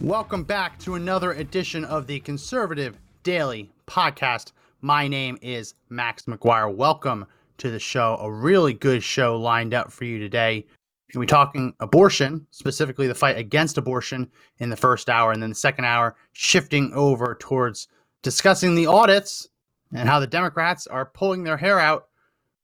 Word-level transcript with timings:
Welcome 0.00 0.44
back 0.44 0.78
to 0.80 0.94
another 0.94 1.32
edition 1.32 1.84
of 1.84 2.06
the 2.06 2.20
Conservative 2.20 2.96
Daily 3.24 3.72
Podcast. 3.88 4.52
My 4.80 5.08
name 5.08 5.36
is 5.42 5.74
Max 5.88 6.22
McGuire. 6.26 6.72
Welcome 6.72 7.26
to 7.56 7.68
the 7.72 7.80
show. 7.80 8.16
A 8.20 8.30
really 8.30 8.74
good 8.74 9.02
show 9.02 9.36
lined 9.36 9.74
up 9.74 9.90
for 9.90 10.04
you 10.04 10.20
today. 10.20 10.64
We'll 11.12 11.22
be 11.22 11.26
talking 11.26 11.74
abortion, 11.80 12.46
specifically 12.52 13.08
the 13.08 13.14
fight 13.14 13.38
against 13.38 13.76
abortion 13.76 14.30
in 14.58 14.70
the 14.70 14.76
first 14.76 15.10
hour, 15.10 15.32
and 15.32 15.42
then 15.42 15.50
the 15.50 15.56
second 15.56 15.84
hour 15.84 16.14
shifting 16.32 16.92
over 16.94 17.36
towards 17.40 17.88
discussing 18.22 18.76
the 18.76 18.86
audits 18.86 19.48
and 19.92 20.08
how 20.08 20.20
the 20.20 20.28
Democrats 20.28 20.86
are 20.86 21.06
pulling 21.06 21.42
their 21.42 21.56
hair 21.56 21.80
out, 21.80 22.06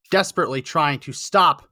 desperately 0.09 0.61
trying 0.61 0.99
to 0.99 1.11
stop 1.11 1.67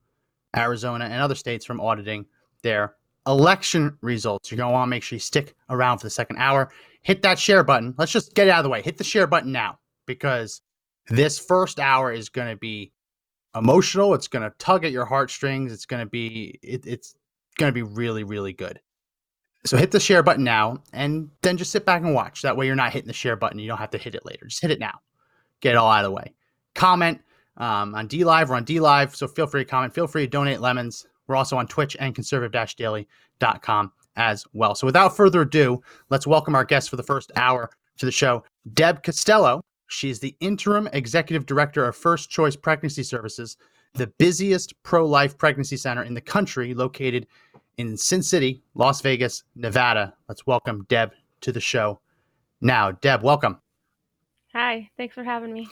Arizona 0.58 1.06
and 1.06 1.22
other 1.22 1.36
states 1.36 1.66
from 1.66 1.80
auditing 1.80 2.26
their 2.64 2.96
election 3.28 3.98
results. 4.02 4.52
You're 4.52 4.58
going 4.58 4.70
to 4.70 4.74
want 4.74 4.88
to 4.88 4.90
make 4.90 5.04
sure 5.04 5.16
you 5.16 5.22
stick 5.22 5.56
around 5.70 6.00
for 6.00 6.08
the 6.08 6.12
second 6.12 6.38
hour. 6.38 6.70
Hit 7.02 7.22
that 7.22 7.40
share 7.40 7.64
button. 7.64 7.94
Let's 7.98 8.12
just 8.12 8.34
get 8.34 8.48
it 8.48 8.52
out 8.52 8.60
of 8.60 8.64
the 8.64 8.70
way. 8.70 8.82
Hit 8.82 8.98
the 8.98 9.04
share 9.04 9.28
button 9.28 9.52
now 9.52 9.80
because 10.06 10.62
this 11.10 11.40
first 11.40 11.80
hour 11.80 12.12
is 12.12 12.30
going 12.30 12.50
to 12.50 12.58
be 12.58 12.92
emotional. 13.56 14.14
It's 14.14 14.28
going 14.28 14.44
to 14.44 14.56
tug 14.58 14.86
at 14.86 14.92
your 14.92 15.06
heartstrings. 15.06 15.72
It's 15.72 15.86
going 15.86 16.04
to 16.04 16.10
be 16.10 16.60
it, 16.62 16.86
it's 16.86 17.16
going 17.58 17.70
to 17.70 17.74
be 17.74 17.84
really 17.84 18.24
really 18.24 18.54
good. 18.54 18.80
So 19.66 19.78
hit 19.78 19.92
the 19.92 20.00
share 20.00 20.24
button 20.24 20.44
now 20.44 20.84
and 20.92 21.30
then 21.42 21.56
just 21.56 21.72
sit 21.72 21.86
back 21.86 22.02
and 22.02 22.14
watch. 22.14 22.42
That 22.42 22.58
way 22.58 22.66
you're 22.66 22.76
not 22.76 22.92
hitting 22.92 23.08
the 23.08 23.14
share 23.14 23.38
button. 23.38 23.60
You 23.60 23.68
don't 23.68 23.78
have 23.78 23.92
to 23.92 23.98
hit 23.98 24.16
it 24.16 24.26
later. 24.26 24.46
Just 24.48 24.62
hit 24.62 24.72
it 24.72 24.80
now. 24.80 25.00
Get 25.62 25.72
it 25.72 25.78
all 25.78 25.90
out 25.90 26.04
of 26.04 26.12
the 26.12 26.16
way. 26.16 26.34
Comment 26.76 27.22
um, 27.56 27.96
on 27.96 28.10
DLive. 28.10 28.50
We're 28.50 28.56
on 28.56 28.66
DLive, 28.66 29.16
so 29.16 29.26
feel 29.28 29.48
free 29.48 29.64
to 29.64 29.70
comment. 29.70 29.94
Feel 29.94 30.08
free 30.08 30.26
to 30.26 30.30
donate 30.30 30.60
lemons. 30.60 31.06
We're 31.28 31.36
also 31.36 31.58
on 31.58 31.68
Twitch 31.68 31.96
and 32.00 32.14
conservative-daily.com 32.14 33.92
as 34.16 34.46
well. 34.54 34.76
So 34.76 34.86
without 34.86 35.16
further 35.16 35.42
ado, 35.42 35.82
let's 36.10 36.28
welcome 36.28 36.56
our 36.56 36.66
guest 36.66 36.90
for 36.90 36.96
the 36.96 37.04
first 37.04 37.32
hour 37.36 37.70
to 37.98 38.06
the 38.06 38.12
show, 38.12 38.44
Deb 38.74 39.04
Costello. 39.04 39.64
She's 39.88 40.20
the 40.20 40.36
interim 40.40 40.88
executive 40.94 41.46
director 41.46 41.86
of 41.86 41.96
First 41.96 42.30
Choice 42.30 42.56
Pregnancy 42.56 43.04
Services, 43.04 43.58
the 43.94 44.08
busiest 44.18 44.74
pro-life 44.84 45.38
pregnancy 45.38 45.78
center 45.78 46.04
in 46.04 46.14
the 46.14 46.22
country, 46.22 46.74
located 46.74 47.28
in 47.78 47.96
Sin 47.98 48.24
City, 48.24 48.64
Las 48.76 49.02
Vegas, 49.02 49.44
Nevada. 49.56 50.14
Let's 50.28 50.48
welcome 50.48 50.86
Deb 50.90 51.12
to 51.42 51.52
the 51.52 51.62
show. 51.62 52.00
Now, 52.62 52.92
Deb, 52.92 53.24
welcome. 53.24 53.60
Hi, 54.54 54.90
thanks 54.98 55.14
for 55.14 55.24
having 55.24 55.54
me. 55.54 55.68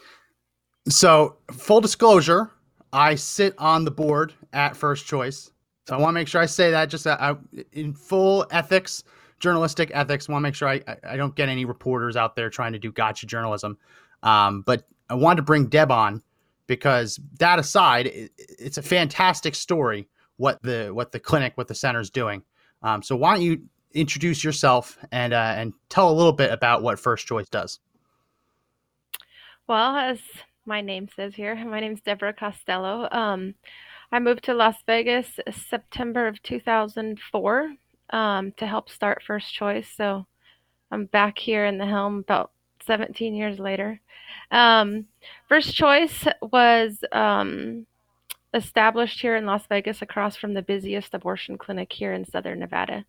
So, 0.89 1.37
full 1.51 1.81
disclosure, 1.81 2.51
I 2.93 3.15
sit 3.15 3.53
on 3.57 3.85
the 3.85 3.91
board 3.91 4.33
at 4.53 4.75
First 4.75 5.05
Choice. 5.05 5.51
So, 5.87 5.95
I 5.95 5.99
want 5.99 6.09
to 6.09 6.13
make 6.13 6.27
sure 6.27 6.41
I 6.41 6.45
say 6.45 6.71
that 6.71 6.85
just 6.89 7.07
uh, 7.07 7.17
I, 7.19 7.35
in 7.71 7.93
full 7.93 8.45
ethics, 8.51 9.03
journalistic 9.39 9.91
ethics. 9.93 10.29
want 10.29 10.41
to 10.41 10.43
make 10.43 10.55
sure 10.55 10.67
I, 10.69 10.81
I- 11.03 11.17
don't 11.17 11.35
get 11.35 11.49
any 11.49 11.65
reporters 11.65 12.15
out 12.15 12.35
there 12.35 12.49
trying 12.49 12.73
to 12.73 12.79
do 12.79 12.91
gotcha 12.91 13.25
journalism. 13.25 13.77
Um, 14.23 14.61
but 14.61 14.87
I 15.09 15.15
wanted 15.15 15.37
to 15.37 15.41
bring 15.43 15.65
Deb 15.67 15.91
on 15.91 16.21
because 16.67 17.19
that 17.39 17.59
aside, 17.59 18.07
it, 18.07 18.31
it's 18.37 18.77
a 18.77 18.81
fantastic 18.83 19.55
story 19.55 20.07
what 20.37 20.61
the 20.63 20.89
what 20.93 21.11
the 21.11 21.19
clinic, 21.19 21.53
what 21.55 21.67
the 21.67 21.75
center's 21.75 22.09
doing. 22.09 22.43
Um, 22.83 23.01
so, 23.03 23.15
why 23.15 23.35
don't 23.35 23.43
you 23.43 23.61
introduce 23.93 24.43
yourself 24.43 24.97
and 25.11 25.33
uh, 25.33 25.53
and 25.57 25.73
tell 25.89 26.09
a 26.09 26.13
little 26.13 26.31
bit 26.33 26.51
about 26.51 26.83
what 26.83 26.99
First 26.99 27.27
Choice 27.27 27.49
does? 27.49 27.79
Well, 29.67 29.95
as 29.95 30.19
my 30.65 30.81
name 30.81 31.07
says 31.15 31.35
here, 31.35 31.55
my 31.65 31.79
name's 31.79 32.01
Deborah 32.01 32.33
Costello. 32.33 33.07
Um, 33.11 33.55
I 34.11 34.19
moved 34.19 34.43
to 34.45 34.53
Las 34.53 34.75
Vegas 34.85 35.39
September 35.69 36.27
of 36.27 36.41
2004 36.43 37.73
um, 38.09 38.51
to 38.57 38.67
help 38.67 38.89
start 38.89 39.23
First 39.25 39.53
Choice. 39.53 39.89
So 39.95 40.25
I'm 40.91 41.05
back 41.05 41.37
here 41.37 41.65
in 41.65 41.77
the 41.77 41.85
helm 41.85 42.19
about 42.19 42.51
17 42.85 43.33
years 43.33 43.59
later. 43.59 44.01
Um, 44.51 45.05
First 45.47 45.75
Choice 45.75 46.25
was 46.41 47.03
um, 47.11 47.85
established 48.53 49.21
here 49.21 49.37
in 49.37 49.45
Las 49.45 49.65
Vegas 49.67 50.01
across 50.01 50.35
from 50.35 50.53
the 50.53 50.61
busiest 50.61 51.13
abortion 51.13 51.57
clinic 51.57 51.91
here 51.91 52.13
in 52.13 52.25
Southern 52.25 52.59
Nevada. 52.59 53.05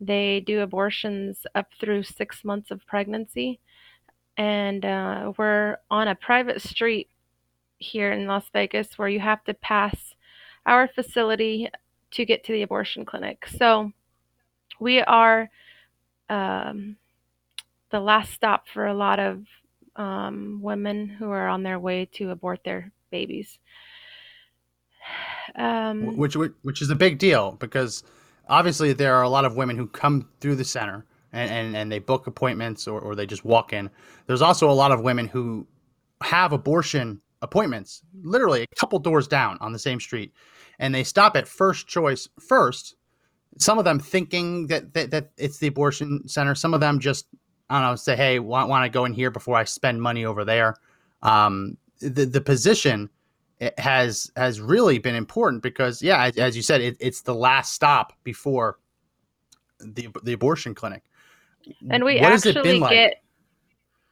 They 0.00 0.40
do 0.40 0.62
abortions 0.62 1.46
up 1.54 1.68
through 1.78 2.02
six 2.04 2.44
months 2.44 2.70
of 2.70 2.86
pregnancy 2.86 3.60
and 4.40 4.86
uh, 4.86 5.34
we're 5.36 5.76
on 5.90 6.08
a 6.08 6.14
private 6.14 6.62
street 6.62 7.10
here 7.76 8.10
in 8.10 8.26
Las 8.26 8.46
Vegas 8.54 8.96
where 8.96 9.06
you 9.08 9.20
have 9.20 9.44
to 9.44 9.52
pass 9.52 10.14
our 10.64 10.88
facility 10.88 11.68
to 12.12 12.24
get 12.24 12.44
to 12.44 12.52
the 12.52 12.62
abortion 12.62 13.04
clinic. 13.04 13.46
So 13.58 13.92
we 14.80 15.02
are 15.02 15.50
um, 16.30 16.96
the 17.90 18.00
last 18.00 18.32
stop 18.32 18.66
for 18.66 18.86
a 18.86 18.94
lot 18.94 19.20
of 19.20 19.44
um, 19.96 20.60
women 20.62 21.06
who 21.06 21.30
are 21.30 21.46
on 21.46 21.62
their 21.62 21.78
way 21.78 22.08
to 22.14 22.30
abort 22.30 22.64
their 22.64 22.92
babies. 23.10 23.58
Um, 25.56 26.16
which 26.16 26.36
which 26.36 26.52
which 26.62 26.80
is 26.80 26.90
a 26.90 26.94
big 26.94 27.18
deal 27.18 27.56
because 27.58 28.04
obviously 28.48 28.92
there 28.92 29.16
are 29.16 29.24
a 29.24 29.28
lot 29.28 29.44
of 29.44 29.56
women 29.56 29.76
who 29.76 29.88
come 29.88 30.28
through 30.40 30.54
the 30.54 30.64
center 30.64 31.04
and, 31.32 31.50
and, 31.50 31.76
and 31.76 31.92
they 31.92 31.98
book 31.98 32.26
appointments 32.26 32.86
or, 32.86 33.00
or 33.00 33.14
they 33.14 33.26
just 33.26 33.44
walk 33.44 33.72
in. 33.72 33.90
There's 34.26 34.42
also 34.42 34.70
a 34.70 34.72
lot 34.72 34.92
of 34.92 35.02
women 35.02 35.26
who 35.28 35.66
have 36.22 36.52
abortion 36.52 37.20
appointments 37.42 38.02
literally 38.22 38.62
a 38.62 38.76
couple 38.76 38.98
doors 38.98 39.26
down 39.26 39.56
on 39.60 39.72
the 39.72 39.78
same 39.78 39.98
street 39.98 40.32
and 40.78 40.94
they 40.94 41.04
stop 41.04 41.36
at 41.36 41.48
first 41.48 41.86
choice 41.86 42.28
first. 42.38 42.96
Some 43.58 43.78
of 43.78 43.84
them 43.84 43.98
thinking 43.98 44.66
that, 44.68 44.92
that, 44.94 45.10
that 45.10 45.30
it's 45.36 45.58
the 45.58 45.66
abortion 45.68 46.26
center. 46.28 46.54
Some 46.54 46.74
of 46.74 46.80
them 46.80 46.98
just, 46.98 47.26
I 47.68 47.80
don't 47.80 47.90
know, 47.90 47.96
say, 47.96 48.16
hey, 48.16 48.38
want, 48.38 48.68
want 48.68 48.84
to 48.84 48.90
go 48.90 49.04
in 49.04 49.12
here 49.12 49.30
before 49.30 49.56
I 49.56 49.64
spend 49.64 50.00
money 50.02 50.24
over 50.24 50.44
there. 50.44 50.76
Um, 51.22 51.76
the, 52.00 52.26
the 52.26 52.40
position 52.40 53.10
it 53.60 53.78
has 53.78 54.30
has 54.36 54.60
really 54.60 54.98
been 54.98 55.14
important 55.14 55.62
because 55.62 56.02
yeah 56.02 56.24
as, 56.24 56.36
as 56.38 56.56
you 56.56 56.62
said 56.62 56.80
it, 56.80 56.96
it's 56.98 57.20
the 57.20 57.34
last 57.34 57.74
stop 57.74 58.14
before 58.24 58.78
the 59.78 60.08
the 60.24 60.32
abortion 60.32 60.74
clinic 60.74 61.02
and 61.90 62.04
we 62.04 62.20
What 62.20 62.32
actually 62.32 62.78
like? 62.78 62.90
get 62.90 63.22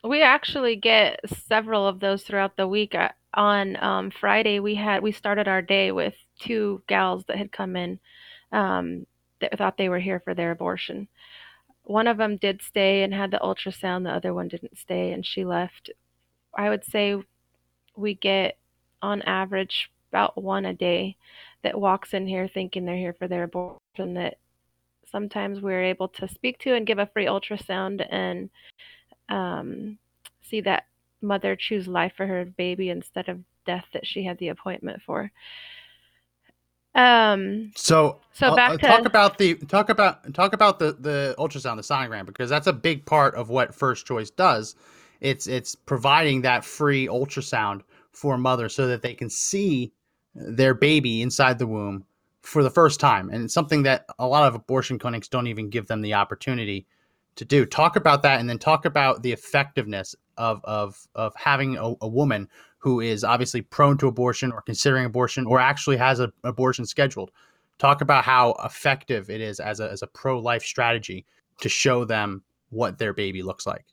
we 0.04 0.22
actually 0.22 0.76
get 0.76 1.20
several 1.26 1.86
of 1.86 2.00
those 2.00 2.22
throughout 2.22 2.56
the 2.56 2.68
week. 2.68 2.94
Uh, 2.94 3.10
on 3.34 3.76
um, 3.82 4.10
friday 4.10 4.58
we 4.58 4.74
had 4.74 5.02
we 5.02 5.12
started 5.12 5.46
our 5.46 5.60
day 5.60 5.92
with 5.92 6.14
two 6.40 6.82
gals 6.88 7.24
that 7.26 7.36
had 7.36 7.52
come 7.52 7.76
in 7.76 7.98
um, 8.52 9.06
that 9.40 9.56
thought 9.58 9.76
they 9.76 9.90
were 9.90 9.98
here 9.98 10.20
for 10.20 10.34
their 10.34 10.50
abortion. 10.50 11.06
One 11.82 12.06
of 12.06 12.16
them 12.16 12.36
did 12.38 12.62
stay 12.62 13.02
and 13.02 13.12
had 13.12 13.30
the 13.30 13.38
ultrasound 13.38 14.04
the 14.04 14.10
other 14.10 14.32
one 14.32 14.48
didn't 14.48 14.78
stay 14.78 15.12
and 15.12 15.24
she 15.24 15.44
left. 15.44 15.90
I 16.56 16.70
would 16.70 16.84
say 16.84 17.16
we 17.96 18.14
get 18.14 18.56
on 19.02 19.22
average 19.22 19.90
about 20.10 20.42
one 20.42 20.64
a 20.64 20.74
day 20.74 21.16
that 21.62 21.78
walks 21.78 22.14
in 22.14 22.26
here 22.26 22.48
thinking 22.48 22.84
they're 22.84 22.96
here 22.96 23.14
for 23.18 23.28
their 23.28 23.44
abortion 23.44 24.14
that 24.14 24.38
sometimes 25.10 25.60
we're 25.60 25.84
able 25.84 26.08
to 26.08 26.28
speak 26.28 26.58
to 26.60 26.74
and 26.74 26.86
give 26.86 26.98
a 26.98 27.06
free 27.06 27.26
ultrasound 27.26 28.06
and 28.10 28.50
um, 29.28 29.98
see 30.42 30.60
that 30.62 30.84
mother 31.20 31.56
choose 31.56 31.86
life 31.88 32.12
for 32.16 32.26
her 32.26 32.44
baby 32.44 32.90
instead 32.90 33.28
of 33.28 33.40
death 33.66 33.86
that 33.92 34.06
she 34.06 34.22
had 34.22 34.38
the 34.38 34.48
appointment 34.48 35.02
for. 35.02 35.30
Um, 36.94 37.72
so 37.76 38.20
So 38.32 38.48
uh, 38.48 38.56
back 38.56 38.70
uh, 38.72 38.76
to- 38.78 38.86
talk 38.86 39.06
about 39.06 39.38
the 39.38 39.54
talk 39.54 39.88
about 39.88 40.34
talk 40.34 40.52
about 40.52 40.78
the 40.78 40.96
the 40.98 41.34
ultrasound 41.38 41.76
the 41.76 41.82
sonogram 41.82 42.26
because 42.26 42.48
that's 42.48 42.66
a 42.66 42.72
big 42.72 43.04
part 43.04 43.34
of 43.34 43.50
what 43.50 43.74
first 43.74 44.06
choice 44.06 44.30
does 44.30 44.74
it's 45.20 45.46
it's 45.46 45.74
providing 45.74 46.42
that 46.42 46.64
free 46.64 47.06
ultrasound 47.06 47.82
for 48.12 48.38
mothers 48.38 48.74
so 48.74 48.86
that 48.86 49.02
they 49.02 49.14
can 49.14 49.28
see 49.30 49.92
their 50.34 50.74
baby 50.74 51.22
inside 51.22 51.58
the 51.58 51.66
womb 51.66 52.04
for 52.42 52.62
the 52.62 52.70
first 52.70 53.00
time 53.00 53.30
and 53.30 53.44
it's 53.44 53.54
something 53.54 53.82
that 53.82 54.06
a 54.18 54.26
lot 54.26 54.46
of 54.46 54.54
abortion 54.54 54.98
clinics 54.98 55.28
don't 55.28 55.46
even 55.46 55.68
give 55.68 55.86
them 55.86 56.00
the 56.00 56.14
opportunity 56.14 56.86
to 57.36 57.44
do 57.44 57.66
talk 57.66 57.96
about 57.96 58.22
that 58.22 58.40
and 58.40 58.48
then 58.48 58.58
talk 58.58 58.84
about 58.84 59.22
the 59.22 59.32
effectiveness 59.32 60.14
of 60.36 60.60
of 60.64 61.06
of 61.14 61.34
having 61.36 61.76
a, 61.76 61.94
a 62.00 62.08
woman 62.08 62.48
who 62.78 63.00
is 63.00 63.24
obviously 63.24 63.60
prone 63.60 63.98
to 63.98 64.06
abortion 64.06 64.52
or 64.52 64.62
considering 64.62 65.04
abortion 65.04 65.46
or 65.46 65.58
actually 65.58 65.96
has 65.96 66.20
an 66.20 66.32
abortion 66.44 66.86
scheduled 66.86 67.30
Talk 67.78 68.00
about 68.00 68.24
how 68.24 68.56
effective 68.64 69.30
it 69.30 69.40
is 69.40 69.60
as 69.60 69.78
a, 69.78 69.90
as 69.90 70.02
a 70.02 70.08
pro 70.08 70.40
life 70.40 70.62
strategy 70.62 71.24
to 71.60 71.68
show 71.68 72.04
them 72.04 72.42
what 72.70 72.98
their 72.98 73.12
baby 73.12 73.42
looks 73.42 73.66
like. 73.66 73.86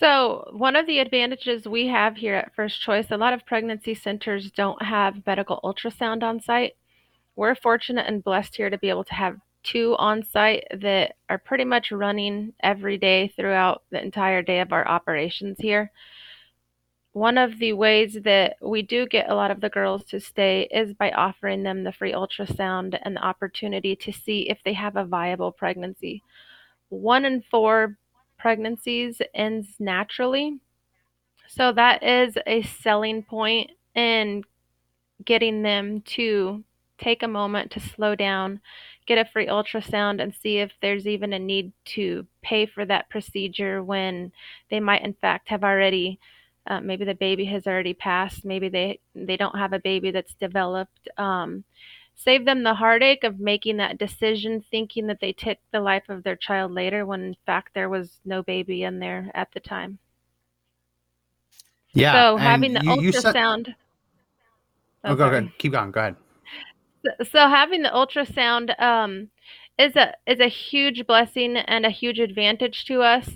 So, 0.00 0.48
one 0.52 0.76
of 0.76 0.86
the 0.86 1.00
advantages 1.00 1.68
we 1.68 1.88
have 1.88 2.16
here 2.16 2.34
at 2.34 2.54
First 2.54 2.80
Choice, 2.80 3.08
a 3.10 3.18
lot 3.18 3.34
of 3.34 3.44
pregnancy 3.44 3.94
centers 3.94 4.50
don't 4.50 4.80
have 4.80 5.26
medical 5.26 5.60
ultrasound 5.62 6.22
on 6.22 6.40
site. 6.40 6.72
We're 7.36 7.54
fortunate 7.54 8.06
and 8.06 8.24
blessed 8.24 8.56
here 8.56 8.70
to 8.70 8.78
be 8.78 8.88
able 8.88 9.04
to 9.04 9.14
have 9.14 9.36
two 9.62 9.94
on 9.98 10.24
site 10.24 10.64
that 10.74 11.16
are 11.28 11.36
pretty 11.36 11.64
much 11.64 11.92
running 11.92 12.54
every 12.62 12.96
day 12.96 13.28
throughout 13.36 13.82
the 13.90 14.02
entire 14.02 14.40
day 14.40 14.60
of 14.60 14.72
our 14.72 14.88
operations 14.88 15.58
here. 15.58 15.92
One 17.12 17.36
of 17.36 17.58
the 17.58 17.74
ways 17.74 18.16
that 18.24 18.56
we 18.62 18.80
do 18.80 19.04
get 19.04 19.28
a 19.28 19.34
lot 19.34 19.50
of 19.50 19.60
the 19.60 19.68
girls 19.68 20.04
to 20.06 20.18
stay 20.18 20.66
is 20.70 20.94
by 20.94 21.10
offering 21.10 21.62
them 21.62 21.84
the 21.84 21.92
free 21.92 22.14
ultrasound 22.14 22.98
and 23.02 23.16
the 23.16 23.22
opportunity 23.22 23.96
to 23.96 24.12
see 24.12 24.48
if 24.48 24.60
they 24.64 24.72
have 24.72 24.96
a 24.96 25.04
viable 25.04 25.52
pregnancy. 25.52 26.22
One 26.88 27.26
in 27.26 27.42
four 27.50 27.98
pregnancies 28.40 29.20
ends 29.34 29.68
naturally. 29.78 30.58
So 31.48 31.72
that 31.72 32.02
is 32.02 32.36
a 32.46 32.62
selling 32.62 33.22
point 33.22 33.70
in 33.94 34.44
getting 35.24 35.62
them 35.62 36.00
to 36.02 36.64
take 36.98 37.22
a 37.22 37.28
moment 37.28 37.72
to 37.72 37.80
slow 37.80 38.14
down, 38.14 38.60
get 39.06 39.18
a 39.18 39.28
free 39.30 39.46
ultrasound, 39.46 40.22
and 40.22 40.34
see 40.34 40.58
if 40.58 40.70
there's 40.80 41.06
even 41.06 41.32
a 41.32 41.38
need 41.38 41.72
to 41.84 42.26
pay 42.42 42.66
for 42.66 42.84
that 42.84 43.08
procedure 43.10 43.82
when 43.82 44.32
they 44.70 44.80
might, 44.80 45.02
in 45.02 45.14
fact, 45.14 45.48
have 45.48 45.64
already. 45.64 46.18
Uh, 46.66 46.80
maybe 46.80 47.04
the 47.04 47.14
baby 47.14 47.46
has 47.46 47.66
already 47.66 47.94
passed. 47.94 48.44
Maybe 48.44 48.68
they 48.68 49.00
they 49.14 49.36
don't 49.36 49.56
have 49.56 49.72
a 49.72 49.80
baby 49.80 50.10
that's 50.10 50.34
developed. 50.34 51.08
Um, 51.16 51.64
save 52.22 52.44
them 52.44 52.62
the 52.62 52.74
heartache 52.74 53.24
of 53.24 53.40
making 53.40 53.78
that 53.78 53.96
decision 53.98 54.62
thinking 54.70 55.06
that 55.06 55.20
they 55.20 55.32
took 55.32 55.56
the 55.72 55.80
life 55.80 56.08
of 56.08 56.22
their 56.22 56.36
child 56.36 56.70
later 56.72 57.06
when 57.06 57.22
in 57.22 57.36
fact 57.46 57.70
there 57.74 57.88
was 57.88 58.20
no 58.24 58.42
baby 58.42 58.82
in 58.82 58.98
there 58.98 59.30
at 59.34 59.50
the 59.52 59.60
time. 59.60 59.98
Yeah. 61.92 62.12
So 62.12 62.36
having 62.36 62.74
the 62.74 62.82
you, 62.84 63.00
you 63.00 63.12
said- 63.12 63.34
ultrasound. 63.34 63.74
oh, 65.04 65.14
go 65.14 65.26
ahead. 65.28 65.50
Keep 65.58 65.72
going. 65.72 65.90
Go 65.90 66.00
ahead. 66.00 66.16
So- 67.04 67.24
So 67.24 67.48
having 67.48 67.82
the 67.82 67.88
ultrasound 67.88 68.78
um, 68.80 69.30
is 69.78 69.96
a 69.96 70.14
is 70.26 70.40
a 70.40 70.48
huge 70.48 71.06
blessing 71.06 71.56
and 71.56 71.86
a 71.86 71.90
huge 71.90 72.18
advantage 72.20 72.84
to 72.86 73.00
us. 73.02 73.28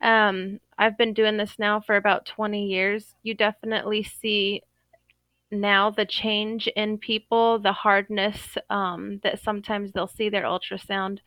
Um, 0.00 0.60
I've 0.78 0.96
been 0.96 1.12
doing 1.12 1.36
this 1.36 1.58
now 1.58 1.80
for 1.80 1.96
about 1.96 2.24
20 2.24 2.64
years. 2.66 3.14
You 3.22 3.34
definitely 3.34 4.02
see 4.02 4.62
now 5.50 5.90
the 5.90 6.06
change 6.06 6.68
in 6.68 6.98
people, 6.98 7.58
the 7.58 7.72
hardness 7.72 8.56
um, 8.68 9.20
that 9.22 9.42
sometimes 9.42 9.92
they'll 9.92 10.06
see 10.06 10.28
their 10.28 10.44
ultrasound 10.44 11.18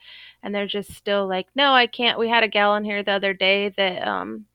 and 0.42 0.54
they're 0.54 0.68
just 0.68 0.94
still 0.94 1.28
like, 1.28 1.48
no, 1.56 1.74
I 1.74 1.88
can't. 1.88 2.20
We 2.20 2.30
had 2.30 2.44
a 2.44 2.48
gal 2.48 2.76
in 2.76 2.84
here 2.84 3.04
the 3.04 3.12
other 3.12 3.34
day 3.34 3.70
that 3.78 4.08
um, 4.08 4.46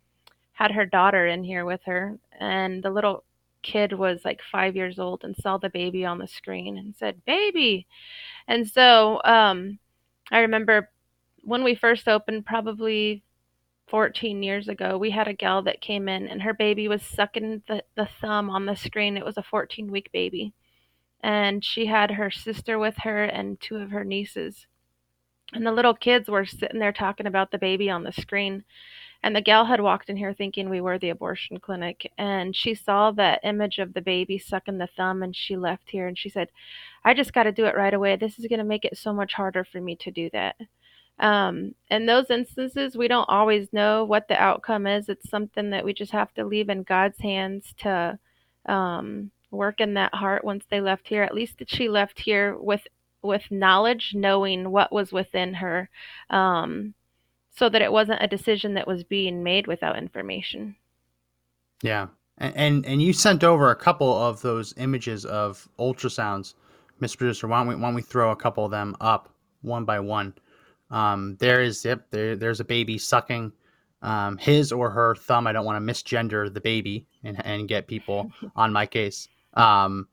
had 0.53 0.73
her 0.73 0.87
daughter 0.87 1.27
in 1.27 1.45
here 1.45 1.65
with 1.65 1.81
her, 1.85 2.19
and 2.39 2.83
the 2.83 2.91
little 2.91 3.25
kid 3.63 3.93
was 3.93 4.21
like 4.25 4.41
five 4.51 4.77
years 4.77 4.99
old 4.99 5.25
and 5.25 5.37
saw 5.37 5.59
the 5.59 5.69
baby 5.69 6.05
on 6.05 6.19
the 6.19 6.27
screen 6.27 6.79
and 6.79 6.95
said, 6.97 7.25
baby. 7.25 7.87
And 8.47 8.69
so 8.69 9.21
um, 9.25 9.79
I 10.31 10.41
remember 10.41 10.91
when 11.43 11.65
we 11.65 11.75
first 11.75 12.09
opened, 12.09 12.47
probably 12.47 13.23
14 13.89 14.43
years 14.43 14.69
ago, 14.69 14.99
we 14.99 15.11
had 15.11 15.29
a 15.29 15.33
gal 15.33 15.63
that 15.63 15.81
came 15.81 16.09
in 16.09 16.29
and 16.29 16.43
her 16.43 16.55
baby 16.55 16.89
was 16.89 17.03
sucking 17.03 17.63
the, 17.69 17.83
the 17.97 18.09
thumb 18.21 18.51
on 18.51 18.67
the 18.67 18.77
screen. 18.77 19.17
It 19.17 19.25
was 19.25 19.37
a 19.37 19.43
14 19.43 19.91
week 19.91 20.11
baby. 20.13 20.53
And 21.21 21.65
she 21.65 21.87
had 21.87 22.13
her 22.13 22.31
sister 22.31 22.79
with 22.79 22.97
her 22.99 23.25
and 23.25 23.61
two 23.61 23.77
of 23.77 23.91
her 23.91 24.05
nieces. 24.05 24.67
And 25.53 25.67
the 25.67 25.73
little 25.73 25.95
kids 25.95 26.29
were 26.29 26.45
sitting 26.45 26.79
there 26.79 26.93
talking 26.93 27.27
about 27.27 27.51
the 27.51 27.59
baby 27.59 27.91
on 27.91 28.05
the 28.05 28.13
screen. 28.13 28.65
And 29.23 29.35
the 29.35 29.41
gal 29.41 29.65
had 29.65 29.81
walked 29.81 30.11
in 30.11 30.17
here 30.17 30.33
thinking 30.33 30.69
we 30.69 30.81
were 30.81 30.99
the 30.99 31.09
abortion 31.09 31.59
clinic. 31.59 32.13
And 32.19 32.55
she 32.55 32.75
saw 32.75 33.11
that 33.13 33.41
image 33.43 33.79
of 33.79 33.95
the 33.95 34.03
baby 34.03 34.39
sucking 34.39 34.79
the 34.79 34.89
thumb 34.97 35.23
and 35.23 35.35
she 35.35 35.57
left 35.57 35.91
here 35.91 36.07
and 36.07 36.17
she 36.17 36.29
said, 36.29 36.51
I 37.05 37.15
just 37.15 37.33
got 37.33 37.45
to 37.45 37.53
do 37.53 37.65
it 37.65 37.77
right 37.77 37.95
away. 37.95 38.15
This 38.17 38.39
is 38.39 38.47
going 38.47 38.61
to 38.61 38.65
make 38.65 38.85
it 38.85 38.97
so 38.97 39.13
much 39.13 39.33
harder 39.35 39.65
for 39.65 39.81
me 39.81 39.97
to 39.97 40.11
do 40.11 40.31
that. 40.33 40.57
Um, 41.21 41.75
in 41.91 42.07
those 42.07 42.31
instances, 42.31 42.97
we 42.97 43.09
don't 43.09 43.29
always 43.29 43.73
know 43.73 44.05
what 44.05 44.29
the 44.29 44.41
outcome 44.41 44.87
is. 44.87 45.09
It's 45.09 45.29
something 45.29 45.71
that 45.71 45.85
we 45.85 45.93
just 45.93 46.13
have 46.13 46.33
to 46.35 46.45
leave 46.45 46.69
in 46.69 46.83
God's 46.85 47.19
hands 47.19 47.75
to 47.79 48.19
um, 48.67 49.31
work 49.51 49.81
in 49.81 49.95
that 49.95 50.15
heart 50.15 50.45
once 50.45 50.65
they 50.71 50.81
left 50.81 51.09
here. 51.09 51.23
At 51.23 51.35
least 51.35 51.59
that 51.59 51.71
she 51.71 51.89
left 51.89 52.21
here 52.21 52.57
with 52.57 52.87
with 53.23 53.51
knowledge, 53.51 54.13
knowing 54.15 54.71
what 54.71 54.93
was 54.93 55.13
within 55.13 55.55
her, 55.55 55.91
um, 56.31 56.95
so 57.57 57.69
that 57.69 57.83
it 57.83 57.91
wasn't 57.91 58.23
a 58.23 58.29
decision 58.29 58.75
that 58.75 58.87
was 58.87 59.03
being 59.03 59.43
made 59.43 59.67
without 59.67 59.99
information. 59.99 60.77
Yeah. 61.83 62.09
And, 62.39 62.57
and 62.57 62.87
and 62.87 63.03
you 63.03 63.13
sent 63.13 63.43
over 63.43 63.71
a 63.71 63.77
couple 63.77 64.13
of 64.15 64.41
those 64.41 64.73
images 64.77 65.25
of 65.25 65.69
ultrasounds, 65.81 66.55
Mr. 67.01 67.19
Producer. 67.19 67.49
Why 67.49 67.59
don't 67.59 67.69
we 67.69 67.75
why 67.75 67.89
don't 67.89 67.95
we 67.95 68.03
throw 68.03 68.31
a 68.31 68.37
couple 68.37 68.65
of 68.65 68.71
them 68.71 68.97
up 69.01 69.35
one 69.63 69.85
by 69.85 69.99
one? 69.99 70.35
Um, 70.91 71.37
there 71.39 71.61
is 71.61 71.85
yep, 71.85 72.07
there 72.11 72.37
there's 72.37 72.61
a 72.61 72.65
baby 72.65 72.99
sucking 72.99 73.53
um, 74.03 74.39
his 74.39 74.73
or 74.73 74.91
her 74.91 75.15
thumb. 75.15 75.47
I 75.47 75.53
don't 75.53 75.65
want 75.65 75.85
to 75.85 75.93
misgender 75.93 76.53
the 76.53 76.61
baby 76.61 77.07
and 77.25 77.45
and 77.45 77.69
get 77.69 77.87
people 77.87 78.31
on 78.57 78.73
my 78.73 78.87
case. 78.87 79.29
Um, 79.55 80.09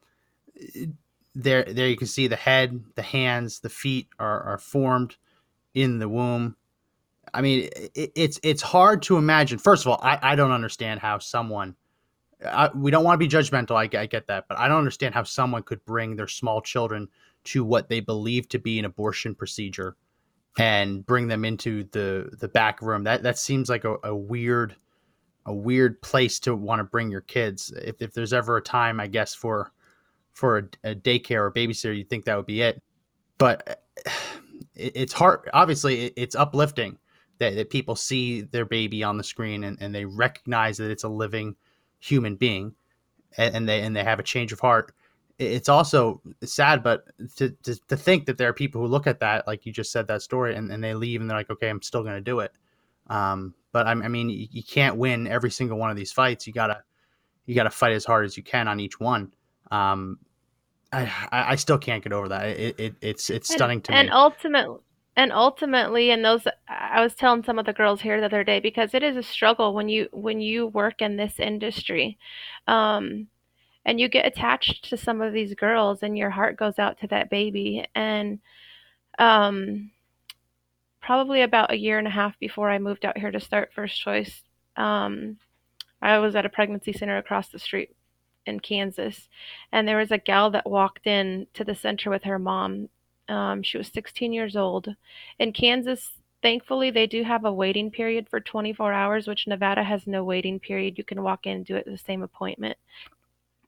there 1.34 1.64
there 1.66 1.88
you 1.88 1.98
can 1.98 2.08
see 2.08 2.28
the 2.28 2.36
head, 2.36 2.82
the 2.96 3.02
hands, 3.02 3.60
the 3.60 3.70
feet 3.70 4.08
are, 4.20 4.42
are 4.44 4.58
formed 4.58 5.16
in 5.74 6.00
the 6.00 6.10
womb. 6.10 6.56
I 7.34 7.42
mean, 7.42 7.70
it, 7.94 8.12
it's 8.16 8.40
it's 8.44 8.62
hard 8.62 9.02
to 9.04 9.18
imagine. 9.18 9.60
First 9.60 9.86
of 9.86 9.92
all, 9.92 10.00
I, 10.02 10.20
I 10.22 10.36
don't 10.36 10.52
understand 10.52 11.00
how 11.00 11.20
someone. 11.20 11.76
I, 12.46 12.70
we 12.76 12.92
don't 12.92 13.04
want 13.04 13.20
to 13.20 13.26
be 13.26 13.30
judgmental. 13.30 13.76
I, 13.76 14.02
I 14.02 14.06
get 14.06 14.28
that, 14.28 14.46
but 14.48 14.60
I 14.60 14.68
don't 14.68 14.78
understand 14.78 15.14
how 15.14 15.24
someone 15.24 15.64
could 15.64 15.84
bring 15.86 16.16
their 16.16 16.28
small 16.28 16.62
children 16.62 17.08
to 17.46 17.64
what 17.64 17.88
they 17.90 18.02
believe 18.02 18.50
to 18.50 18.60
be 18.60 18.78
an 18.78 18.86
abortion 18.86 19.34
procedure 19.36 19.96
and 20.58 21.06
bring 21.06 21.28
them 21.28 21.46
into 21.46 21.84
the 21.92 22.30
the 22.40 22.48
back 22.48 22.82
room. 22.82 23.04
That 23.04 23.24
that 23.24 23.38
seems 23.38 23.70
like 23.70 23.84
a, 23.84 23.98
a 24.04 24.16
weird 24.16 24.76
a 25.46 25.54
weird 25.54 26.02
place 26.02 26.40
to 26.42 26.56
want 26.56 26.80
to 26.80 26.84
bring 26.84 27.10
your 27.12 27.22
kids. 27.22 27.72
If 27.76 28.02
if 28.02 28.14
there's 28.14 28.34
ever 28.34 28.58
a 28.58 28.62
time, 28.62 29.00
I 29.00 29.08
guess 29.08 29.34
for 29.34 29.72
for 30.34 30.58
a, 30.58 30.92
a 30.92 30.96
daycare 30.96 31.42
or 31.42 31.52
babysitter, 31.52 31.96
you'd 31.96 32.10
think 32.10 32.26
that 32.26 32.38
would 32.38 32.46
be 32.46 32.62
it. 32.62 32.82
But 33.38 33.82
it, 34.76 34.94
it's 34.96 35.14
hard. 35.14 35.50
Obviously, 35.54 36.06
it, 36.06 36.14
it's 36.16 36.36
uplifting 36.36 36.98
that, 37.40 37.56
that 37.56 37.70
people 37.70 37.96
see 37.96 38.42
their 38.42 38.66
baby 38.66 39.04
on 39.04 39.18
the 39.18 39.24
screen 39.24 39.64
and, 39.64 39.78
and 39.82 39.94
they 39.94 40.06
recognize 40.06 40.78
that 40.78 40.92
it's 40.92 41.04
a 41.04 41.10
living 41.10 41.56
human 42.00 42.36
being, 42.36 42.76
and, 43.38 43.56
and 43.56 43.70
they 43.70 43.82
and 43.82 43.96
they 43.96 44.04
have 44.04 44.20
a 44.20 44.24
change 44.24 44.52
of 44.52 44.60
heart. 44.60 44.94
It- 45.38 45.52
It's 45.52 45.70
also 45.70 46.22
sad, 46.44 46.84
but 46.84 47.06
to, 47.38 47.50
to, 47.64 47.76
to 47.88 47.98
think 47.98 48.26
that 48.26 48.38
there 48.38 48.50
are 48.50 48.54
people 48.54 48.82
who 48.82 48.88
look 48.88 49.08
at 49.08 49.20
that, 49.20 49.48
like 49.48 49.66
you 49.66 49.72
just 49.74 49.92
said 49.92 50.08
that 50.08 50.22
story, 50.22 50.56
and, 50.56 50.72
and 50.72 50.84
they 50.84 50.94
leave 50.94 51.22
and 51.22 51.30
they're 51.30 51.38
like, 51.38 51.50
okay, 51.50 51.70
I'm 51.70 51.82
still 51.82 52.04
going 52.04 52.16
to 52.16 52.22
do 52.22 52.40
it. 52.40 52.52
Um, 53.08 53.54
but 53.72 53.86
I, 53.88 53.92
I 53.92 54.08
mean, 54.08 54.30
you, 54.30 54.48
you 54.52 54.64
can't 54.64 54.96
win 54.98 55.28
every 55.28 55.52
single 55.52 55.78
one 55.78 55.90
of 55.92 55.98
these 55.98 56.12
fights. 56.12 56.48
You 56.48 56.54
gotta 56.54 56.82
you 57.46 57.54
gotta 57.54 57.70
fight 57.70 57.92
as 57.94 58.06
hard 58.06 58.26
as 58.26 58.36
you 58.38 58.42
can 58.44 58.68
on 58.68 58.80
each 58.80 59.00
one. 59.00 59.32
Um, 59.70 60.18
I, 60.92 61.12
I 61.32 61.56
still 61.56 61.78
can't 61.78 62.02
get 62.04 62.14
over 62.14 62.30
that. 62.30 62.48
It, 62.48 62.80
it 62.80 62.96
it's 63.02 63.30
it's 63.30 63.50
stunning 63.54 63.82
to 63.82 63.92
me. 63.92 63.98
and 64.00 64.10
ultimately 64.12 64.80
and 65.18 65.32
ultimately 65.34 66.10
and 66.12 66.24
those 66.26 66.48
i 66.68 67.02
was 67.02 67.14
telling 67.16 67.44
some 67.44 67.60
of 67.60 67.66
the 67.66 67.74
girls 67.74 68.02
here 68.02 68.20
the 68.20 68.26
other 68.28 68.44
day 68.44 68.60
because 68.60 68.94
it 68.94 69.04
is 69.04 69.16
a 69.18 69.24
struggle 69.24 69.74
when 69.74 69.88
you 69.90 70.08
when 70.12 70.40
you 70.42 70.68
work 70.68 71.02
in 71.02 71.16
this 71.18 71.40
industry 71.40 72.18
um 72.68 73.28
and 73.86 74.00
you 74.00 74.10
get 74.10 74.26
attached 74.26 74.90
to 74.90 74.98
some 74.98 75.22
of 75.22 75.34
these 75.34 75.54
girls 75.54 76.04
and 76.04 76.18
your 76.18 76.30
heart 76.30 76.58
goes 76.58 76.80
out 76.80 77.00
to 77.00 77.08
that 77.08 77.30
baby 77.30 77.86
and 77.96 78.40
um 79.20 79.92
probably 81.02 81.42
about 81.42 81.72
a 81.72 81.78
year 81.78 82.00
and 82.00 82.08
a 82.08 82.12
half 82.12 82.38
before 82.40 82.70
i 82.70 82.78
moved 82.78 83.06
out 83.06 83.18
here 83.18 83.32
to 83.32 83.40
start 83.40 83.72
first 83.74 84.00
choice 84.00 84.42
um 84.78 85.38
i 86.02 86.18
was 86.18 86.36
at 86.36 86.46
a 86.46 86.50
pregnancy 86.50 86.92
center 86.92 87.18
across 87.18 87.50
the 87.50 87.60
street 87.60 87.96
in 88.46 88.60
kansas 88.60 89.30
and 89.72 89.88
there 89.88 89.98
was 89.98 90.12
a 90.12 90.18
gal 90.18 90.52
that 90.52 90.70
walked 90.70 91.08
in 91.08 91.48
to 91.54 91.64
the 91.64 91.76
center 91.76 92.10
with 92.10 92.24
her 92.24 92.40
mom 92.40 92.90
um, 93.28 93.64
she 93.64 93.78
was 93.78 93.88
16 93.88 94.34
years 94.34 94.56
old. 94.56 94.88
In 95.40 95.52
Kansas, 95.52 96.12
thankfully, 96.42 96.92
they 96.92 97.08
do 97.08 97.24
have 97.24 97.46
a 97.46 97.54
waiting 97.54 97.90
period 97.90 98.28
for 98.30 98.40
24 98.40 98.94
hours, 98.94 99.28
which 99.28 99.48
Nevada 99.48 99.84
has 99.84 100.06
no 100.06 100.24
waiting 100.24 100.60
period. 100.60 100.98
You 100.98 101.04
can 101.04 101.24
walk 101.24 101.46
in 101.46 101.58
and 101.58 101.66
do 101.66 101.76
it 101.76 101.86
the 101.86 101.98
same 101.98 102.22
appointment. 102.22 102.78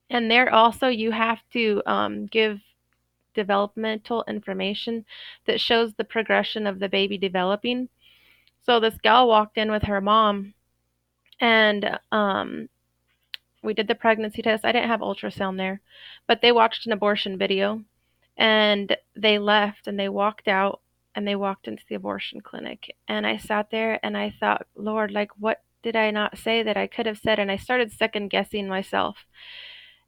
And 0.09 0.31
there 0.31 0.53
also, 0.53 0.87
you 0.87 1.11
have 1.11 1.39
to 1.53 1.81
um, 1.85 2.25
give 2.27 2.59
developmental 3.33 4.23
information 4.27 5.05
that 5.45 5.61
shows 5.61 5.93
the 5.93 6.03
progression 6.03 6.65
of 6.65 6.79
the 6.79 6.89
baby 6.89 7.17
developing. 7.17 7.89
So 8.65 8.79
this 8.79 8.97
gal 9.03 9.27
walked 9.27 9.57
in 9.57 9.71
with 9.71 9.83
her 9.83 10.01
mom, 10.01 10.53
and 11.39 11.99
um, 12.11 12.69
we 13.63 13.73
did 13.73 13.87
the 13.87 13.95
pregnancy 13.95 14.41
test. 14.41 14.65
I 14.65 14.71
didn't 14.71 14.89
have 14.89 15.01
ultrasound 15.01 15.57
there, 15.57 15.81
but 16.27 16.41
they 16.41 16.51
watched 16.51 16.85
an 16.85 16.93
abortion 16.93 17.37
video 17.37 17.83
And 18.37 18.95
they 19.15 19.39
left 19.39 19.87
and 19.87 19.99
they 19.99 20.09
walked 20.09 20.47
out 20.47 20.81
and 21.15 21.27
they 21.27 21.35
walked 21.35 21.67
into 21.67 21.83
the 21.89 21.95
abortion 21.95 22.41
clinic. 22.41 22.95
And 23.07 23.25
I 23.25 23.37
sat 23.37 23.71
there 23.71 23.99
and 24.03 24.15
I 24.15 24.33
thought, 24.39 24.67
Lord, 24.75 25.11
like, 25.11 25.31
what 25.39 25.61
did 25.81 25.95
I 25.95 26.11
not 26.11 26.37
say 26.37 26.63
that 26.63 26.77
I 26.77 26.87
could 26.87 27.07
have 27.07 27.17
said? 27.17 27.39
And 27.39 27.51
I 27.51 27.57
started 27.57 27.91
second 27.91 28.29
guessing 28.29 28.67
myself. 28.67 29.17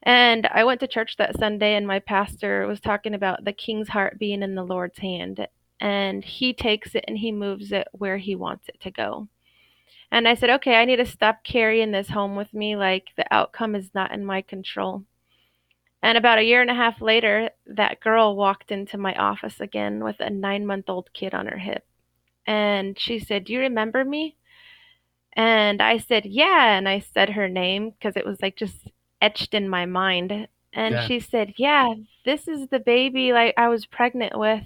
And 0.03 0.47
I 0.47 0.63
went 0.63 0.79
to 0.79 0.87
church 0.87 1.17
that 1.17 1.37
Sunday, 1.37 1.75
and 1.75 1.85
my 1.85 1.99
pastor 1.99 2.65
was 2.67 2.79
talking 2.79 3.13
about 3.13 3.43
the 3.43 3.53
king's 3.53 3.89
heart 3.89 4.17
being 4.17 4.41
in 4.41 4.55
the 4.55 4.63
Lord's 4.63 4.99
hand. 4.99 5.47
And 5.81 6.23
he 6.23 6.53
takes 6.53 6.95
it 6.95 7.05
and 7.07 7.17
he 7.17 7.31
moves 7.31 7.71
it 7.71 7.87
where 7.91 8.17
he 8.17 8.35
wants 8.35 8.69
it 8.69 8.79
to 8.81 8.91
go. 8.91 9.27
And 10.11 10.27
I 10.27 10.33
said, 10.33 10.49
okay, 10.49 10.75
I 10.75 10.85
need 10.85 10.97
to 10.97 11.05
stop 11.05 11.43
carrying 11.43 11.91
this 11.91 12.09
home 12.09 12.35
with 12.35 12.53
me. 12.53 12.75
Like 12.75 13.09
the 13.15 13.31
outcome 13.33 13.75
is 13.75 13.91
not 13.93 14.11
in 14.11 14.25
my 14.25 14.41
control. 14.41 15.03
And 16.01 16.17
about 16.17 16.39
a 16.39 16.43
year 16.43 16.61
and 16.61 16.69
a 16.69 16.75
half 16.75 17.01
later, 17.01 17.49
that 17.67 17.99
girl 17.99 18.35
walked 18.35 18.71
into 18.71 18.97
my 18.97 19.13
office 19.15 19.59
again 19.59 20.03
with 20.03 20.19
a 20.19 20.29
nine 20.29 20.65
month 20.65 20.89
old 20.89 21.09
kid 21.13 21.33
on 21.33 21.47
her 21.47 21.57
hip. 21.57 21.85
And 22.47 22.97
she 22.97 23.19
said, 23.19 23.43
Do 23.43 23.53
you 23.53 23.59
remember 23.59 24.03
me? 24.03 24.37
And 25.33 25.81
I 25.81 25.97
said, 25.97 26.25
Yeah. 26.25 26.77
And 26.77 26.87
I 26.87 26.99
said 26.99 27.31
her 27.31 27.49
name 27.49 27.91
because 27.91 28.15
it 28.15 28.25
was 28.25 28.41
like 28.41 28.55
just 28.55 28.89
etched 29.21 29.53
in 29.53 29.69
my 29.69 29.85
mind. 29.85 30.47
And 30.73 30.99
Yeah. 30.99 31.01
she 31.01 31.19
said, 31.19 31.53
Yeah, 31.57 31.93
this 32.25 32.47
is 32.47 32.67
the 32.69 32.79
baby 32.79 33.33
like 33.33 33.53
I 33.57 33.67
was 33.69 33.85
pregnant 33.85 34.37
with. 34.37 34.63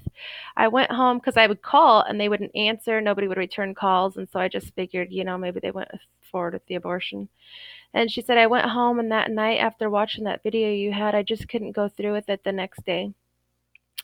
I 0.57 0.67
went 0.67 0.91
home 0.91 1.17
because 1.19 1.37
I 1.37 1.47
would 1.47 1.61
call 1.61 2.01
and 2.01 2.19
they 2.19 2.29
wouldn't 2.29 2.55
answer. 2.55 2.99
Nobody 3.01 3.27
would 3.27 3.37
return 3.37 3.73
calls. 3.75 4.17
And 4.17 4.29
so 4.29 4.39
I 4.39 4.47
just 4.49 4.73
figured, 4.75 5.11
you 5.11 5.23
know, 5.23 5.37
maybe 5.37 5.59
they 5.61 5.71
went 5.71 5.89
forward 6.31 6.53
with 6.53 6.65
the 6.67 6.75
abortion. 6.75 7.29
And 7.93 8.11
she 8.11 8.21
said, 8.21 8.37
I 8.37 8.47
went 8.47 8.67
home 8.69 8.99
and 8.99 9.11
that 9.11 9.31
night 9.31 9.57
after 9.59 9.89
watching 9.89 10.25
that 10.25 10.43
video 10.43 10.69
you 10.71 10.93
had, 10.93 11.15
I 11.15 11.23
just 11.23 11.49
couldn't 11.49 11.73
go 11.73 11.89
through 11.89 12.13
with 12.13 12.29
it 12.29 12.43
the 12.43 12.51
next 12.53 12.85
day. 12.85 13.13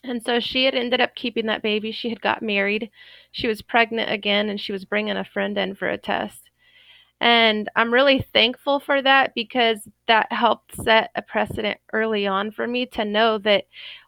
And 0.04 0.22
so 0.22 0.40
she 0.40 0.66
had 0.66 0.74
ended 0.74 1.00
up 1.00 1.14
keeping 1.14 1.46
that 1.46 1.62
baby. 1.62 1.90
She 1.90 2.10
had 2.10 2.20
got 2.20 2.42
married. 2.42 2.90
She 3.32 3.46
was 3.48 3.62
pregnant 3.62 4.10
again 4.10 4.50
and 4.50 4.60
she 4.60 4.72
was 4.72 4.84
bringing 4.84 5.16
a 5.16 5.24
friend 5.24 5.56
in 5.56 5.74
for 5.74 5.88
a 5.88 5.96
test. 5.96 6.49
And 7.20 7.68
I'm 7.76 7.92
really 7.92 8.24
thankful 8.32 8.80
for 8.80 9.02
that 9.02 9.34
because 9.34 9.86
that 10.08 10.32
helped 10.32 10.74
set 10.82 11.10
a 11.14 11.22
precedent 11.22 11.78
early 11.92 12.26
on 12.26 12.50
for 12.50 12.66
me 12.66 12.86
to 12.86 13.04
know 13.04 13.36
that 13.38 13.64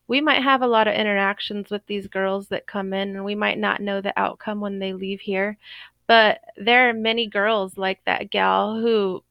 we 0.08 0.20
might 0.20 0.42
have 0.42 0.62
a 0.62 0.66
lot 0.66 0.88
of 0.88 0.94
interactions 0.94 1.70
with 1.70 1.82
these 1.86 2.06
girls 2.06 2.48
that 2.48 2.66
come 2.66 2.92
in 2.92 3.16
and 3.16 3.24
we 3.24 3.34
might 3.34 3.58
not 3.58 3.80
know 3.80 4.00
the 4.00 4.18
outcome 4.18 4.60
when 4.60 4.78
they 4.78 4.92
leave 4.92 5.20
here. 5.20 5.58
But 6.06 6.40
there 6.56 6.88
are 6.88 6.94
many 6.94 7.26
girls 7.26 7.76
like 7.76 8.00
that 8.06 8.30
gal 8.30 8.80
who 8.80 9.22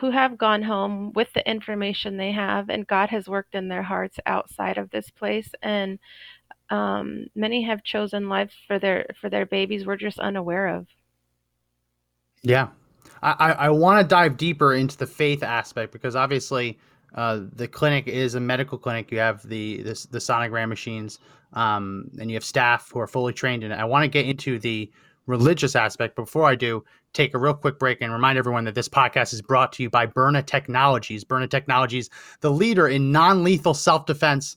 who 0.00 0.10
have 0.10 0.36
gone 0.36 0.62
home 0.62 1.12
with 1.14 1.32
the 1.32 1.50
information 1.50 2.16
they 2.16 2.30
have 2.32 2.68
and 2.68 2.86
God 2.86 3.08
has 3.08 3.26
worked 3.26 3.54
in 3.54 3.68
their 3.68 3.82
hearts 3.82 4.18
outside 4.26 4.76
of 4.76 4.90
this 4.90 5.08
place 5.08 5.50
and 5.62 5.98
um, 6.68 7.26
many 7.34 7.62
have 7.62 7.82
chosen 7.82 8.28
life 8.28 8.52
for 8.66 8.78
their 8.78 9.06
for 9.20 9.30
their 9.30 9.46
babies 9.46 9.86
we're 9.86 9.96
just 9.96 10.18
unaware 10.18 10.68
of. 10.68 10.86
Yeah, 12.42 12.68
I, 13.22 13.52
I, 13.52 13.68
want 13.70 14.00
to 14.00 14.06
dive 14.06 14.36
deeper 14.36 14.74
into 14.74 14.96
the 14.96 15.06
faith 15.06 15.42
aspect 15.42 15.92
because 15.92 16.14
obviously 16.14 16.78
uh, 17.14 17.40
the 17.52 17.66
clinic 17.66 18.06
is 18.06 18.34
a 18.34 18.40
medical 18.40 18.78
clinic. 18.78 19.10
You 19.10 19.18
have 19.18 19.46
the 19.48 19.82
the, 19.82 20.06
the 20.10 20.18
sonogram 20.18 20.68
machines, 20.68 21.18
um, 21.52 22.10
and 22.20 22.30
you 22.30 22.36
have 22.36 22.44
staff 22.44 22.90
who 22.92 23.00
are 23.00 23.06
fully 23.06 23.32
trained 23.32 23.64
in 23.64 23.72
it. 23.72 23.76
I 23.76 23.84
want 23.84 24.04
to 24.04 24.08
get 24.08 24.26
into 24.26 24.58
the 24.58 24.90
religious 25.26 25.76
aspect. 25.76 26.16
But 26.16 26.24
before 26.24 26.46
I 26.46 26.54
do, 26.54 26.84
take 27.12 27.34
a 27.34 27.38
real 27.38 27.54
quick 27.54 27.78
break 27.78 28.00
and 28.00 28.12
remind 28.12 28.38
everyone 28.38 28.64
that 28.64 28.74
this 28.74 28.88
podcast 28.88 29.32
is 29.32 29.42
brought 29.42 29.72
to 29.74 29.82
you 29.82 29.90
by 29.90 30.06
Byrna 30.06 30.44
Technologies. 30.44 31.24
Byrna 31.24 31.48
Technologies, 31.48 32.10
the 32.40 32.50
leader 32.50 32.88
in 32.88 33.12
non-lethal 33.12 33.74
self-defense 33.74 34.56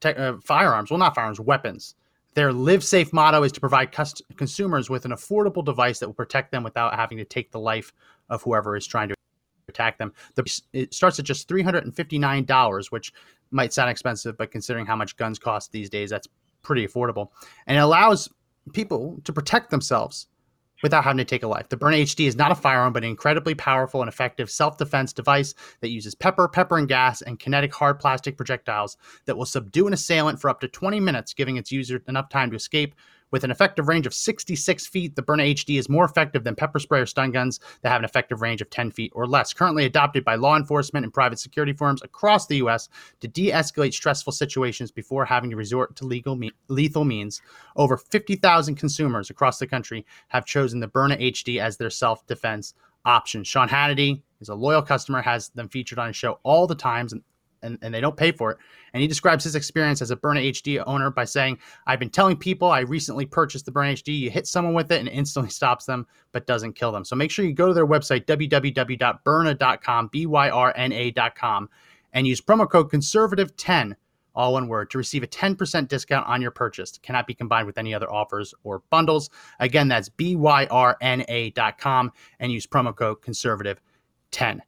te- 0.00 0.10
uh, 0.10 0.34
firearms. 0.42 0.90
Well, 0.90 0.98
not 0.98 1.14
firearms, 1.14 1.40
weapons. 1.40 1.94
Their 2.34 2.52
live 2.52 2.82
safe 2.82 3.12
motto 3.12 3.42
is 3.44 3.52
to 3.52 3.60
provide 3.60 3.92
cust- 3.92 4.22
consumers 4.36 4.90
with 4.90 5.04
an 5.04 5.12
affordable 5.12 5.64
device 5.64 5.98
that 6.00 6.08
will 6.08 6.14
protect 6.14 6.50
them 6.50 6.62
without 6.62 6.94
having 6.94 7.18
to 7.18 7.24
take 7.24 7.50
the 7.50 7.60
life 7.60 7.92
of 8.28 8.42
whoever 8.42 8.76
is 8.76 8.86
trying 8.86 9.08
to 9.08 9.14
attack 9.68 9.98
them. 9.98 10.12
The, 10.34 10.62
it 10.72 10.92
starts 10.92 11.18
at 11.18 11.24
just 11.24 11.48
$359, 11.48 12.90
which 12.90 13.12
might 13.50 13.72
sound 13.72 13.90
expensive, 13.90 14.36
but 14.36 14.50
considering 14.50 14.84
how 14.84 14.96
much 14.96 15.16
guns 15.16 15.38
cost 15.38 15.70
these 15.70 15.88
days, 15.88 16.10
that's 16.10 16.28
pretty 16.62 16.86
affordable. 16.86 17.28
And 17.66 17.76
it 17.76 17.80
allows 17.80 18.28
people 18.72 19.20
to 19.24 19.32
protect 19.32 19.70
themselves 19.70 20.26
without 20.84 21.02
having 21.02 21.16
to 21.16 21.24
take 21.24 21.42
a 21.42 21.48
life. 21.48 21.70
The 21.70 21.78
Byrna 21.78 22.02
HD 22.02 22.28
is 22.28 22.36
not 22.36 22.52
a 22.52 22.54
firearm, 22.54 22.92
but 22.92 23.04
an 23.04 23.08
incredibly 23.08 23.54
powerful 23.54 24.02
and 24.02 24.08
effective 24.08 24.50
self 24.50 24.76
defense 24.76 25.14
device 25.14 25.54
that 25.80 25.88
uses 25.88 26.14
pepper, 26.14 26.46
pepper 26.46 26.76
and 26.76 26.86
gas, 26.86 27.22
and 27.22 27.40
kinetic 27.40 27.74
hard 27.74 27.98
plastic 27.98 28.36
projectiles 28.36 28.98
that 29.24 29.34
will 29.34 29.46
subdue 29.46 29.86
an 29.86 29.94
assailant 29.94 30.42
for 30.42 30.50
up 30.50 30.60
to 30.60 30.68
20 30.68 31.00
minutes, 31.00 31.32
giving 31.32 31.56
its 31.56 31.72
user 31.72 32.02
enough 32.06 32.28
time 32.28 32.50
to 32.50 32.56
escape. 32.56 32.94
With 33.34 33.42
an 33.42 33.50
effective 33.50 33.88
range 33.88 34.06
of 34.06 34.14
66 34.14 34.86
feet, 34.86 35.16
the 35.16 35.22
Byrna 35.22 35.52
HD 35.54 35.76
is 35.76 35.88
more 35.88 36.04
effective 36.04 36.44
than 36.44 36.54
pepper 36.54 36.78
spray 36.78 37.00
or 37.00 37.06
stun 37.06 37.32
guns 37.32 37.58
that 37.82 37.88
have 37.88 38.00
an 38.00 38.04
effective 38.04 38.42
range 38.42 38.62
of 38.62 38.70
10 38.70 38.92
feet 38.92 39.10
or 39.12 39.26
less. 39.26 39.52
Currently 39.52 39.86
adopted 39.86 40.24
by 40.24 40.36
law 40.36 40.56
enforcement 40.56 41.02
and 41.02 41.12
private 41.12 41.40
security 41.40 41.72
firms 41.72 42.00
across 42.04 42.46
the 42.46 42.58
U.S. 42.58 42.88
to 43.18 43.26
de 43.26 43.50
escalate 43.50 43.92
stressful 43.92 44.32
situations 44.32 44.92
before 44.92 45.24
having 45.24 45.50
to 45.50 45.56
resort 45.56 45.96
to 45.96 46.04
legal 46.04 46.36
me- 46.36 46.52
lethal 46.68 47.04
means. 47.04 47.42
Over 47.74 47.96
50,000 47.96 48.76
consumers 48.76 49.30
across 49.30 49.58
the 49.58 49.66
country 49.66 50.06
have 50.28 50.46
chosen 50.46 50.78
the 50.78 50.86
Byrna 50.86 51.20
HD 51.20 51.60
as 51.60 51.76
their 51.76 51.90
self 51.90 52.24
defense 52.28 52.74
option. 53.04 53.42
Sean 53.42 53.68
Hannity 53.68 54.22
is 54.40 54.48
a 54.48 54.54
loyal 54.54 54.80
customer, 54.80 55.20
has 55.20 55.48
them 55.48 55.68
featured 55.68 55.98
on 55.98 56.06
his 56.06 56.16
show 56.16 56.38
all 56.44 56.68
the 56.68 56.76
times, 56.76 57.12
and 57.12 57.24
and, 57.64 57.78
and 57.82 57.92
they 57.92 58.00
don't 58.00 58.16
pay 58.16 58.30
for 58.30 58.52
it. 58.52 58.58
And 58.92 59.00
he 59.00 59.08
describes 59.08 59.42
his 59.42 59.56
experience 59.56 60.00
as 60.02 60.10
a 60.10 60.16
Byrna 60.16 60.50
HD 60.50 60.82
owner 60.86 61.10
by 61.10 61.24
saying, 61.24 61.58
I've 61.86 61.98
been 61.98 62.10
telling 62.10 62.36
people 62.36 62.70
I 62.70 62.80
recently 62.80 63.26
purchased 63.26 63.66
the 63.66 63.72
Byrna 63.72 63.94
HD. 63.94 64.18
You 64.18 64.30
hit 64.30 64.46
someone 64.46 64.74
with 64.74 64.92
it 64.92 65.00
and 65.00 65.08
instantly 65.08 65.50
stops 65.54 65.86
them, 65.86 66.06
but 66.32 66.46
doesn't 66.46 66.74
kill 66.74 66.92
them. 66.92 67.04
So 67.04 67.16
make 67.16 67.30
sure 67.30 67.44
you 67.44 67.52
go 67.52 67.68
to 67.68 67.74
their 67.74 67.86
website, 67.86 68.26
www.byrna.com, 68.26 70.08
B 70.12 70.26
Y 70.26 70.50
R 70.50 70.72
N 70.76 70.92
A.com, 70.92 71.68
and 72.12 72.26
use 72.26 72.40
promo 72.40 72.70
code 72.70 72.90
conservative10, 72.90 73.94
all 74.36 74.52
one 74.52 74.68
word, 74.68 74.90
to 74.90 74.98
receive 74.98 75.22
a 75.22 75.26
10% 75.26 75.88
discount 75.88 76.26
on 76.28 76.42
your 76.42 76.50
purchase. 76.50 76.98
Cannot 76.98 77.26
be 77.26 77.34
combined 77.34 77.66
with 77.66 77.78
any 77.78 77.94
other 77.94 78.12
offers 78.12 78.54
or 78.62 78.82
bundles. 78.90 79.30
Again, 79.60 79.88
that's 79.88 80.08
B 80.08 80.36
Y 80.36 80.66
R 80.70 80.96
N 81.00 81.24
A.com 81.28 82.12
and 82.38 82.52
use 82.52 82.66
promo 82.66 82.94
code 82.94 83.22
conservative10. 83.22 84.60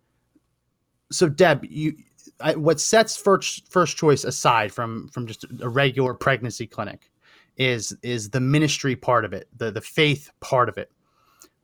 So, 1.13 1.29
Deb, 1.29 1.65
you 1.65 1.95
I, 2.41 2.55
what 2.55 2.81
sets 2.81 3.17
first 3.17 3.71
first 3.71 3.97
choice 3.97 4.25
aside 4.25 4.73
from 4.73 5.09
from 5.09 5.27
just 5.27 5.45
a 5.61 5.69
regular 5.69 6.15
pregnancy 6.15 6.67
clinic 6.67 7.11
is 7.57 7.97
is 8.03 8.31
the 8.31 8.41
ministry 8.41 8.97
part 8.97 9.25
of 9.25 9.33
it, 9.33 9.49
the 9.57 9.71
the 9.71 9.81
faith 9.81 10.31
part 10.41 10.69
of 10.69 10.79
it, 10.79 10.91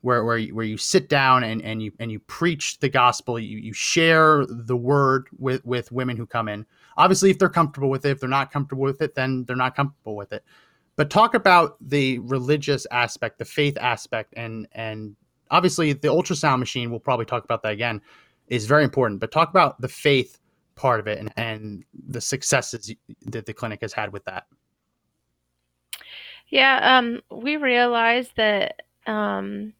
where 0.01 0.23
where 0.23 0.37
you, 0.37 0.55
where 0.55 0.65
you 0.65 0.77
sit 0.77 1.09
down 1.09 1.43
and 1.43 1.61
and 1.61 1.81
you 1.81 1.91
and 1.99 2.11
you 2.11 2.19
preach 2.19 2.79
the 2.79 2.89
gospel, 2.89 3.39
you 3.39 3.57
you 3.57 3.73
share 3.73 4.45
the 4.47 4.77
word 4.77 5.27
with 5.37 5.63
with 5.65 5.91
women 5.91 6.17
who 6.17 6.25
come 6.25 6.47
in. 6.47 6.65
Obviously, 6.97 7.29
if 7.29 7.39
they're 7.39 7.49
comfortable 7.49 7.89
with 7.89 8.05
it, 8.05 8.11
if 8.11 8.19
they're 8.19 8.29
not 8.29 8.51
comfortable 8.51 8.83
with 8.83 9.01
it, 9.01 9.15
then 9.15 9.45
they're 9.45 9.55
not 9.55 9.75
comfortable 9.75 10.15
with 10.15 10.33
it. 10.33 10.43
But 10.95 11.09
talk 11.09 11.33
about 11.33 11.77
the 11.81 12.19
religious 12.19 12.85
aspect, 12.91 13.39
the 13.39 13.45
faith 13.45 13.77
aspect, 13.79 14.33
and 14.37 14.67
and 14.73 15.15
obviously 15.51 15.93
the 15.93 16.07
ultrasound 16.07 16.59
machine. 16.59 16.89
We'll 16.89 16.99
probably 16.99 17.25
talk 17.25 17.43
about 17.43 17.63
that 17.63 17.73
again. 17.73 18.01
Is 18.47 18.65
very 18.65 18.83
important, 18.83 19.21
but 19.21 19.31
talk 19.31 19.49
about 19.49 19.79
the 19.79 19.87
faith 19.87 20.37
part 20.75 20.99
of 20.99 21.07
it 21.07 21.19
and, 21.19 21.33
and 21.37 21.83
the 22.07 22.21
successes 22.21 22.93
that 23.21 23.45
the 23.45 23.53
clinic 23.53 23.81
has 23.81 23.93
had 23.93 24.11
with 24.11 24.23
that. 24.25 24.45
Yeah, 26.47 26.97
um, 26.97 27.21
we 27.31 27.57
realize 27.57 28.29
that 28.35 28.83
um, 29.07 29.73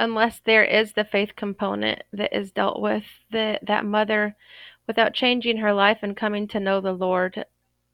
unless 0.00 0.40
there 0.44 0.64
is 0.64 0.92
the 0.92 1.04
faith 1.04 1.34
component 1.36 2.02
that 2.12 2.36
is 2.36 2.52
dealt 2.52 2.80
with, 2.80 3.04
that 3.30 3.64
that 3.66 3.84
mother, 3.84 4.36
without 4.86 5.14
changing 5.14 5.56
her 5.56 5.72
life 5.72 5.98
and 6.02 6.16
coming 6.16 6.46
to 6.48 6.60
know 6.60 6.80
the 6.80 6.92
Lord, 6.92 7.44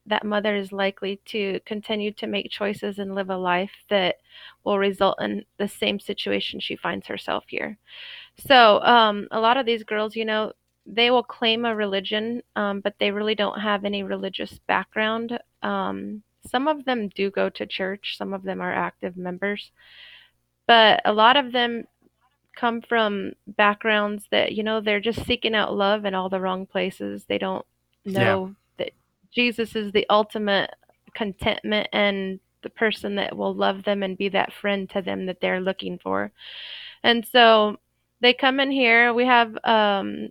that 0.07 0.25
mother 0.25 0.57
is 0.57 0.73
likely 0.73 1.21
to 1.27 1.61
continue 1.67 2.13
to 2.15 2.27
make 2.27 2.51
choices 2.51 2.99
and 2.99 3.15
live 3.15 3.31
a 3.31 3.37
life 3.37 3.71
that 3.91 4.17
will 4.65 4.79
result 4.79 5.21
in 5.21 5.45
the 5.59 5.69
same 5.69 6.01
situation 6.01 6.59
she 6.59 6.77
finds 6.77 7.07
herself 7.07 7.45
here. 7.47 7.79
So, 8.49 8.81
um, 8.83 9.29
a 9.31 9.41
lot 9.41 9.57
of 9.57 9.67
these 9.67 9.85
girls, 9.85 10.17
you 10.17 10.25
know, 10.25 10.53
they 10.93 11.11
will 11.11 11.23
claim 11.23 11.65
a 11.65 11.75
religion, 11.75 12.43
um, 12.57 12.81
but 12.81 12.95
they 12.99 13.11
really 13.11 13.35
don't 13.35 13.61
have 13.61 13.85
any 13.85 14.03
religious 14.03 14.59
background. 14.67 15.39
Um, 15.63 16.23
some 16.47 16.69
of 16.69 16.85
them 16.85 17.09
do 17.09 17.31
go 17.31 17.49
to 17.51 17.67
church, 17.67 18.17
some 18.17 18.33
of 18.33 18.43
them 18.43 18.61
are 18.61 18.73
active 18.73 19.17
members, 19.17 19.71
but 20.67 21.01
a 21.05 21.13
lot 21.13 21.37
of 21.37 21.53
them 21.53 21.85
come 22.57 22.83
from 22.83 23.33
backgrounds 23.47 24.25
that, 24.31 24.53
you 24.53 24.63
know, 24.63 24.81
they're 24.81 25.01
just 25.01 25.25
seeking 25.27 25.55
out 25.55 25.75
love 25.75 26.05
in 26.05 26.15
all 26.15 26.29
the 26.29 26.41
wrong 26.41 26.67
places. 26.67 27.25
They 27.25 27.39
don't 27.39 27.65
know 28.05 28.47
yeah. 28.79 28.85
that 28.85 28.93
Jesus 29.31 29.77
is 29.77 29.93
the 29.93 30.07
ultimate 30.11 30.75
contentment 31.15 31.89
and 31.93 32.41
the 32.63 32.71
person 32.71 33.15
that 33.17 33.37
will 33.37 33.55
love 33.55 33.85
them 33.85 34.03
and 34.03 34.19
be 34.19 34.29
that 34.31 34.53
friend 34.53 34.91
to 34.91 35.01
them 35.01 35.27
that 35.27 35.41
they're 35.41 35.61
looking 35.61 35.99
for. 35.99 36.33
And 37.03 37.27
so 37.27 37.79
they 38.21 38.35
come 38.35 38.61
in 38.61 38.71
here. 38.71 39.15
We 39.15 39.25
have 39.25 39.57
um, 39.65 40.29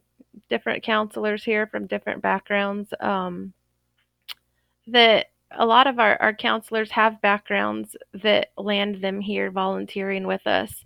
different 0.49 0.83
counselors 0.83 1.43
here 1.43 1.67
from 1.67 1.87
different 1.87 2.21
backgrounds. 2.21 2.93
Um, 2.99 3.53
that 4.87 5.27
a 5.51 5.65
lot 5.65 5.87
of 5.87 5.99
our, 5.99 6.15
our 6.21 6.33
counselors 6.33 6.91
have 6.91 7.21
backgrounds 7.21 7.95
that 8.13 8.51
land 8.57 9.01
them 9.01 9.19
here 9.19 9.51
volunteering 9.51 10.27
with 10.27 10.45
us. 10.47 10.83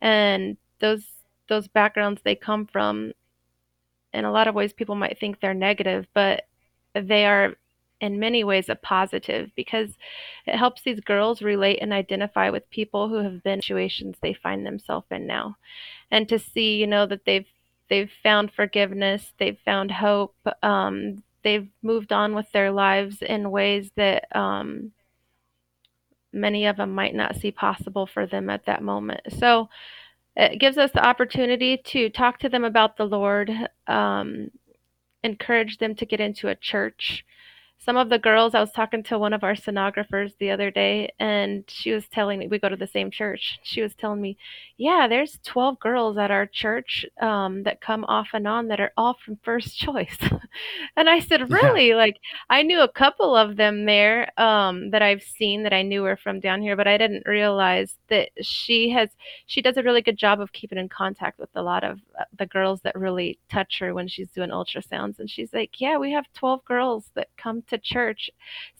And 0.00 0.56
those 0.80 1.04
those 1.48 1.68
backgrounds 1.68 2.22
they 2.24 2.34
come 2.34 2.66
from 2.66 3.12
in 4.14 4.24
a 4.24 4.32
lot 4.32 4.48
of 4.48 4.54
ways 4.54 4.72
people 4.72 4.94
might 4.94 5.18
think 5.18 5.40
they're 5.40 5.54
negative, 5.54 6.06
but 6.14 6.44
they 6.94 7.26
are 7.26 7.54
in 8.00 8.18
many 8.18 8.44
ways 8.44 8.68
a 8.68 8.74
positive 8.76 9.50
because 9.56 9.90
it 10.46 10.56
helps 10.56 10.82
these 10.82 11.00
girls 11.00 11.42
relate 11.42 11.78
and 11.80 11.92
identify 11.92 12.50
with 12.50 12.68
people 12.70 13.08
who 13.08 13.16
have 13.16 13.42
been 13.42 13.60
situations 13.60 14.16
they 14.20 14.34
find 14.34 14.66
themselves 14.66 15.06
in 15.10 15.26
now 15.26 15.56
and 16.10 16.28
to 16.28 16.38
see 16.38 16.76
you 16.76 16.86
know 16.86 17.06
that 17.06 17.24
they've 17.24 17.46
they've 17.94 18.10
found 18.24 18.50
forgiveness 18.50 19.32
they've 19.38 19.58
found 19.64 19.90
hope 19.90 20.34
um, 20.64 21.22
they've 21.44 21.68
moved 21.82 22.12
on 22.12 22.34
with 22.34 22.50
their 22.52 22.72
lives 22.72 23.18
in 23.22 23.52
ways 23.52 23.90
that 23.96 24.24
um, 24.36 24.90
many 26.32 26.66
of 26.66 26.76
them 26.76 26.92
might 26.92 27.14
not 27.14 27.36
see 27.36 27.52
possible 27.52 28.06
for 28.06 28.26
them 28.26 28.50
at 28.50 28.66
that 28.66 28.82
moment. 28.82 29.20
So 29.38 29.68
it 30.34 30.58
gives 30.58 30.76
us 30.76 30.90
the 30.92 31.06
opportunity 31.06 31.80
to 31.84 32.10
talk 32.10 32.40
to 32.40 32.48
them 32.48 32.64
about 32.64 32.96
the 32.96 33.04
lord 33.04 33.52
um, 33.86 34.50
encourage 35.22 35.78
them 35.78 35.94
to 35.94 36.06
get 36.06 36.18
into 36.18 36.48
a 36.48 36.56
church 36.56 37.24
some 37.84 37.98
of 37.98 38.08
the 38.08 38.18
girls, 38.18 38.54
I 38.54 38.60
was 38.60 38.72
talking 38.72 39.02
to 39.04 39.18
one 39.18 39.34
of 39.34 39.44
our 39.44 39.54
sonographers 39.54 40.32
the 40.38 40.50
other 40.50 40.70
day, 40.70 41.12
and 41.18 41.64
she 41.68 41.92
was 41.92 42.08
telling 42.08 42.38
me 42.38 42.48
we 42.48 42.58
go 42.58 42.70
to 42.70 42.76
the 42.76 42.86
same 42.86 43.10
church. 43.10 43.58
She 43.62 43.82
was 43.82 43.94
telling 43.94 44.22
me, 44.22 44.38
"Yeah, 44.78 45.06
there's 45.06 45.38
12 45.44 45.78
girls 45.80 46.16
at 46.16 46.30
our 46.30 46.46
church 46.46 47.04
um, 47.20 47.62
that 47.64 47.82
come 47.82 48.04
off 48.04 48.28
and 48.32 48.48
on 48.48 48.68
that 48.68 48.80
are 48.80 48.92
all 48.96 49.16
from 49.22 49.36
First 49.42 49.76
Choice." 49.84 50.16
and 50.96 51.10
I 51.10 51.20
said, 51.20 51.50
"Really? 51.50 51.90
Yeah. 51.90 51.96
Like 51.96 52.16
I 52.48 52.62
knew 52.62 52.80
a 52.80 52.88
couple 52.88 53.36
of 53.36 53.56
them 53.56 53.84
there 53.84 54.30
um, 54.40 54.90
that 54.90 55.02
I've 55.02 55.22
seen 55.22 55.62
that 55.64 55.74
I 55.74 55.82
knew 55.82 56.02
were 56.02 56.16
from 56.16 56.40
down 56.40 56.62
here, 56.62 56.76
but 56.76 56.88
I 56.88 56.96
didn't 56.96 57.26
realize 57.26 57.96
that 58.08 58.30
she 58.40 58.90
has 58.90 59.10
she 59.46 59.60
does 59.60 59.76
a 59.76 59.82
really 59.82 60.02
good 60.02 60.16
job 60.16 60.40
of 60.40 60.52
keeping 60.52 60.78
in 60.78 60.88
contact 60.88 61.38
with 61.38 61.50
a 61.54 61.62
lot 61.62 61.84
of 61.84 62.00
uh, 62.18 62.24
the 62.38 62.46
girls 62.46 62.80
that 62.82 62.96
really 62.98 63.38
touch 63.50 63.78
her 63.80 63.92
when 63.92 64.08
she's 64.08 64.30
doing 64.30 64.50
ultrasounds. 64.50 65.18
And 65.18 65.28
she's 65.28 65.52
like, 65.52 65.80
"Yeah, 65.80 65.98
we 65.98 66.12
have 66.12 66.24
12 66.34 66.64
girls 66.64 67.10
that 67.14 67.28
come 67.36 67.62
to 67.68 67.73
church. 67.78 68.30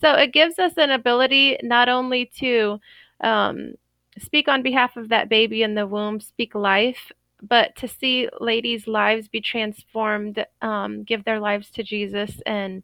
So 0.01 0.13
it 0.13 0.33
gives 0.33 0.59
us 0.59 0.73
an 0.77 0.91
ability 0.91 1.59
not 1.63 1.89
only 1.89 2.31
to 2.39 2.79
um, 3.21 3.75
speak 4.19 4.49
on 4.49 4.63
behalf 4.63 4.97
of 4.97 5.09
that 5.09 5.29
baby 5.29 5.63
in 5.63 5.75
the 5.75 5.87
womb, 5.87 6.21
speak 6.21 6.55
life, 6.55 7.11
but 7.43 7.77
to 7.77 7.89
see 7.89 8.29
ladies' 8.41 8.87
lives 8.87 9.29
be 9.29 9.41
transformed, 9.41 10.45
um, 10.63 11.03
give 11.05 11.25
their 11.25 11.41
lives 11.41 11.71
to 11.71 11.83
Jesus, 11.83 12.41
and 12.47 12.83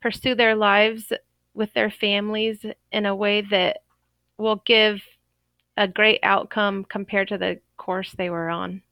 pursue 0.00 0.34
their 0.34 0.54
lives 0.54 1.12
with 1.54 1.72
their 1.74 1.90
families 1.90 2.64
in 2.92 3.06
a 3.06 3.16
way 3.16 3.40
that 3.40 3.82
will 4.36 4.62
give 4.64 5.02
a 5.76 5.88
great 5.88 6.20
outcome 6.22 6.84
compared 6.84 7.28
to 7.28 7.38
the 7.38 7.60
course 7.76 8.14
they 8.16 8.30
were 8.30 8.50
on. 8.50 8.82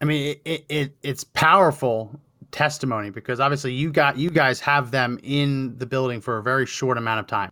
I 0.00 0.06
mean, 0.06 0.36
it, 0.44 0.66
it 0.68 0.96
it's 1.02 1.24
powerful 1.24 2.20
testimony 2.54 3.10
because 3.10 3.40
obviously 3.40 3.72
you 3.72 3.90
got 3.90 4.16
you 4.16 4.30
guys 4.30 4.60
have 4.60 4.92
them 4.92 5.18
in 5.24 5.76
the 5.76 5.84
building 5.84 6.20
for 6.20 6.38
a 6.38 6.42
very 6.42 6.64
short 6.64 6.96
amount 6.96 7.18
of 7.18 7.26
time. 7.26 7.50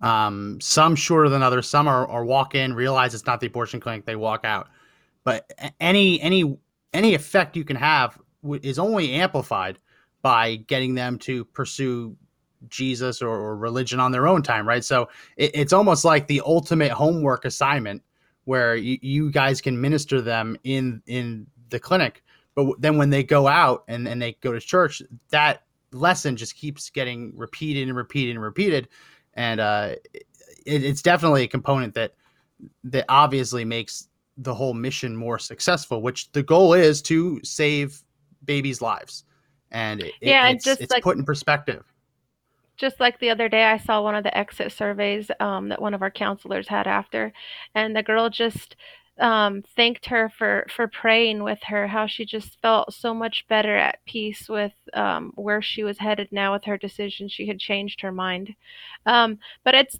Um, 0.00 0.60
some 0.60 0.96
shorter 0.96 1.28
than 1.28 1.44
others. 1.44 1.68
Some 1.68 1.86
are, 1.86 2.08
are 2.08 2.24
walk 2.24 2.56
in, 2.56 2.74
realize 2.74 3.14
it's 3.14 3.24
not 3.24 3.38
the 3.38 3.46
abortion 3.46 3.78
clinic, 3.78 4.04
they 4.04 4.16
walk 4.16 4.44
out. 4.44 4.68
But 5.22 5.48
any 5.78 6.20
any 6.20 6.58
any 6.92 7.14
effect 7.14 7.56
you 7.56 7.64
can 7.64 7.76
have 7.76 8.18
is 8.62 8.80
only 8.80 9.12
amplified 9.12 9.78
by 10.22 10.56
getting 10.56 10.96
them 10.96 11.18
to 11.20 11.44
pursue 11.44 12.16
Jesus 12.68 13.22
or, 13.22 13.28
or 13.28 13.56
religion 13.56 14.00
on 14.00 14.10
their 14.10 14.26
own 14.26 14.42
time, 14.42 14.66
right? 14.66 14.84
So 14.84 15.08
it, 15.36 15.52
it's 15.54 15.72
almost 15.72 16.04
like 16.04 16.26
the 16.26 16.42
ultimate 16.44 16.90
homework 16.90 17.44
assignment 17.44 18.02
where 18.44 18.74
you, 18.74 18.98
you 19.02 19.30
guys 19.30 19.60
can 19.60 19.80
minister 19.80 20.20
them 20.20 20.56
in 20.64 21.00
in 21.06 21.46
the 21.68 21.78
clinic 21.78 22.21
but 22.54 22.80
then 22.80 22.96
when 22.96 23.10
they 23.10 23.22
go 23.22 23.48
out 23.48 23.84
and, 23.88 24.06
and 24.06 24.20
they 24.20 24.36
go 24.40 24.52
to 24.52 24.60
church, 24.60 25.02
that 25.30 25.62
lesson 25.92 26.36
just 26.36 26.54
keeps 26.56 26.90
getting 26.90 27.32
repeated 27.36 27.88
and 27.88 27.96
repeated 27.96 28.32
and 28.32 28.42
repeated. 28.42 28.88
And 29.34 29.60
uh, 29.60 29.94
it, 30.12 30.84
it's 30.84 31.02
definitely 31.02 31.44
a 31.44 31.48
component 31.48 31.94
that 31.94 32.14
that 32.84 33.04
obviously 33.08 33.64
makes 33.64 34.08
the 34.36 34.54
whole 34.54 34.74
mission 34.74 35.16
more 35.16 35.38
successful, 35.38 36.00
which 36.02 36.30
the 36.32 36.42
goal 36.42 36.74
is 36.74 37.02
to 37.02 37.40
save 37.42 38.02
babies' 38.44 38.80
lives. 38.80 39.24
And 39.70 40.00
it, 40.02 40.14
yeah, 40.20 40.48
it's, 40.48 40.64
just 40.64 40.80
it's 40.80 40.92
like, 40.92 41.02
put 41.02 41.16
in 41.16 41.24
perspective. 41.24 41.84
Just 42.76 43.00
like 43.00 43.18
the 43.18 43.30
other 43.30 43.48
day, 43.48 43.64
I 43.64 43.78
saw 43.78 44.02
one 44.02 44.14
of 44.14 44.24
the 44.24 44.36
exit 44.36 44.72
surveys 44.72 45.30
um, 45.40 45.68
that 45.68 45.80
one 45.80 45.94
of 45.94 46.02
our 46.02 46.10
counselors 46.10 46.68
had 46.68 46.86
after, 46.86 47.32
and 47.74 47.94
the 47.96 48.02
girl 48.02 48.28
just 48.28 48.76
um, 49.18 49.62
thanked 49.76 50.06
her 50.06 50.30
for 50.36 50.66
for 50.74 50.88
praying 50.88 51.42
with 51.42 51.58
her. 51.64 51.86
How 51.86 52.06
she 52.06 52.24
just 52.24 52.60
felt 52.60 52.94
so 52.94 53.14
much 53.14 53.46
better 53.48 53.76
at 53.76 54.04
peace 54.06 54.48
with 54.48 54.72
um, 54.94 55.32
where 55.34 55.62
she 55.62 55.84
was 55.84 55.98
headed 55.98 56.28
now 56.32 56.52
with 56.52 56.64
her 56.64 56.78
decision. 56.78 57.28
She 57.28 57.46
had 57.46 57.58
changed 57.58 58.00
her 58.00 58.12
mind. 58.12 58.54
Um, 59.06 59.38
but 59.64 59.74
it's 59.74 59.98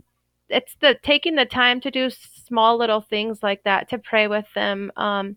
it's 0.49 0.77
the 0.81 0.97
taking 1.03 1.37
the 1.37 1.47
time 1.47 1.81
to 1.83 1.91
do 1.91 2.11
small 2.11 2.79
little 2.79 3.01
things 3.01 3.43
like 3.43 3.63
that 3.65 3.89
to 3.91 3.99
pray 3.99 4.29
with 4.29 4.47
them. 4.55 4.93
Um, 4.97 5.37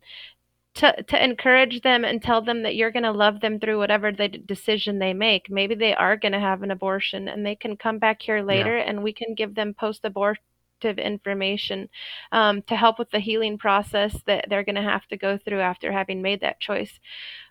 to, 0.75 1.03
to 1.03 1.23
encourage 1.23 1.81
them 1.83 2.03
and 2.03 2.21
tell 2.21 2.41
them 2.41 2.63
that 2.63 2.75
you're 2.75 2.91
going 2.91 3.03
to 3.03 3.11
love 3.11 3.39
them 3.39 3.61
through 3.61 3.77
whatever 3.77 4.11
the 4.11 4.27
decision 4.27 4.99
they 4.99 5.13
make. 5.13 5.49
Maybe 5.49 5.73
they 5.73 5.95
are 5.95 6.17
going 6.17 6.33
to 6.33 6.39
have 6.39 6.63
an 6.63 6.71
abortion 6.71 7.29
and 7.29 7.45
they 7.45 7.55
can 7.55 7.77
come 7.77 7.97
back 7.97 8.21
here 8.21 8.41
later 8.41 8.77
yeah. 8.77 8.83
and 8.83 9.01
we 9.01 9.13
can 9.13 9.35
give 9.35 9.55
them 9.55 9.73
post 9.73 10.01
abortion 10.03 10.43
information 10.83 11.89
um, 12.31 12.61
to 12.63 12.75
help 12.75 12.99
with 12.99 13.09
the 13.11 13.19
healing 13.19 13.57
process 13.57 14.15
that 14.25 14.45
they're 14.49 14.63
going 14.63 14.75
to 14.75 14.81
have 14.81 15.07
to 15.07 15.17
go 15.17 15.37
through 15.37 15.61
after 15.61 15.91
having 15.91 16.21
made 16.21 16.41
that 16.41 16.59
choice. 16.59 16.99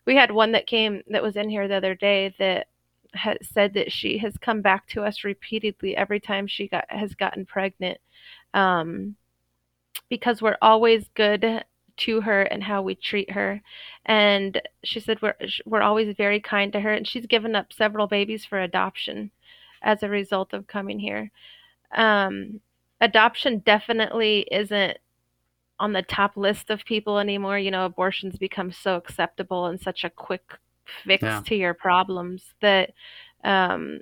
We 0.07 0.17
had 0.17 0.31
one 0.31 0.53
that 0.53 0.67
came 0.67 1.03
that 1.09 1.23
was 1.23 1.37
in 1.37 1.49
here 1.49 1.67
the 1.67 1.77
other 1.77 1.95
day 1.95 2.35
that 2.39 2.69
had 3.15 3.39
said 3.43 3.75
that 3.75 3.93
she 3.93 4.19
has 4.19 4.37
come 4.37 4.61
back 4.61 4.87
to 4.89 5.03
us 5.03 5.25
repeatedly 5.25 5.97
every 5.97 6.21
time 6.21 6.47
she 6.47 6.69
got 6.69 6.85
has 6.89 7.15
gotten 7.15 7.47
pregnant 7.47 7.99
um, 8.53 9.17
because 10.09 10.43
we're 10.43 10.59
always 10.61 11.09
good 11.15 11.65
to 11.97 12.21
her 12.21 12.43
and 12.43 12.63
how 12.63 12.83
we 12.83 12.95
treat 12.97 13.31
her 13.31 13.61
and 14.07 14.61
she 14.83 14.99
said 14.99 15.21
we're 15.23 15.37
we're 15.65 15.83
always 15.83 16.15
very 16.17 16.41
kind 16.41 16.73
to 16.73 16.81
her 16.81 16.93
and 16.93 17.07
she's 17.07 17.27
given 17.27 17.55
up 17.55 17.73
several 17.73 18.09
babies 18.09 18.45
for 18.45 18.61
adoption 18.61 19.31
as 19.83 20.03
a 20.03 20.09
result 20.09 20.53
of 20.53 20.67
coming 20.67 20.99
here 20.99 21.31
um, 21.95 22.61
adoption 23.05 23.59
definitely 23.61 24.47
isn't 24.51 24.99
on 25.79 25.93
the 25.93 26.03
top 26.03 26.37
list 26.37 26.71
of 26.71 26.85
people 26.85 27.19
anymore. 27.19 27.59
You 27.59 27.71
know, 27.71 27.85
abortions 27.85 28.37
become 28.37 28.73
so 28.73 28.97
acceptable 28.97 29.67
and 29.67 29.81
such 29.81 30.05
a 30.05 30.11
quick 30.11 30.55
fix 31.05 31.23
yeah. 31.23 31.43
to 31.47 31.55
your 31.55 31.75
problems 31.75 32.55
that 32.61 32.93
um, 33.43 34.01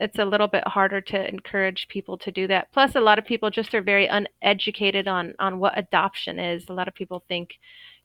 it's 0.00 0.18
a 0.18 0.24
little 0.24 0.48
bit 0.48 0.66
harder 0.66 1.00
to 1.00 1.28
encourage 1.28 1.86
people 1.88 2.18
to 2.18 2.30
do 2.30 2.46
that. 2.48 2.72
Plus, 2.72 2.94
a 2.94 3.00
lot 3.00 3.18
of 3.18 3.24
people 3.24 3.50
just 3.50 3.74
are 3.74 3.82
very 3.82 4.06
uneducated 4.06 5.06
on 5.08 5.34
on 5.38 5.58
what 5.58 5.78
adoption 5.78 6.38
is. 6.38 6.68
A 6.68 6.72
lot 6.72 6.88
of 6.88 6.94
people 6.94 7.24
think 7.28 7.58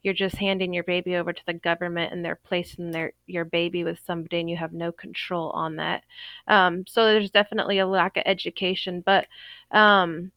you're 0.04 0.14
just 0.14 0.36
handing 0.36 0.74
your 0.74 0.84
baby 0.84 1.16
over 1.16 1.34
to 1.34 1.42
the 1.46 1.54
government 1.54 2.14
and 2.14 2.24
they're 2.24 2.40
placing 2.48 2.92
their 2.92 3.14
your 3.26 3.46
baby 3.46 3.84
with 3.84 4.00
somebody 4.06 4.40
and 4.40 4.50
you 4.50 4.58
have 4.58 4.74
no 4.74 4.92
control 4.92 5.50
on 5.52 5.76
that. 5.78 6.04
Um, 6.48 6.86
so 6.88 7.06
there's 7.06 7.32
definitely 7.32 7.80
a 7.80 7.88
lack 7.88 8.18
of 8.18 8.24
education, 8.26 9.04
but 9.06 9.28
um, 9.72 10.32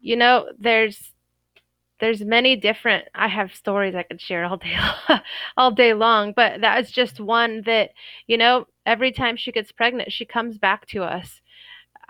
you 0.00 0.16
know, 0.16 0.46
there's 0.58 1.12
there's 2.00 2.22
many 2.22 2.56
different 2.56 3.04
i 3.14 3.28
have 3.28 3.54
stories 3.54 3.94
i 3.94 4.02
could 4.02 4.20
share 4.20 4.44
all 4.44 4.56
day 4.56 4.76
all 5.56 5.70
day 5.70 5.94
long 5.94 6.32
but 6.34 6.60
that 6.62 6.82
is 6.82 6.90
just 6.90 7.20
one 7.20 7.62
that 7.66 7.90
you 8.26 8.36
know 8.36 8.66
every 8.86 9.12
time 9.12 9.36
she 9.36 9.52
gets 9.52 9.70
pregnant 9.70 10.10
she 10.10 10.24
comes 10.24 10.58
back 10.58 10.86
to 10.86 11.02
us 11.02 11.40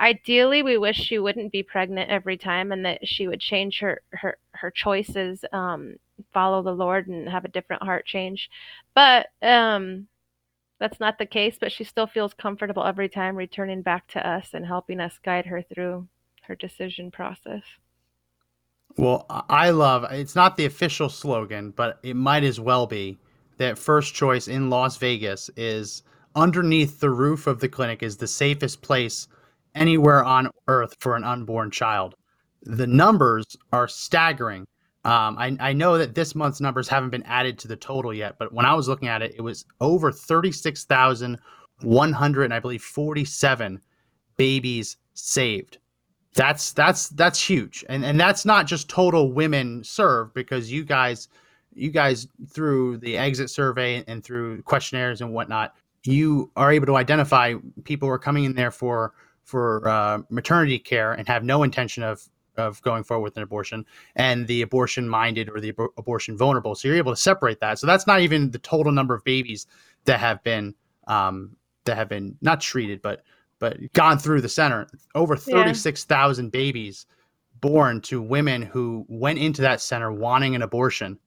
ideally 0.00 0.62
we 0.62 0.78
wish 0.78 0.96
she 0.96 1.18
wouldn't 1.18 1.52
be 1.52 1.62
pregnant 1.62 2.10
every 2.10 2.36
time 2.36 2.72
and 2.72 2.84
that 2.84 3.06
she 3.06 3.28
would 3.28 3.40
change 3.40 3.78
her 3.80 4.00
her 4.10 4.38
her 4.52 4.70
choices 4.70 5.44
um 5.52 5.96
follow 6.32 6.62
the 6.62 6.72
lord 6.72 7.06
and 7.06 7.28
have 7.28 7.44
a 7.44 7.48
different 7.48 7.82
heart 7.82 8.06
change 8.06 8.50
but 8.94 9.28
um 9.42 10.06
that's 10.80 10.98
not 10.98 11.18
the 11.18 11.26
case, 11.26 11.58
but 11.60 11.70
she 11.70 11.84
still 11.84 12.06
feels 12.06 12.34
comfortable 12.34 12.82
every 12.82 13.08
time 13.08 13.36
returning 13.36 13.82
back 13.82 14.08
to 14.08 14.26
us 14.26 14.48
and 14.54 14.66
helping 14.66 14.98
us 14.98 15.20
guide 15.22 15.46
her 15.46 15.62
through 15.62 16.08
her 16.44 16.56
decision 16.56 17.10
process. 17.10 17.62
Well, 18.96 19.26
I 19.28 19.70
love 19.70 20.06
it's 20.10 20.34
not 20.34 20.56
the 20.56 20.64
official 20.64 21.10
slogan, 21.10 21.72
but 21.76 22.00
it 22.02 22.16
might 22.16 22.42
as 22.42 22.58
well 22.58 22.86
be 22.86 23.18
that 23.58 23.78
first 23.78 24.14
choice 24.14 24.48
in 24.48 24.70
Las 24.70 24.96
Vegas 24.96 25.50
is 25.54 26.02
underneath 26.34 26.98
the 26.98 27.10
roof 27.10 27.46
of 27.46 27.60
the 27.60 27.68
clinic 27.68 28.02
is 28.02 28.16
the 28.16 28.26
safest 28.26 28.80
place 28.80 29.28
anywhere 29.74 30.24
on 30.24 30.50
earth 30.68 30.96
for 31.00 31.16
an 31.16 31.24
unborn 31.24 31.70
child. 31.70 32.14
The 32.62 32.86
numbers 32.86 33.56
are 33.72 33.88
staggering. 33.88 34.66
Um, 35.04 35.38
I, 35.38 35.56
I 35.60 35.72
know 35.72 35.96
that 35.96 36.14
this 36.14 36.34
month's 36.34 36.60
numbers 36.60 36.88
haven't 36.88 37.10
been 37.10 37.22
added 37.22 37.58
to 37.60 37.68
the 37.68 37.76
total 37.76 38.12
yet, 38.12 38.36
but 38.38 38.52
when 38.52 38.66
I 38.66 38.74
was 38.74 38.88
looking 38.88 39.08
at 39.08 39.22
it, 39.22 39.34
it 39.36 39.40
was 39.40 39.64
over 39.80 40.12
36,000 40.12 41.38
100 41.82 42.44
and 42.44 42.54
I 42.54 42.60
believe 42.60 42.82
47 42.82 43.80
babies 44.36 44.96
saved. 45.14 45.78
That's 46.34 46.72
that's 46.72 47.08
that's 47.08 47.42
huge. 47.42 47.84
And 47.88 48.04
and 48.04 48.18
that's 48.18 48.44
not 48.44 48.66
just 48.66 48.88
total 48.88 49.32
women 49.32 49.82
served 49.82 50.32
because 50.34 50.70
you 50.70 50.84
guys 50.84 51.28
you 51.74 51.90
guys 51.90 52.28
through 52.48 52.98
the 52.98 53.16
exit 53.16 53.50
survey 53.50 54.04
and 54.06 54.22
through 54.22 54.62
questionnaires 54.62 55.20
and 55.20 55.32
whatnot, 55.32 55.74
you 56.04 56.50
are 56.56 56.72
able 56.72 56.86
to 56.86 56.96
identify 56.96 57.54
people 57.84 58.08
who 58.08 58.12
are 58.12 58.18
coming 58.18 58.44
in 58.44 58.54
there 58.54 58.70
for 58.70 59.12
for 59.50 59.86
uh, 59.88 60.22
maternity 60.30 60.78
care 60.78 61.12
and 61.12 61.26
have 61.26 61.44
no 61.44 61.62
intention 61.62 62.02
of 62.02 62.28
of 62.56 62.82
going 62.82 63.02
forward 63.04 63.24
with 63.24 63.36
an 63.36 63.42
abortion 63.42 63.86
and 64.16 64.46
the 64.46 64.60
abortion 64.60 65.08
minded 65.08 65.48
or 65.48 65.60
the 65.60 65.70
ab- 65.70 65.88
abortion 65.96 66.36
vulnerable. 66.36 66.74
So 66.74 66.88
you're 66.88 66.96
able 66.96 67.12
to 67.12 67.16
separate 67.16 67.60
that. 67.60 67.78
So 67.78 67.86
that's 67.86 68.06
not 68.06 68.20
even 68.20 68.50
the 68.50 68.58
total 68.58 68.92
number 68.92 69.14
of 69.14 69.24
babies 69.24 69.66
that 70.04 70.20
have 70.20 70.42
been 70.42 70.74
um, 71.06 71.56
that 71.84 71.96
have 71.96 72.08
been 72.08 72.36
not 72.40 72.60
treated, 72.60 73.02
but 73.02 73.24
but 73.58 73.76
gone 73.92 74.18
through 74.18 74.40
the 74.40 74.48
center. 74.48 74.86
Over 75.14 75.36
thirty 75.36 75.74
six 75.74 76.04
thousand 76.04 76.46
yeah. 76.46 76.60
babies 76.60 77.06
born 77.60 78.00
to 78.00 78.22
women 78.22 78.62
who 78.62 79.04
went 79.08 79.38
into 79.38 79.62
that 79.62 79.80
center 79.80 80.12
wanting 80.12 80.54
an 80.54 80.62
abortion 80.62 81.18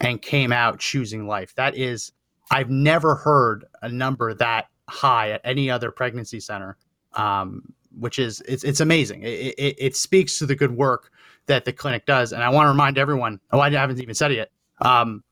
and 0.00 0.22
came 0.22 0.52
out 0.52 0.78
choosing 0.78 1.26
life. 1.26 1.54
That 1.56 1.76
is, 1.76 2.12
I've 2.50 2.70
never 2.70 3.16
heard 3.16 3.64
a 3.82 3.88
number 3.88 4.32
that 4.34 4.68
high 4.88 5.30
at 5.30 5.40
any 5.44 5.70
other 5.70 5.90
pregnancy 5.90 6.40
center. 6.40 6.76
Um, 7.14 7.74
which 7.98 8.18
is 8.18 8.40
it's 8.46 8.62
it's 8.62 8.80
amazing. 8.80 9.22
It, 9.22 9.54
it, 9.58 9.74
it 9.78 9.96
speaks 9.96 10.38
to 10.38 10.46
the 10.46 10.54
good 10.54 10.70
work 10.70 11.10
that 11.46 11.64
the 11.64 11.72
clinic 11.72 12.06
does, 12.06 12.32
and 12.32 12.42
I 12.42 12.48
want 12.48 12.66
to 12.66 12.70
remind 12.70 12.98
everyone. 12.98 13.40
Oh, 13.50 13.60
I 13.60 13.70
haven't 13.70 14.00
even 14.00 14.14
said 14.14 14.30
it 14.30 14.36
yet. 14.36 14.50
Um, 14.80 15.24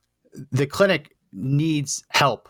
the 0.50 0.66
clinic 0.66 1.14
needs 1.32 2.04
help 2.08 2.48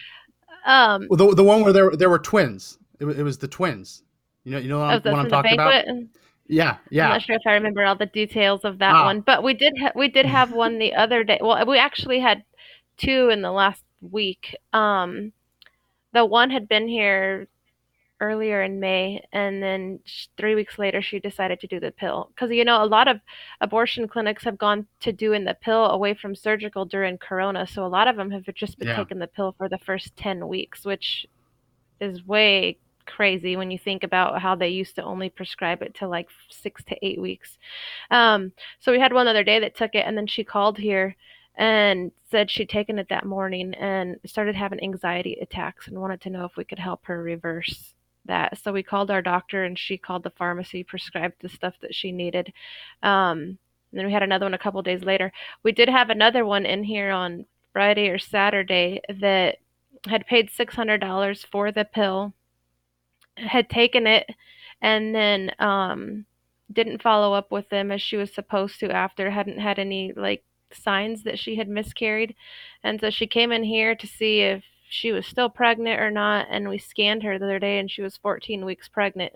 Um, 0.67 1.07
well, 1.09 1.17
the 1.17 1.33
the 1.33 1.43
one 1.43 1.63
where 1.63 1.73
there 1.73 1.89
there 1.89 2.11
were 2.11 2.19
twins. 2.19 2.77
It, 2.99 3.05
it 3.05 3.23
was 3.23 3.39
the 3.39 3.47
twins. 3.47 4.03
You 4.43 4.51
know, 4.51 4.57
you 4.59 4.69
know 4.69 4.77
what, 4.77 5.07
oh, 5.07 5.09
I'm, 5.09 5.11
what 5.11 5.25
I'm 5.25 5.29
talking 5.29 5.53
about. 5.53 5.85
Yeah, 6.47 6.77
yeah. 6.89 7.05
I'm 7.05 7.09
not 7.11 7.21
sure 7.23 7.35
if 7.35 7.41
I 7.45 7.53
remember 7.53 7.83
all 7.83 7.95
the 7.95 8.05
details 8.05 8.61
of 8.63 8.79
that 8.79 8.93
ah. 8.93 9.05
one, 9.05 9.21
but 9.21 9.43
we 9.43 9.53
did 9.53 9.73
ha- 9.79 9.93
we 9.95 10.07
did 10.07 10.25
have 10.25 10.51
one 10.51 10.77
the 10.77 10.93
other 10.93 11.23
day. 11.23 11.39
Well, 11.41 11.65
we 11.65 11.77
actually 11.77 12.19
had 12.19 12.43
two 12.97 13.29
in 13.29 13.41
the 13.41 13.51
last 13.51 13.83
week. 14.01 14.55
Um, 14.71 15.31
the 16.13 16.25
one 16.25 16.51
had 16.51 16.67
been 16.67 16.87
here 16.87 17.47
earlier 18.21 18.63
in 18.63 18.79
May, 18.79 19.23
and 19.33 19.61
then 19.61 19.99
three 20.37 20.55
weeks 20.55 20.79
later, 20.79 21.01
she 21.01 21.19
decided 21.19 21.59
to 21.59 21.67
do 21.67 21.79
the 21.79 21.91
pill. 21.91 22.31
Because, 22.33 22.51
you 22.51 22.63
know, 22.63 22.83
a 22.83 22.85
lot 22.85 23.07
of 23.07 23.19
abortion 23.61 24.07
clinics 24.07 24.43
have 24.43 24.57
gone 24.57 24.87
to 25.01 25.11
doing 25.11 25.43
the 25.43 25.55
pill 25.55 25.85
away 25.87 26.13
from 26.13 26.35
surgical 26.35 26.85
during 26.85 27.17
Corona. 27.17 27.67
So 27.67 27.85
a 27.85 27.87
lot 27.87 28.07
of 28.07 28.15
them 28.15 28.31
have 28.31 28.43
just 28.55 28.79
been 28.79 28.87
yeah. 28.87 28.95
taking 28.95 29.19
the 29.19 29.27
pill 29.27 29.53
for 29.57 29.67
the 29.67 29.79
first 29.79 30.15
10 30.15 30.47
weeks, 30.47 30.85
which 30.85 31.27
is 31.99 32.25
way 32.25 32.77
crazy 33.05 33.55
when 33.55 33.71
you 33.71 33.77
think 33.77 34.03
about 34.03 34.41
how 34.41 34.55
they 34.55 34.69
used 34.69 34.95
to 34.95 35.03
only 35.03 35.29
prescribe 35.29 35.81
it 35.81 35.95
to 35.95 36.07
like 36.07 36.29
six 36.49 36.83
to 36.85 36.97
eight 37.05 37.21
weeks. 37.21 37.57
Um, 38.11 38.51
so 38.79 38.91
we 38.91 38.99
had 38.99 39.13
one 39.13 39.27
other 39.27 39.43
day 39.43 39.59
that 39.59 39.75
took 39.75 39.95
it, 39.95 40.05
and 40.05 40.17
then 40.17 40.27
she 40.27 40.43
called 40.43 40.77
here 40.77 41.15
and 41.57 42.11
said 42.29 42.51
she'd 42.51 42.69
taken 42.69 42.99
it 42.99 43.07
that 43.09 43.25
morning 43.25 43.73
and 43.75 44.17
started 44.25 44.55
having 44.55 44.83
anxiety 44.83 45.37
attacks 45.41 45.87
and 45.87 45.99
wanted 45.99 46.21
to 46.21 46.29
know 46.29 46.45
if 46.45 46.57
we 46.57 46.65
could 46.65 46.79
help 46.79 47.05
her 47.05 47.21
reverse 47.23 47.93
that. 48.25 48.57
So 48.61 48.73
we 48.73 48.83
called 48.83 49.11
our 49.11 49.21
doctor 49.21 49.63
and 49.63 49.77
she 49.77 49.97
called 49.97 50.23
the 50.23 50.31
pharmacy, 50.31 50.83
prescribed 50.83 51.35
the 51.41 51.49
stuff 51.49 51.75
that 51.81 51.95
she 51.95 52.11
needed. 52.11 52.51
Um, 53.03 53.57
and 53.91 53.99
then 53.99 54.05
we 54.07 54.13
had 54.13 54.23
another 54.23 54.45
one 54.45 54.53
a 54.53 54.59
couple 54.59 54.81
days 54.81 55.03
later. 55.03 55.31
We 55.63 55.71
did 55.71 55.87
have 55.87 56.09
another 56.09 56.45
one 56.45 56.65
in 56.65 56.83
here 56.83 57.11
on 57.11 57.45
Friday 57.71 58.09
or 58.09 58.17
Saturday 58.17 59.01
that 59.21 59.57
had 60.07 60.27
paid 60.27 60.49
$600 60.49 61.45
for 61.45 61.71
the 61.71 61.85
pill, 61.85 62.33
had 63.37 63.69
taken 63.69 64.07
it, 64.07 64.29
and 64.81 65.13
then 65.13 65.51
um, 65.59 66.25
didn't 66.71 67.01
follow 67.01 67.33
up 67.33 67.51
with 67.51 67.69
them 67.69 67.91
as 67.91 68.01
she 68.01 68.17
was 68.17 68.33
supposed 68.33 68.79
to 68.79 68.91
after, 68.91 69.29
hadn't 69.29 69.59
had 69.59 69.79
any 69.79 70.13
like 70.15 70.43
signs 70.71 71.23
that 71.23 71.39
she 71.39 71.55
had 71.55 71.69
miscarried. 71.69 72.35
And 72.83 72.99
so 72.99 73.09
she 73.09 73.27
came 73.27 73.51
in 73.51 73.63
here 73.63 73.95
to 73.95 74.07
see 74.07 74.41
if 74.41 74.63
she 74.89 75.11
was 75.11 75.25
still 75.25 75.49
pregnant 75.49 75.99
or 75.99 76.11
not. 76.11 76.47
And 76.49 76.69
we 76.69 76.77
scanned 76.77 77.23
her 77.23 77.37
the 77.37 77.45
other 77.45 77.59
day 77.59 77.79
and 77.79 77.89
she 77.89 78.01
was 78.01 78.17
14 78.17 78.65
weeks 78.65 78.87
pregnant. 78.87 79.33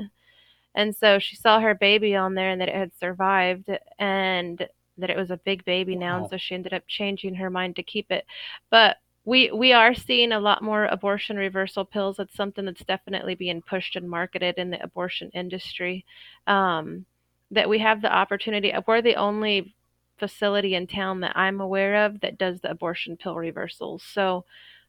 And 0.76 0.96
so 0.96 1.20
she 1.20 1.36
saw 1.36 1.60
her 1.60 1.74
baby 1.74 2.16
on 2.16 2.36
there 2.36 2.52
and 2.52 2.62
that 2.62 2.70
it 2.70 2.76
had 2.76 2.92
survived 3.00 3.70
and 3.98 4.68
that 4.98 5.10
it 5.10 5.18
was 5.18 5.32
a 5.32 5.38
big 5.38 5.66
baby 5.66 5.96
now. 5.96 6.18
Wow. 6.18 6.22
And 6.24 6.30
so 6.30 6.38
she 6.38 6.56
ended 6.56 6.74
up 6.74 6.84
changing 6.88 7.36
her 7.36 7.50
mind 7.50 7.76
to 7.78 7.84
keep 7.84 8.12
it. 8.12 8.26
But 8.70 8.98
we 9.30 9.52
we 9.52 9.74
are 9.74 9.94
seeing 9.94 10.32
a 10.32 10.40
lot 10.40 10.64
more 10.64 10.86
abortion 10.86 11.38
reversal 11.38 11.86
pills. 11.86 12.18
It's 12.18 12.36
something 12.36 12.66
that's 12.66 12.84
definitely 12.84 13.36
being 13.36 13.62
pushed 13.62 13.96
and 13.96 14.10
marketed 14.10 14.58
in 14.58 14.72
the 14.72 14.82
abortion 14.82 15.30
industry. 15.36 16.04
Um, 16.48 17.06
that 17.52 17.70
we 17.70 17.78
have 17.80 18.02
the 18.02 18.12
opportunity. 18.12 18.74
We're 18.88 19.04
the 19.04 19.16
only 19.16 19.76
facility 20.18 20.74
in 20.74 20.88
town 20.88 21.20
that 21.20 21.38
I'm 21.38 21.62
aware 21.62 22.06
of 22.06 22.22
that 22.22 22.40
does 22.40 22.60
the 22.60 22.72
abortion 22.72 23.18
pill 23.18 23.36
reversals. 23.36 24.04
So 24.04 24.46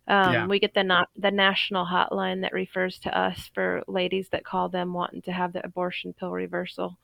um, 0.08 0.32
yeah. 0.32 0.46
We 0.46 0.58
get 0.58 0.72
the 0.74 0.82
not 0.82 1.08
the 1.16 1.30
national 1.30 1.84
hotline 1.84 2.40
that 2.40 2.54
refers 2.54 2.98
to 3.00 3.16
us 3.16 3.50
for 3.54 3.82
ladies 3.86 4.28
that 4.30 4.44
call 4.44 4.70
them 4.70 4.94
wanting 4.94 5.22
to 5.22 5.32
have 5.32 5.52
the 5.52 5.64
abortion 5.64 6.14
pill 6.14 6.32
reversal. 6.32 6.98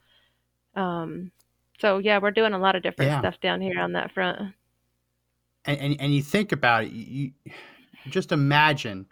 Um, 0.74 1.30
so 1.78 1.98
yeah, 1.98 2.18
we're 2.18 2.30
doing 2.30 2.54
a 2.54 2.58
lot 2.58 2.76
of 2.76 2.82
different 2.82 3.10
yeah. 3.10 3.20
stuff 3.20 3.40
down 3.40 3.60
here 3.60 3.78
on 3.78 3.92
that 3.92 4.12
front. 4.12 4.54
And, 5.66 5.78
and 5.80 6.00
and 6.00 6.14
you 6.14 6.22
think 6.22 6.52
about 6.52 6.84
it, 6.84 6.92
you, 6.92 7.32
you 7.44 8.10
just 8.10 8.32
imagine. 8.32 9.06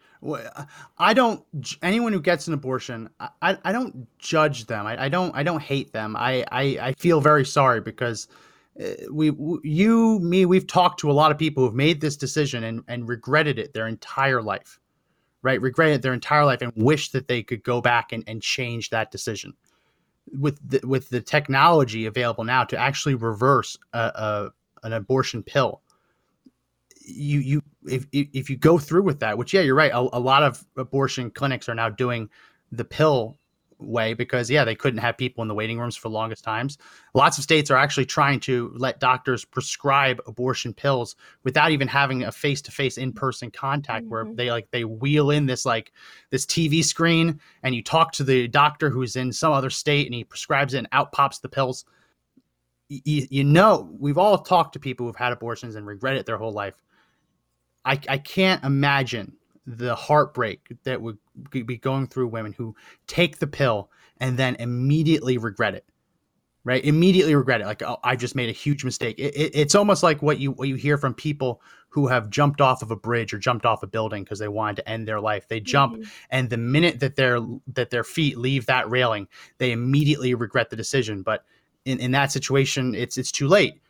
I 0.99 1.13
don't. 1.13 1.45
Anyone 1.83 2.13
who 2.13 2.21
gets 2.21 2.49
an 2.49 2.55
abortion, 2.55 3.11
I, 3.43 3.59
I 3.63 3.73
don't 3.73 4.07
judge 4.19 4.67
them. 4.67 4.87
I, 4.87 5.05
I 5.05 5.09
don't. 5.09 5.35
I 5.37 5.43
don't 5.43 5.61
hate 5.61 5.93
them. 5.93 6.17
I, 6.17 6.45
I, 6.51 6.63
I 6.81 6.93
feel 6.95 7.21
very 7.21 7.45
sorry 7.45 7.81
because 7.81 8.29
uh, 8.81 8.93
we, 9.11 9.33
you, 9.63 10.19
me, 10.21 10.47
we've 10.47 10.67
talked 10.67 10.99
to 11.01 11.11
a 11.11 11.13
lot 11.13 11.31
of 11.31 11.39
people 11.39 11.63
who've 11.63 11.75
made 11.75 12.01
this 12.01 12.17
decision 12.17 12.65
and, 12.65 12.83
and 12.89 13.07
regretted 13.07 13.59
it 13.59 13.75
their 13.75 13.87
entire 13.87 14.41
life, 14.41 14.81
right? 15.43 15.61
Regretted 15.61 16.01
their 16.01 16.15
entire 16.15 16.45
life 16.45 16.63
and 16.63 16.73
wish 16.75 17.11
that 17.11 17.29
they 17.29 17.43
could 17.43 17.63
go 17.63 17.81
back 17.81 18.13
and, 18.13 18.25
and 18.27 18.41
change 18.41 18.91
that 18.91 19.11
decision. 19.11 19.53
With 20.41 20.59
the, 20.67 20.81
with 20.89 21.11
the 21.11 21.21
technology 21.21 22.07
available 22.07 22.45
now 22.45 22.65
to 22.65 22.79
actually 22.79 23.15
reverse 23.15 23.77
a, 23.93 23.99
a 23.99 24.51
an 24.85 24.95
abortion 24.95 25.43
pill, 25.43 25.83
you 27.05 27.41
you 27.41 27.63
if 27.87 28.07
if 28.13 28.49
you 28.51 28.57
go 28.57 28.79
through 28.79 29.03
with 29.03 29.21
that, 29.21 29.37
which 29.37 29.53
yeah, 29.53 29.61
you're 29.61 29.75
right. 29.75 29.93
A, 29.93 29.99
a 29.99 30.19
lot 30.21 30.43
of 30.43 30.65
abortion 30.77 31.31
clinics 31.31 31.69
are 31.69 31.75
now 31.75 31.89
doing 31.91 32.29
the 32.73 32.85
pill 32.85 33.39
way 33.81 34.15
because 34.15 34.49
yeah 34.49 34.65
they 34.65 34.75
couldn't 34.75 35.01
have 35.01 35.19
people 35.19 35.43
in 35.43 35.49
the 35.49 35.55
waiting 35.55 35.79
rooms 35.79 35.97
for 35.97 36.09
longest 36.09 36.45
times 36.45 36.79
lots 37.13 37.37
of 37.37 37.45
states 37.45 37.73
are 37.73 37.77
actually 37.77 38.07
trying 38.07 38.39
to 38.39 38.73
let 38.77 39.01
doctors 39.01 39.45
prescribe 39.45 40.21
abortion 40.27 40.73
pills 40.73 41.17
without 41.43 41.73
even 41.73 41.87
having 41.89 42.23
a 42.23 42.33
face-to-face 42.33 42.97
in-person 42.99 43.51
contact 43.51 44.07
where 44.07 44.25
Mhm. 44.25 44.37
they 44.37 44.51
like 44.51 44.71
they 44.71 44.85
wheel 44.85 45.31
in 45.33 45.45
this 45.45 45.67
like 45.67 45.93
this 46.31 46.47
tv 46.47 46.85
screen 46.85 47.39
and 47.65 47.75
you 47.75 47.83
talk 47.83 48.13
to 48.13 48.23
the 48.25 48.47
doctor 48.49 48.91
who's 48.91 49.17
in 49.17 49.33
some 49.33 49.53
other 49.53 49.71
state 49.71 50.07
and 50.07 50.15
he 50.15 50.23
prescribes 50.25 50.73
it 50.73 50.79
and 50.79 50.89
out 50.93 51.11
pops 51.13 51.41
the 51.41 51.49
pills 51.49 51.85
Y- 52.89 53.01
y- 53.05 53.29
you 53.29 53.45
know 53.45 53.91
we've 53.99 54.19
all 54.19 54.39
talked 54.39 54.73
to 54.75 54.79
people 54.79 55.05
who've 55.05 55.17
had 55.17 55.33
abortions 55.33 55.75
and 55.75 55.85
regret 55.87 56.17
it 56.17 56.27
their 56.27 56.39
whole 56.39 56.53
life 56.53 56.81
i, 57.85 57.99
I 58.09 58.19
can't 58.19 58.63
imagine 58.65 59.33
the 59.67 59.95
heartbreak 59.95 60.61
that 60.85 61.01
would 61.01 61.19
be 61.51 61.79
going 61.79 62.07
through 62.07 62.29
women 62.29 62.53
who 62.53 62.75
take 63.07 63.39
the 63.39 63.47
pill 63.47 63.91
and 64.21 64.39
then 64.39 64.57
immediately 64.57 65.39
regret 65.39 65.75
it 65.75 65.85
right? 66.67 66.83
Immediately 66.85 67.35
regret 67.35 67.61
it. 67.61 67.67
Like 67.67 67.83
oh 67.83 67.99
i 68.03 68.17
just 68.17 68.35
made 68.35 68.49
a 68.49 68.53
huge 68.53 68.85
mistake. 68.85 69.19
It, 69.19 69.35
it- 69.37 69.53
it's 69.55 69.75
almost 69.75 70.03
like 70.03 70.23
what 70.23 70.39
you 70.39 70.53
what 70.53 70.69
you 70.69 70.77
hear 70.77 70.97
from 70.97 71.13
people 71.15 71.61
who 71.91 72.07
have 72.09 72.31
jumped 72.31 72.61
off 72.61 72.83
of 72.83 72.91
a 72.91 72.97
bridge 72.97 73.33
or 73.35 73.39
jumped 73.39 73.67
off 73.67 73.83
a 73.83 73.87
building 73.87 74.25
because 74.25 74.39
they 74.39 74.49
wanted 74.49 74.77
to 74.77 74.89
end 74.89 75.07
their 75.07 75.21
life. 75.21 75.47
They 75.49 75.61
jump 75.61 75.97
Mhm. 75.97 76.09
and 76.31 76.51
the 76.51 76.57
minute 76.57 77.01
that 77.01 77.17
their 77.17 77.39
that 77.75 77.91
their 77.91 78.05
feet 78.05 78.39
leave 78.39 78.67
that 78.67 78.89
railing 78.91 79.29
they 79.59 79.73
immediately 79.73 80.35
regret 80.35 80.71
the 80.71 80.77
decision. 80.77 81.23
But 81.23 81.45
in, 81.85 81.99
in 82.01 82.13
that 82.13 82.33
situation 82.33 82.95
it's 82.95 83.19
it's 83.19 83.31
too 83.33 83.47
late 83.49 83.81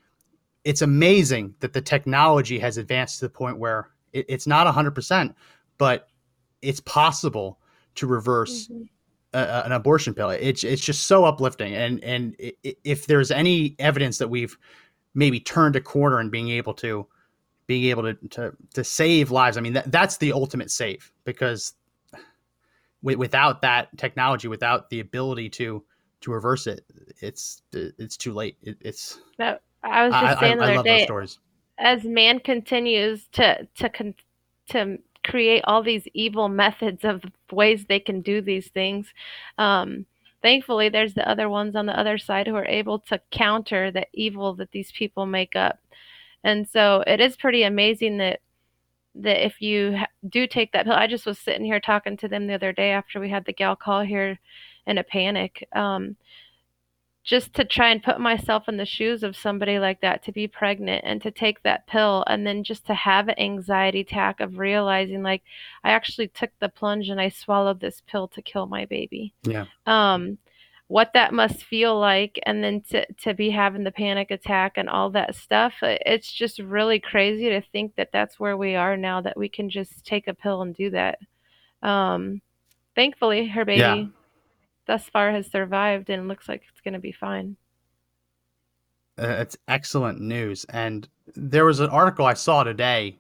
it's 0.65 0.83
amazing 0.83 1.55
that 1.61 1.73
the 1.73 1.81
technology 1.81 2.59
has 2.59 2.77
advanced 2.79 3.19
to 3.21 3.27
the 3.27 3.31
point 3.31 3.59
where 3.59 3.91
it, 4.13 4.25
it's 4.29 4.47
not 4.47 4.67
100% 4.73 5.35
but 5.79 6.09
it's 6.63 6.81
possible 6.81 7.59
to 7.97 8.07
reverse 8.07 8.69
Mhm. 8.69 8.89
a, 9.35 9.67
an 9.67 9.73
abortion 9.73 10.15
pill. 10.15 10.31
It's 10.31 10.65
it's 10.65 10.85
just 10.85 11.07
so 11.07 11.25
uplifting, 11.25 11.75
and 11.75 12.03
and 12.05 12.35
if 12.85 13.07
there's 13.07 13.31
any 13.31 13.75
evidence 13.79 14.19
that 14.19 14.29
we've 14.29 14.57
maybe 15.15 15.41
turned 15.41 15.77
a 15.77 15.81
corner 15.81 16.21
in 16.21 16.31
being 16.31 16.49
able 16.51 16.75
to 16.75 17.07
being 17.67 17.85
able 17.91 18.03
to 18.05 18.15
to, 18.31 18.53
to 18.75 18.85
save 18.85 19.31
lives, 19.31 19.57
I 19.57 19.61
mean 19.61 19.73
that, 19.75 19.91
that's 19.93 20.17
the 20.19 20.33
ultimate 20.33 20.71
save 20.71 21.11
because 21.25 21.75
wi- 23.03 23.19
without 23.19 23.61
that 23.63 23.89
technology, 23.99 24.49
without 24.49 24.89
the 24.91 25.01
ability 25.01 25.49
to 25.51 25.85
to 26.23 26.31
reverse 26.33 26.67
it, 26.67 26.85
it's 27.21 27.63
it's 27.73 28.17
too 28.17 28.33
late. 28.33 28.57
It, 28.63 28.79
it's 28.81 29.21
That- 29.39 29.63
I 29.85 30.07
was 30.07 30.19
just 30.19 30.37
I, 30.39 30.41
saying 30.41 30.59
the 30.59 30.65
I 30.65 30.69
other 30.69 30.77
love 30.77 30.89
those 30.89 31.01
day, 31.01 31.05
stories. 31.05 31.39
as 31.79 32.05
man 32.05 32.41
continues 32.41 33.29
to 33.33 33.67
to 33.77 33.89
con- 33.91 34.15
to 34.71 34.99
create 35.25 35.63
all 35.67 35.83
these 35.83 36.07
evil 36.15 36.49
methods 36.49 37.05
of 37.05 37.23
ways 37.53 37.87
they 37.87 38.01
can 38.01 38.21
do 38.23 38.41
these 38.43 38.69
things, 38.69 39.09
um, 39.59 40.07
thankfully 40.43 40.89
there's 40.89 41.15
the 41.15 41.29
other 41.29 41.49
ones 41.49 41.77
on 41.77 41.87
the 41.87 41.99
other 41.99 42.19
side 42.19 42.47
who 42.47 42.55
are 42.57 42.67
able 42.67 42.99
to 42.99 43.21
counter 43.31 43.91
the 43.91 44.07
evil 44.15 44.55
that 44.55 44.71
these 44.73 44.93
people 44.93 45.27
make 45.27 45.57
up. 45.57 45.79
And 46.45 46.69
so 46.69 47.03
it 47.07 47.21
is 47.21 47.37
pretty 47.37 47.63
amazing 47.65 48.19
that 48.19 48.41
that 49.17 49.45
if 49.47 49.63
you 49.63 49.99
do 50.29 50.47
take 50.47 50.73
that 50.73 50.87
pill, 50.87 50.95
I 50.95 51.07
just 51.07 51.27
was 51.27 51.39
sitting 51.39 51.65
here 51.65 51.81
talking 51.81 52.17
to 52.19 52.29
them 52.29 52.47
the 52.47 52.55
other 52.55 52.73
day 52.73 52.91
after 52.91 53.21
we 53.21 53.31
had 53.31 53.45
the 53.45 53.53
gal 53.53 53.77
call 53.77 54.03
here 54.03 54.39
in 54.87 54.99
a 54.99 55.05
panic. 55.05 55.67
Um, 55.73 56.17
just 57.25 57.55
to 57.55 57.65
try 57.65 57.89
and 57.89 58.03
put 58.03 58.21
myself 58.21 58.69
in 58.69 58.77
the 58.77 58.85
shoes 58.85 59.23
of 59.23 59.35
somebody 59.35 59.79
like 59.79 60.03
that 60.03 60.23
to 60.23 60.31
be 60.31 60.47
pregnant 60.47 61.03
and 61.07 61.23
to 61.23 61.31
take 61.31 61.63
that 61.63 61.87
pill 61.87 62.23
and 62.27 62.47
then 62.47 62.63
just 62.63 62.87
to 62.87 62.93
have 62.93 63.29
an 63.29 63.39
anxiety 63.39 64.01
attack 64.01 64.41
of 64.41 64.59
realizing 64.59 65.23
like 65.23 65.43
I 65.83 65.93
actually 65.93 66.29
took 66.29 66.51
the 66.61 66.69
plunge 66.69 67.09
and 67.09 67.19
I 67.19 67.31
swallowed 67.31 67.81
this 67.81 68.03
pill 68.07 68.29
to 68.29 68.43
kill 68.43 68.67
my 68.67 68.85
baby. 68.85 69.33
Yeah. 69.43 69.65
Um 69.87 70.39
what 70.89 71.13
that 71.15 71.33
must 71.33 71.65
feel 71.65 71.99
like 71.99 72.39
and 72.45 72.63
then 72.63 72.83
to 72.91 73.11
to 73.15 73.33
be 73.33 73.49
having 73.49 73.85
the 73.85 73.91
panic 73.91 74.31
attack 74.31 74.75
and 74.77 74.87
all 74.87 75.09
that 75.09 75.35
stuff 75.35 75.73
it's 75.83 76.31
just 76.31 76.59
really 76.59 77.01
crazy 77.01 77.49
to 77.49 77.63
think 77.73 77.97
that 77.97 78.13
that's 78.13 78.39
where 78.39 78.59
we 78.59 78.75
are 78.75 78.95
now 78.95 79.19
that 79.23 79.35
we 79.37 79.49
can 79.49 79.71
just 79.71 80.05
take 80.05 80.29
a 80.29 80.35
pill 80.35 80.61
and 80.61 80.77
do 80.77 80.91
that. 80.91 81.19
Um 81.83 82.43
thankfully 82.95 83.49
her 83.49 83.65
baby 83.65 83.81
Yeah. 83.81 84.05
Thus 84.87 85.05
far 85.05 85.31
has 85.31 85.51
survived 85.51 86.11
and 86.11 86.29
looks 86.29 86.49
like 86.49 86.63
it's 86.71 86.81
going 86.81 86.95
to 86.95 87.01
be 87.01 87.13
fine. 87.13 87.57
Uh, 89.19 89.29
it's 89.29 89.57
excellent 89.69 90.21
news. 90.21 90.65
And 90.71 91.09
there 91.37 91.65
was 91.65 91.81
an 91.81 91.91
article 91.91 92.27
I 92.27 92.35
saw 92.35 92.65
today, 92.65 93.17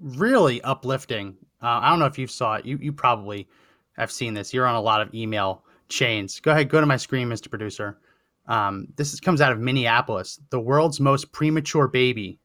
really 0.00 0.62
uplifting. 0.62 1.36
Uh, 1.62 1.80
I 1.82 1.90
don't 1.90 1.98
know 1.98 2.06
if 2.06 2.18
you 2.18 2.26
saw 2.26 2.54
it. 2.54 2.64
You 2.64 2.78
you 2.78 2.92
probably 2.92 3.48
have 3.96 4.10
seen 4.10 4.34
this. 4.34 4.54
You're 4.54 4.66
on 4.66 4.74
a 4.74 4.80
lot 4.80 5.00
of 5.00 5.14
email 5.14 5.64
chains. 5.88 6.40
Go 6.40 6.52
ahead, 6.52 6.68
go 6.68 6.80
to 6.80 6.86
my 6.86 6.96
screen, 6.96 7.28
Mr. 7.28 7.50
Producer. 7.50 7.98
Um, 8.46 8.88
this 8.96 9.12
is, 9.12 9.20
comes 9.20 9.40
out 9.40 9.52
of 9.52 9.60
Minneapolis. 9.60 10.40
The 10.50 10.60
world's 10.60 10.98
most 10.98 11.30
premature 11.32 11.86
baby 11.86 12.38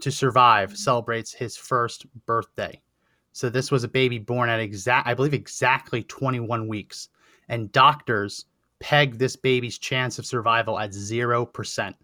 to 0.00 0.10
survive 0.10 0.76
celebrates 0.76 1.32
his 1.32 1.56
first 1.56 2.04
birthday. 2.26 2.80
So 3.32 3.48
this 3.48 3.70
was 3.70 3.84
a 3.84 3.88
baby 3.88 4.18
born 4.18 4.48
at 4.48 4.60
exact, 4.60 5.08
I 5.08 5.14
believe, 5.14 5.34
exactly 5.34 6.02
21 6.02 6.68
weeks, 6.68 7.08
and 7.48 7.72
doctors 7.72 8.46
pegged 8.80 9.18
this 9.18 9.36
baby's 9.36 9.78
chance 9.78 10.18
of 10.18 10.26
survival 10.26 10.78
at 10.78 10.92
zero 10.92 11.46
percent. 11.46 11.96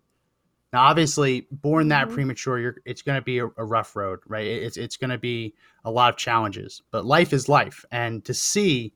Now, 0.72 0.82
obviously, 0.82 1.48
born 1.50 1.88
that 1.88 2.08
Mhm. 2.08 2.12
premature, 2.12 2.58
you're, 2.60 2.76
it's 2.84 3.02
going 3.02 3.18
to 3.18 3.24
be 3.24 3.38
a, 3.38 3.46
a 3.46 3.64
rough 3.64 3.96
road, 3.96 4.20
right? 4.26 4.46
It's 4.46 4.76
it's 4.76 4.96
going 4.96 5.10
to 5.10 5.18
be 5.18 5.54
a 5.84 5.90
lot 5.90 6.12
of 6.12 6.16
challenges, 6.18 6.82
but 6.90 7.04
life 7.04 7.32
is 7.32 7.48
life, 7.48 7.84
and 7.90 8.24
to 8.24 8.32
see 8.34 8.94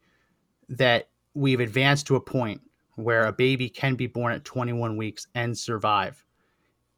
that 0.68 1.08
we've 1.34 1.60
advanced 1.60 2.06
to 2.06 2.16
a 2.16 2.20
point 2.20 2.60
where 2.94 3.26
a 3.26 3.32
baby 3.32 3.68
can 3.68 3.96
be 3.96 4.06
born 4.06 4.32
at 4.32 4.44
21 4.44 4.96
weeks 4.96 5.26
and 5.34 5.58
survive, 5.58 6.24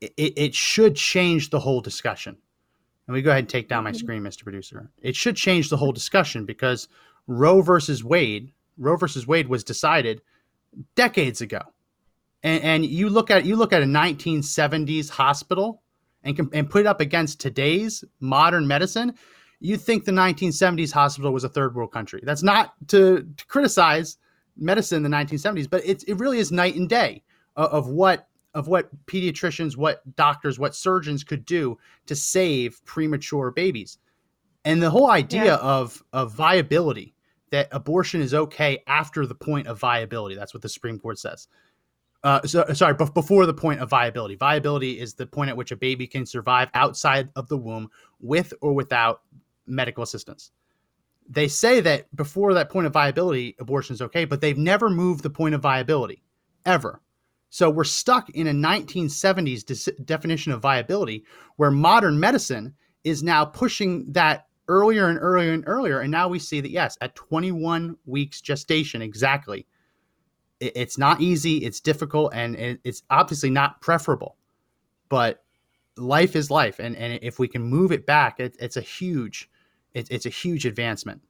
it, 0.03 0.13
it 0.19 0.55
should 0.55 0.95
change 0.95 1.49
the 1.49 1.59
whole 1.59 1.81
discussion. 1.81 2.37
And 3.07 3.15
we 3.15 3.23
go 3.23 3.31
ahead 3.31 3.41
and 3.45 3.49
take 3.49 3.69
down 3.69 3.85
my 3.85 3.93
Mhm. 3.93 3.97
screen, 3.97 4.23
Mr. 4.23 4.43
Producer. 4.43 4.91
It 5.01 5.17
should 5.17 5.37
change 5.37 5.71
the 5.71 5.77
whole 5.79 5.93
discussion 5.93 6.45
because 6.45 6.87
Roe 7.27 7.63
versus 7.63 8.05
Wade, 8.05 8.53
Roe 8.79 8.97
versus 8.97 9.27
Wade 9.27 9.49
was 9.49 9.65
decided 9.65 10.23
decades 10.95 11.41
ago. 11.41 11.61
And, 12.43 12.63
and 12.63 12.87
you 12.87 13.09
look 13.09 13.31
at 13.31 13.45
you 13.45 13.57
look 13.57 13.73
at 13.73 13.83
a 13.83 13.87
1970s 13.87 15.11
hospital 15.11 15.83
and 16.23 16.39
and 16.53 16.69
put 16.71 16.81
it 16.83 16.87
up 16.87 17.01
against 17.01 17.41
today's 17.41 18.05
modern 18.21 18.67
medicine, 18.67 19.15
you'd 19.61 19.81
think 19.81 20.05
the 20.05 20.13
1970s 20.13 20.93
hospital 20.93 21.33
was 21.33 21.45
a 21.45 21.49
third 21.49 21.75
world 21.75 21.93
country. 21.93 22.21
That's 22.25 22.43
not 22.43 22.75
to, 22.89 23.27
to 23.37 23.47
criticize 23.47 24.19
medicine 24.57 25.05
in 25.05 25.11
the 25.11 25.17
1970s, 25.17 25.69
but 25.69 25.83
it's 25.85 26.05
it 26.05 26.15
really 26.15 26.39
is 26.39 26.53
night 26.53 26.75
and 26.77 26.89
day 26.89 27.23
of, 27.57 27.71
of 27.71 27.89
what 27.89 28.29
of 28.55 28.69
what 28.69 28.89
pediatricians, 29.07 29.77
what 29.77 30.01
doctors, 30.17 30.59
what 30.59 30.75
surgeons 30.75 31.23
could 31.25 31.45
do 31.45 31.77
to 32.07 32.15
save 32.15 32.83
premature 32.87 33.51
babies. 33.51 33.99
And 34.65 34.83
the 34.83 34.91
whole 34.91 35.11
idea 35.11 35.45
Yeah. 35.45 35.57
of 35.57 36.03
of 36.13 36.33
viability 36.35 37.15
that 37.51 37.69
abortion 37.73 38.21
is 38.21 38.35
okay 38.35 38.83
after 38.87 39.27
the 39.27 39.35
point 39.35 39.67
of 39.67 39.79
viability. 39.79 40.35
That's 40.35 40.55
what 40.55 40.63
the 40.63 40.69
Supreme 40.69 40.99
Court 40.99 41.19
says. 41.19 41.49
Uh, 42.25 42.43
so, 42.43 42.65
sorry, 42.73 42.95
bef- 42.95 43.15
before 43.15 43.47
the 43.47 43.55
point 43.55 43.81
of 43.81 43.89
viability. 43.89 44.35
Viability 44.35 44.99
is 44.99 45.15
the 45.15 45.27
point 45.27 45.51
at 45.51 45.57
which 45.57 45.71
a 45.71 45.77
baby 45.77 46.07
can 46.07 46.27
survive 46.27 46.69
outside 46.75 47.29
of 47.37 47.49
the 47.49 47.57
womb 47.57 47.89
with 48.21 48.53
or 48.61 48.73
without 48.73 49.23
medical 49.67 50.03
assistance. 50.03 50.51
They 51.29 51.49
say 51.49 51.81
that 51.81 52.15
before 52.17 52.55
that 52.55 52.71
point 52.71 52.87
of 52.87 52.93
viability, 52.93 53.57
abortion 53.61 53.95
is 53.95 54.03
okay, 54.03 54.25
but 54.25 54.41
they've 54.41 54.59
never 54.59 54.91
moved 54.91 55.23
the 55.23 55.31
point 55.31 55.55
of 55.55 55.61
viability 55.61 56.23
ever. 56.65 57.01
So 57.51 57.71
we're 57.71 57.85
stuck 57.85 58.29
in 58.31 58.49
a 58.49 58.53
1970s 58.53 59.65
dis- 59.65 59.89
definition 60.05 60.53
of 60.53 60.61
viability 60.61 61.25
where 61.57 61.71
modern 61.71 62.19
medicine 62.19 62.75
is 63.05 63.23
now 63.23 63.45
pushing 63.45 64.13
that 64.13 64.46
earlier 64.69 65.09
and 65.09 65.19
earlier 65.21 65.53
and 65.53 65.65
earlier. 65.67 66.01
And 66.01 66.11
now 66.11 66.29
we 66.29 66.39
see 66.39 66.61
that, 66.61 66.71
yes, 66.71 66.97
at 67.01 67.15
21 67.15 67.97
weeks 68.07 68.41
gestation, 68.41 69.03
exactly, 69.03 69.67
it- 70.61 70.73
it's 70.77 70.99
not 70.99 71.21
easy, 71.21 71.59
it's 71.59 71.81
difficult, 71.81 72.33
and 72.35 72.57
it- 72.57 72.81
it's 72.85 73.03
obviously 73.11 73.51
not 73.51 73.81
preferable. 73.81 74.37
But 75.09 75.45
life 75.97 76.35
is 76.37 76.51
life. 76.51 76.79
And, 76.79 76.97
and 76.97 77.19
if 77.23 77.39
we 77.39 77.49
can 77.49 77.63
move 77.63 77.93
it 77.93 78.07
back, 78.07 78.41
it, 78.41 78.57
it's 78.59 78.77
a 78.77 78.81
huge, 78.81 79.49
it, 79.95 80.11
it's 80.11 80.27
a 80.27 80.31
huge 80.31 80.67
advancement. 80.67 81.23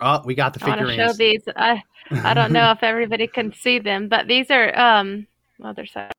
Oh, 0.00 0.22
we 0.24 0.34
got 0.34 0.54
the 0.54 0.64
I 0.64 0.68
want 0.76 0.88
to 0.88 0.94
show 0.96 1.12
these. 1.12 1.42
I 1.56 1.82
I 2.10 2.32
don't 2.32 2.52
know 2.52 2.70
if 2.76 2.82
everybody 2.82 3.26
can 3.26 3.52
see 3.52 3.78
them, 3.78 4.08
but 4.08 4.26
these 4.28 4.50
are 4.50 4.74
um 4.78 5.26
other 5.62 5.84
side. 5.84 6.12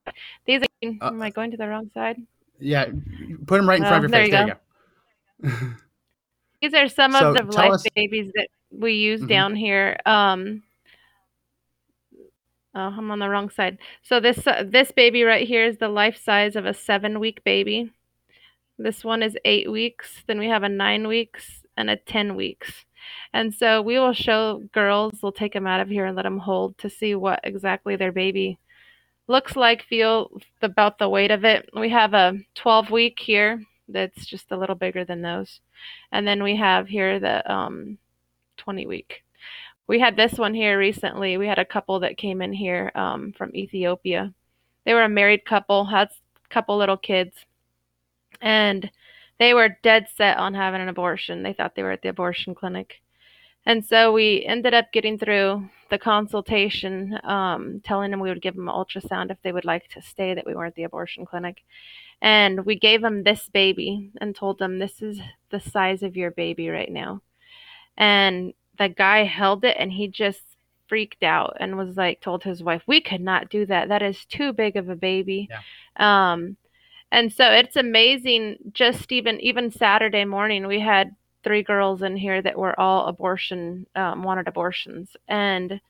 These 0.46 0.62
are. 0.62 0.88
Uh, 1.00 1.08
am 1.08 1.20
I 1.22 1.30
going 1.30 1.50
to 1.50 1.56
the 1.56 1.66
wrong 1.66 1.90
side? 1.92 2.16
Yeah, 2.60 2.84
put 3.46 3.56
them 3.56 3.68
right 3.68 3.78
in 3.80 3.84
front 3.84 4.04
Oh, 4.04 4.06
of 4.06 4.10
your 4.12 4.28
there 4.30 4.46
face. 4.46 4.56
you 5.42 5.48
There 5.48 5.50
you 5.50 5.60
go. 5.60 5.74
These 6.62 6.74
are 6.74 6.88
some 6.88 7.12
So 7.12 7.30
of 7.30 7.34
the 7.36 7.42
life 7.56 7.72
us- 7.72 7.86
babies 7.94 8.30
that 8.36 8.48
we 8.70 8.94
use 8.94 9.20
Mhm. 9.22 9.28
down 9.28 9.56
here. 9.56 9.98
Um. 10.06 10.62
Oh, 12.74 12.80
I'm 12.96 13.10
on 13.10 13.18
the 13.18 13.28
wrong 13.28 13.50
side. 13.50 13.78
So 14.02 14.18
this 14.20 14.46
uh, 14.46 14.64
this 14.66 14.92
baby 14.92 15.24
right 15.24 15.46
here 15.46 15.64
is 15.64 15.76
the 15.78 15.88
life 15.88 16.16
size 16.16 16.56
of 16.56 16.64
a 16.64 16.72
seven 16.72 17.20
week 17.20 17.44
baby. 17.44 17.90
This 18.78 19.04
one 19.04 19.22
is 19.22 19.36
eight 19.44 19.70
weeks. 19.70 20.22
Then 20.26 20.38
we 20.38 20.48
have 20.48 20.62
a 20.62 20.68
nine 20.68 21.06
weeks 21.06 21.62
and 21.76 21.90
a 21.90 21.96
10 21.96 22.34
weeks. 22.36 22.84
And 23.32 23.52
so 23.54 23.82
we 23.82 23.98
will 23.98 24.12
show 24.14 24.62
girls, 24.72 25.22
we'll 25.22 25.32
take 25.32 25.52
them 25.52 25.66
out 25.66 25.80
of 25.80 25.88
here 25.88 26.06
and 26.06 26.16
let 26.16 26.22
them 26.22 26.38
hold 26.38 26.78
to 26.78 26.88
see 26.90 27.14
what 27.14 27.40
exactly 27.44 27.96
their 27.96 28.12
baby 28.12 28.58
looks 29.28 29.56
like, 29.56 29.82
feel 29.84 30.30
about 30.62 30.98
the 30.98 31.08
weight 31.08 31.30
of 31.30 31.44
it. 31.44 31.68
We 31.74 31.90
have 31.90 32.14
a 32.14 32.38
12 32.54 32.90
week 32.90 33.18
here 33.20 33.62
that's 33.92 34.26
just 34.26 34.50
a 34.50 34.56
little 34.56 34.74
bigger 34.74 35.04
than 35.04 35.22
those. 35.22 35.60
And 36.10 36.26
then 36.26 36.42
we 36.42 36.56
have 36.56 36.88
here 36.88 37.20
the 37.20 37.50
um, 37.52 37.98
20 38.56 38.86
week. 38.86 39.24
We 39.86 39.98
had 39.98 40.16
this 40.16 40.38
one 40.38 40.54
here 40.54 40.78
recently. 40.78 41.36
We 41.36 41.46
had 41.46 41.58
a 41.58 41.64
couple 41.64 42.00
that 42.00 42.16
came 42.16 42.40
in 42.40 42.52
here 42.52 42.92
um, 42.94 43.32
from 43.32 43.54
Ethiopia. 43.54 44.32
They 44.84 44.94
were 44.94 45.02
a 45.02 45.08
married 45.08 45.44
couple, 45.44 45.84
had 45.84 46.08
a 46.08 46.48
couple 46.48 46.76
little 46.76 46.96
kids, 46.96 47.34
and 48.40 48.90
they 49.38 49.54
were 49.54 49.76
dead 49.82 50.06
set 50.16 50.38
on 50.38 50.54
having 50.54 50.80
an 50.80 50.88
abortion. 50.88 51.42
They 51.42 51.52
thought 51.52 51.74
they 51.74 51.82
were 51.82 51.92
at 51.92 52.02
the 52.02 52.08
abortion 52.08 52.54
clinic. 52.54 53.02
And 53.64 53.84
so 53.84 54.12
we 54.12 54.44
ended 54.44 54.74
up 54.74 54.92
getting 54.92 55.18
through 55.18 55.68
the 55.90 55.98
consultation, 55.98 57.18
um, 57.22 57.80
telling 57.84 58.10
them 58.10 58.20
we 58.20 58.28
would 58.28 58.42
give 58.42 58.56
them 58.56 58.68
an 58.68 58.74
ultrasound 58.74 59.30
if 59.30 59.38
they 59.42 59.52
would 59.52 59.64
like 59.64 59.88
to 59.90 60.02
stay, 60.02 60.34
that 60.34 60.46
we 60.46 60.54
weren't 60.54 60.74
the 60.74 60.84
abortion 60.84 61.24
clinic. 61.24 61.62
And 62.22 62.64
we 62.64 62.78
gave 62.78 63.02
them 63.02 63.24
this 63.24 63.50
baby 63.52 64.10
and 64.20 64.34
told 64.34 64.58
them, 64.58 64.78
This 64.78 65.02
is 65.02 65.20
the 65.50 65.60
size 65.60 66.02
of 66.02 66.16
your 66.16 66.30
baby 66.30 66.70
right 66.70 66.90
now. 66.90 67.20
And 67.98 68.54
the 68.78 68.88
guy 68.88 69.24
held 69.24 69.64
it 69.64 69.76
and 69.78 69.92
he 69.92 70.08
just 70.08 70.42
freaked 70.88 71.22
out 71.22 71.56
and 71.60 71.76
was 71.76 71.96
like, 71.96 72.20
told 72.20 72.44
his 72.44 72.62
wife, 72.62 72.82
We 72.86 73.00
could 73.00 73.20
not 73.20 73.50
do 73.50 73.66
that. 73.66 73.88
That 73.88 74.02
is 74.02 74.24
too 74.24 74.54
big 74.54 74.76
of 74.76 74.88
a 74.88 74.96
baby. 74.96 75.48
Yeah. 75.50 76.32
Um, 76.32 76.56
and 77.12 77.30
so 77.32 77.44
it's 77.52 77.76
amazing 77.76 78.56
just 78.72 79.12
even 79.12 79.38
even 79.40 79.70
saturday 79.70 80.24
morning 80.24 80.66
we 80.66 80.80
had 80.80 81.14
three 81.44 81.62
girls 81.62 82.02
in 82.02 82.16
here 82.16 82.40
that 82.42 82.58
were 82.58 82.78
all 82.80 83.06
abortion 83.06 83.86
um, 83.94 84.22
wanted 84.22 84.48
abortions 84.48 85.14
and 85.28 85.80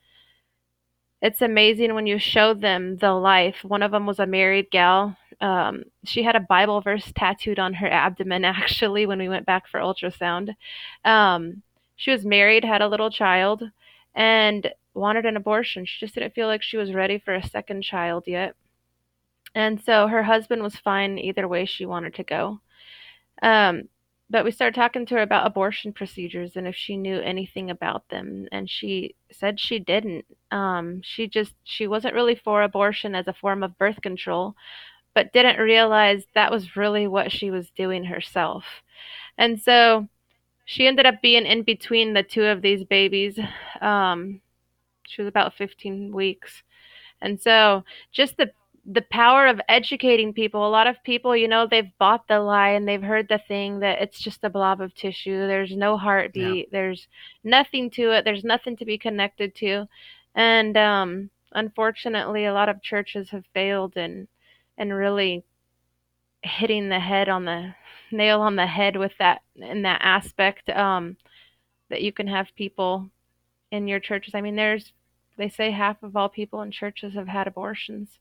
it's 1.22 1.40
amazing 1.40 1.94
when 1.94 2.06
you 2.06 2.18
show 2.18 2.52
them 2.52 2.96
the 2.98 3.12
life 3.12 3.62
one 3.62 3.82
of 3.82 3.92
them 3.92 4.04
was 4.04 4.18
a 4.18 4.26
married 4.26 4.70
gal 4.70 5.16
um, 5.40 5.84
she 6.04 6.22
had 6.22 6.36
a 6.36 6.40
bible 6.40 6.80
verse 6.80 7.12
tattooed 7.14 7.58
on 7.58 7.74
her 7.74 7.88
abdomen 7.88 8.44
actually 8.44 9.06
when 9.06 9.18
we 9.18 9.28
went 9.28 9.46
back 9.46 9.66
for 9.68 9.80
ultrasound. 9.80 10.54
Um, 11.04 11.62
she 11.96 12.10
was 12.10 12.24
married 12.24 12.64
had 12.64 12.82
a 12.82 12.88
little 12.88 13.10
child 13.10 13.62
and 14.14 14.70
wanted 14.94 15.24
an 15.24 15.36
abortion. 15.36 15.86
She 15.86 16.00
just 16.00 16.14
didn't 16.14 16.34
feel 16.34 16.46
like 16.46 16.62
she 16.62 16.76
was 16.76 16.92
ready 16.92 17.18
for 17.18 17.34
a 17.34 17.46
second 17.46 17.82
child 17.82 18.24
yet. 18.26 18.54
And 19.54 19.82
so 19.82 20.06
her 20.08 20.22
husband 20.22 20.62
was 20.62 20.76
fine 20.76 21.18
either 21.18 21.46
way 21.46 21.64
she 21.64 21.86
wanted 21.86 22.14
to 22.14 22.24
go. 22.24 22.60
Um, 23.42 23.88
but 24.30 24.44
we 24.44 24.50
started 24.50 24.74
talking 24.74 25.04
to 25.06 25.16
her 25.16 25.22
about 25.22 25.46
abortion 25.46 25.92
procedures 25.92 26.56
and 26.56 26.66
if 26.66 26.74
she 26.74 26.96
knew 26.96 27.20
anything 27.20 27.68
about 27.70 28.08
them 28.08 28.48
and 28.50 28.68
she 28.68 29.14
said 29.30 29.60
she 29.60 29.78
didn't. 29.78 30.24
Um, 30.50 31.02
she 31.02 31.28
just 31.28 31.54
she 31.64 31.86
wasn't 31.86 32.14
really 32.14 32.34
for 32.34 32.62
abortion 32.62 33.14
as 33.14 33.28
a 33.28 33.34
form 33.34 33.62
of 33.62 33.76
birth 33.78 34.00
control 34.00 34.54
but 35.14 35.32
didn't 35.32 35.58
realize 35.58 36.24
that 36.34 36.50
was 36.50 36.76
really 36.76 37.06
what 37.06 37.30
she 37.32 37.50
was 37.50 37.70
doing 37.70 38.04
herself 38.04 38.64
and 39.38 39.60
so 39.60 40.08
she 40.64 40.86
ended 40.86 41.06
up 41.06 41.20
being 41.22 41.44
in 41.44 41.62
between 41.62 42.12
the 42.12 42.22
two 42.22 42.44
of 42.44 42.62
these 42.62 42.84
babies 42.84 43.38
um, 43.80 44.40
she 45.06 45.22
was 45.22 45.28
about 45.28 45.54
15 45.54 46.12
weeks 46.14 46.62
and 47.20 47.40
so 47.40 47.84
just 48.12 48.36
the 48.36 48.50
the 48.84 49.02
power 49.02 49.46
of 49.46 49.60
educating 49.68 50.32
people. 50.32 50.66
A 50.66 50.68
lot 50.68 50.86
of 50.86 51.02
people, 51.04 51.36
you 51.36 51.46
know, 51.46 51.66
they've 51.66 51.96
bought 51.98 52.26
the 52.26 52.40
lie 52.40 52.70
and 52.70 52.86
they've 52.86 53.02
heard 53.02 53.28
the 53.28 53.40
thing 53.46 53.80
that 53.80 54.02
it's 54.02 54.18
just 54.18 54.42
a 54.42 54.50
blob 54.50 54.80
of 54.80 54.94
tissue. 54.94 55.46
There's 55.46 55.76
no 55.76 55.96
heartbeat. 55.96 56.66
Yeah. 56.66 56.72
There's 56.72 57.06
nothing 57.44 57.90
to 57.90 58.10
it. 58.12 58.24
There's 58.24 58.44
nothing 58.44 58.76
to 58.78 58.84
be 58.84 58.98
connected 58.98 59.54
to. 59.56 59.86
And 60.34 60.76
um, 60.76 61.30
unfortunately, 61.52 62.46
a 62.46 62.54
lot 62.54 62.68
of 62.68 62.82
churches 62.82 63.30
have 63.30 63.44
failed 63.54 63.96
in 63.96 64.26
and 64.78 64.92
really 64.92 65.44
hitting 66.42 66.88
the 66.88 67.00
head 67.00 67.28
on 67.28 67.44
the 67.44 67.74
nail 68.10 68.40
on 68.40 68.56
the 68.56 68.66
head 68.66 68.96
with 68.96 69.12
that 69.18 69.42
in 69.56 69.82
that 69.82 70.00
aspect 70.02 70.68
um, 70.70 71.16
that 71.88 72.02
you 72.02 72.12
can 72.12 72.26
have 72.26 72.46
people 72.56 73.08
in 73.70 73.88
your 73.88 74.00
churches. 74.00 74.34
I 74.34 74.40
mean, 74.40 74.56
there's 74.56 74.92
they 75.38 75.48
say 75.48 75.70
half 75.70 76.02
of 76.02 76.14
all 76.14 76.28
people 76.28 76.62
in 76.62 76.70
churches 76.70 77.14
have 77.14 77.26
had 77.28 77.46
abortions. 77.46 78.18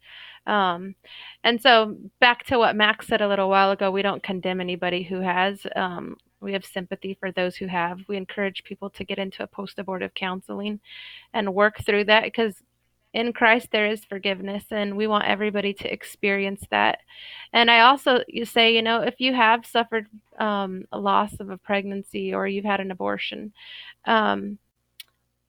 Um, 0.47 0.95
and 1.43 1.61
so, 1.61 1.97
back 2.19 2.45
to 2.45 2.57
what 2.57 2.75
Max 2.75 3.07
said 3.07 3.21
a 3.21 3.27
little 3.27 3.49
while 3.49 3.71
ago, 3.71 3.91
we 3.91 4.01
don't 4.01 4.23
condemn 4.23 4.61
anybody 4.61 5.03
who 5.03 5.19
has. 5.19 5.65
Um, 5.75 6.17
we 6.39 6.53
have 6.53 6.65
sympathy 6.65 7.15
for 7.19 7.31
those 7.31 7.55
who 7.55 7.67
have. 7.67 7.99
We 8.07 8.17
encourage 8.17 8.63
people 8.63 8.89
to 8.91 9.03
get 9.03 9.19
into 9.19 9.43
a 9.43 9.47
post 9.47 9.77
abortive 9.77 10.13
counseling 10.13 10.79
and 11.33 11.53
work 11.53 11.83
through 11.85 12.05
that 12.05 12.23
because 12.23 12.55
in 13.13 13.33
Christ 13.33 13.69
there 13.71 13.87
is 13.87 14.05
forgiveness 14.05 14.65
and 14.71 14.95
we 14.95 15.07
want 15.07 15.25
everybody 15.25 15.73
to 15.73 15.91
experience 15.91 16.63
that. 16.71 16.99
And 17.53 17.69
I 17.69 17.81
also 17.81 18.21
you 18.27 18.45
say, 18.45 18.73
you 18.73 18.81
know, 18.81 19.01
if 19.01 19.15
you 19.19 19.33
have 19.33 19.65
suffered 19.65 20.07
um, 20.39 20.85
a 20.91 20.99
loss 20.99 21.39
of 21.39 21.49
a 21.49 21.57
pregnancy 21.57 22.33
or 22.33 22.47
you've 22.47 22.65
had 22.65 22.79
an 22.79 22.91
abortion, 22.91 23.53
um, 24.05 24.57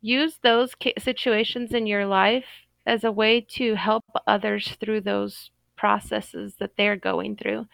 use 0.00 0.38
those 0.42 0.74
situations 0.98 1.72
in 1.72 1.86
your 1.86 2.06
life 2.06 2.44
as 2.86 3.04
a 3.04 3.12
way 3.12 3.40
to 3.40 3.74
help 3.74 4.04
others 4.26 4.76
through 4.80 5.00
those 5.00 5.50
processes 5.76 6.54
that 6.58 6.76
they're 6.76 6.96
going 6.96 7.36
through. 7.36 7.66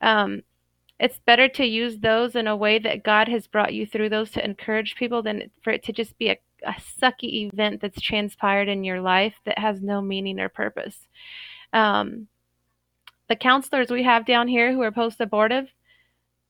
Um, 0.00 0.42
it's 0.98 1.18
better 1.18 1.48
to 1.48 1.64
use 1.64 1.98
those 1.98 2.36
in 2.36 2.46
a 2.46 2.56
way 2.56 2.78
that 2.78 3.02
God 3.02 3.28
has 3.28 3.46
brought 3.46 3.74
you 3.74 3.86
through 3.86 4.08
those 4.08 4.30
to 4.32 4.44
encourage 4.44 4.94
people 4.96 5.22
than 5.22 5.50
for 5.62 5.72
it 5.72 5.82
to 5.84 5.92
just 5.92 6.16
be 6.18 6.30
a, 6.30 6.38
a 6.66 6.76
sucky 7.00 7.48
event 7.52 7.80
that's 7.80 8.00
transpired 8.00 8.68
in 8.68 8.84
your 8.84 9.00
life 9.00 9.34
that 9.44 9.58
has 9.58 9.80
no 9.80 10.00
meaning 10.02 10.40
or 10.40 10.48
purpose. 10.48 10.96
Um, 11.72 12.28
the 13.28 13.36
counselors 13.36 13.90
we 13.90 14.02
have 14.04 14.26
down 14.26 14.48
here 14.48 14.72
who 14.72 14.82
are 14.82 14.92
post 14.92 15.20
abortive, 15.20 15.68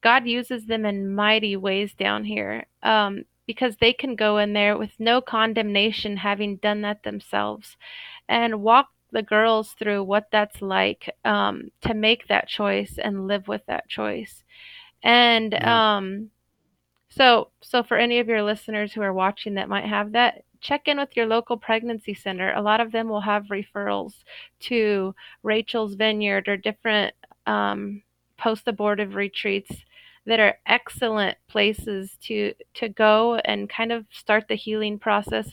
God 0.03 0.27
uses 0.27 0.67
them 0.67 0.85
in 0.85 1.15
mighty 1.15 1.57
ways 1.57 1.95
down 1.95 2.25
here. 2.25 2.67
Um, 2.83 3.25
because 3.47 3.77
they 3.77 3.93
can 3.93 4.17
go 4.17 4.39
in 4.39 4.53
there 4.53 4.77
with 4.77 4.91
no 4.99 5.21
condemnation, 5.21 6.17
having 6.17 6.57
done 6.57 6.83
that 6.83 7.03
themselves, 7.05 7.77
and 8.29 8.61
walk 8.61 8.89
the 9.13 9.23
girls 9.23 9.75
through 9.79 10.03
what 10.03 10.27
that's 10.33 10.61
like 10.61 11.15
um, 11.25 11.71
to 11.81 11.95
make 11.95 12.27
that 12.27 12.49
choice 12.49 12.99
and 13.03 13.29
live 13.29 13.47
with 13.47 13.65
that 13.67 13.89
choice. 13.89 14.43
And 15.03 15.55
um, 15.55 16.31
so, 17.17 17.49
so 17.63 17.83
for 17.83 17.97
any 17.97 18.19
of 18.19 18.29
your 18.29 18.43
listeners 18.43 18.93
who 18.93 19.03
are 19.03 19.13
watching 19.13 19.55
that 19.55 19.69
might 19.69 19.87
have 19.87 20.13
that, 20.13 20.45
check 20.61 20.89
in 20.89 20.99
with 20.99 21.17
your 21.17 21.27
local 21.27 21.57
pregnancy 21.57 22.15
center. 22.15 22.53
A 22.53 22.63
lot 22.63 22.81
of 22.81 22.93
them 22.93 23.09
will 23.09 23.21
have 23.21 23.45
referrals 23.45 24.13
to 24.61 25.15
Rachel's 25.43 25.95
Vineyard 25.95 26.49
or 26.49 26.57
different 26.57 27.15
um, 27.47 28.03
post 28.37 28.67
abortive 28.67 29.15
retreats 29.15 29.71
that 30.27 30.41
are 30.41 30.59
excellent 30.67 31.39
places 31.49 32.17
to 32.21 32.53
to 32.75 32.89
go 32.89 33.37
and 33.45 33.71
kind 33.71 33.93
of 33.93 34.05
start 34.11 34.45
the 34.49 34.57
healing 34.57 34.99
process. 34.99 35.49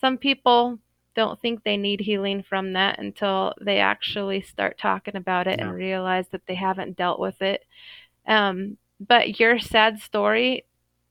Some 0.00 0.18
people 0.18 0.78
don't 1.14 1.40
think 1.40 1.62
they 1.62 1.76
need 1.76 2.00
healing 2.00 2.42
from 2.42 2.72
that 2.72 2.98
until 2.98 3.54
they 3.60 3.78
actually 3.78 4.40
start 4.40 4.78
talking 4.78 5.16
about 5.16 5.46
it 5.46 5.58
yeah. 5.58 5.66
and 5.66 5.74
realize 5.74 6.26
that 6.32 6.42
they 6.46 6.54
haven't 6.54 6.96
dealt 6.96 7.20
with 7.20 7.40
it. 7.40 7.64
Um, 8.26 8.76
but 9.00 9.40
your 9.40 9.58
sad 9.58 10.00
story, 10.00 10.64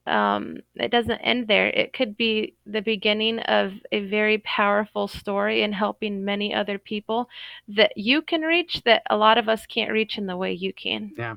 um, 0.09 0.57
it 0.75 0.91
doesn't 0.91 1.19
end 1.19 1.47
there. 1.47 1.67
It 1.67 1.93
could 1.93 2.17
be 2.17 2.55
the 2.65 2.81
beginning 2.81 3.39
of 3.39 3.73
a 3.91 4.05
very 4.07 4.39
powerful 4.39 5.07
story 5.07 5.61
in 5.61 5.71
helping 5.71 6.25
many 6.25 6.53
other 6.53 6.77
people 6.77 7.29
that 7.67 7.93
you 7.95 8.21
can 8.21 8.41
reach 8.41 8.81
that 8.83 9.03
a 9.09 9.17
lot 9.17 9.37
of 9.37 9.47
us 9.47 9.65
can't 9.65 9.91
reach 9.91 10.17
in 10.17 10.25
the 10.25 10.37
way 10.37 10.53
you 10.53 10.73
can. 10.73 11.11
Yeah. 11.17 11.35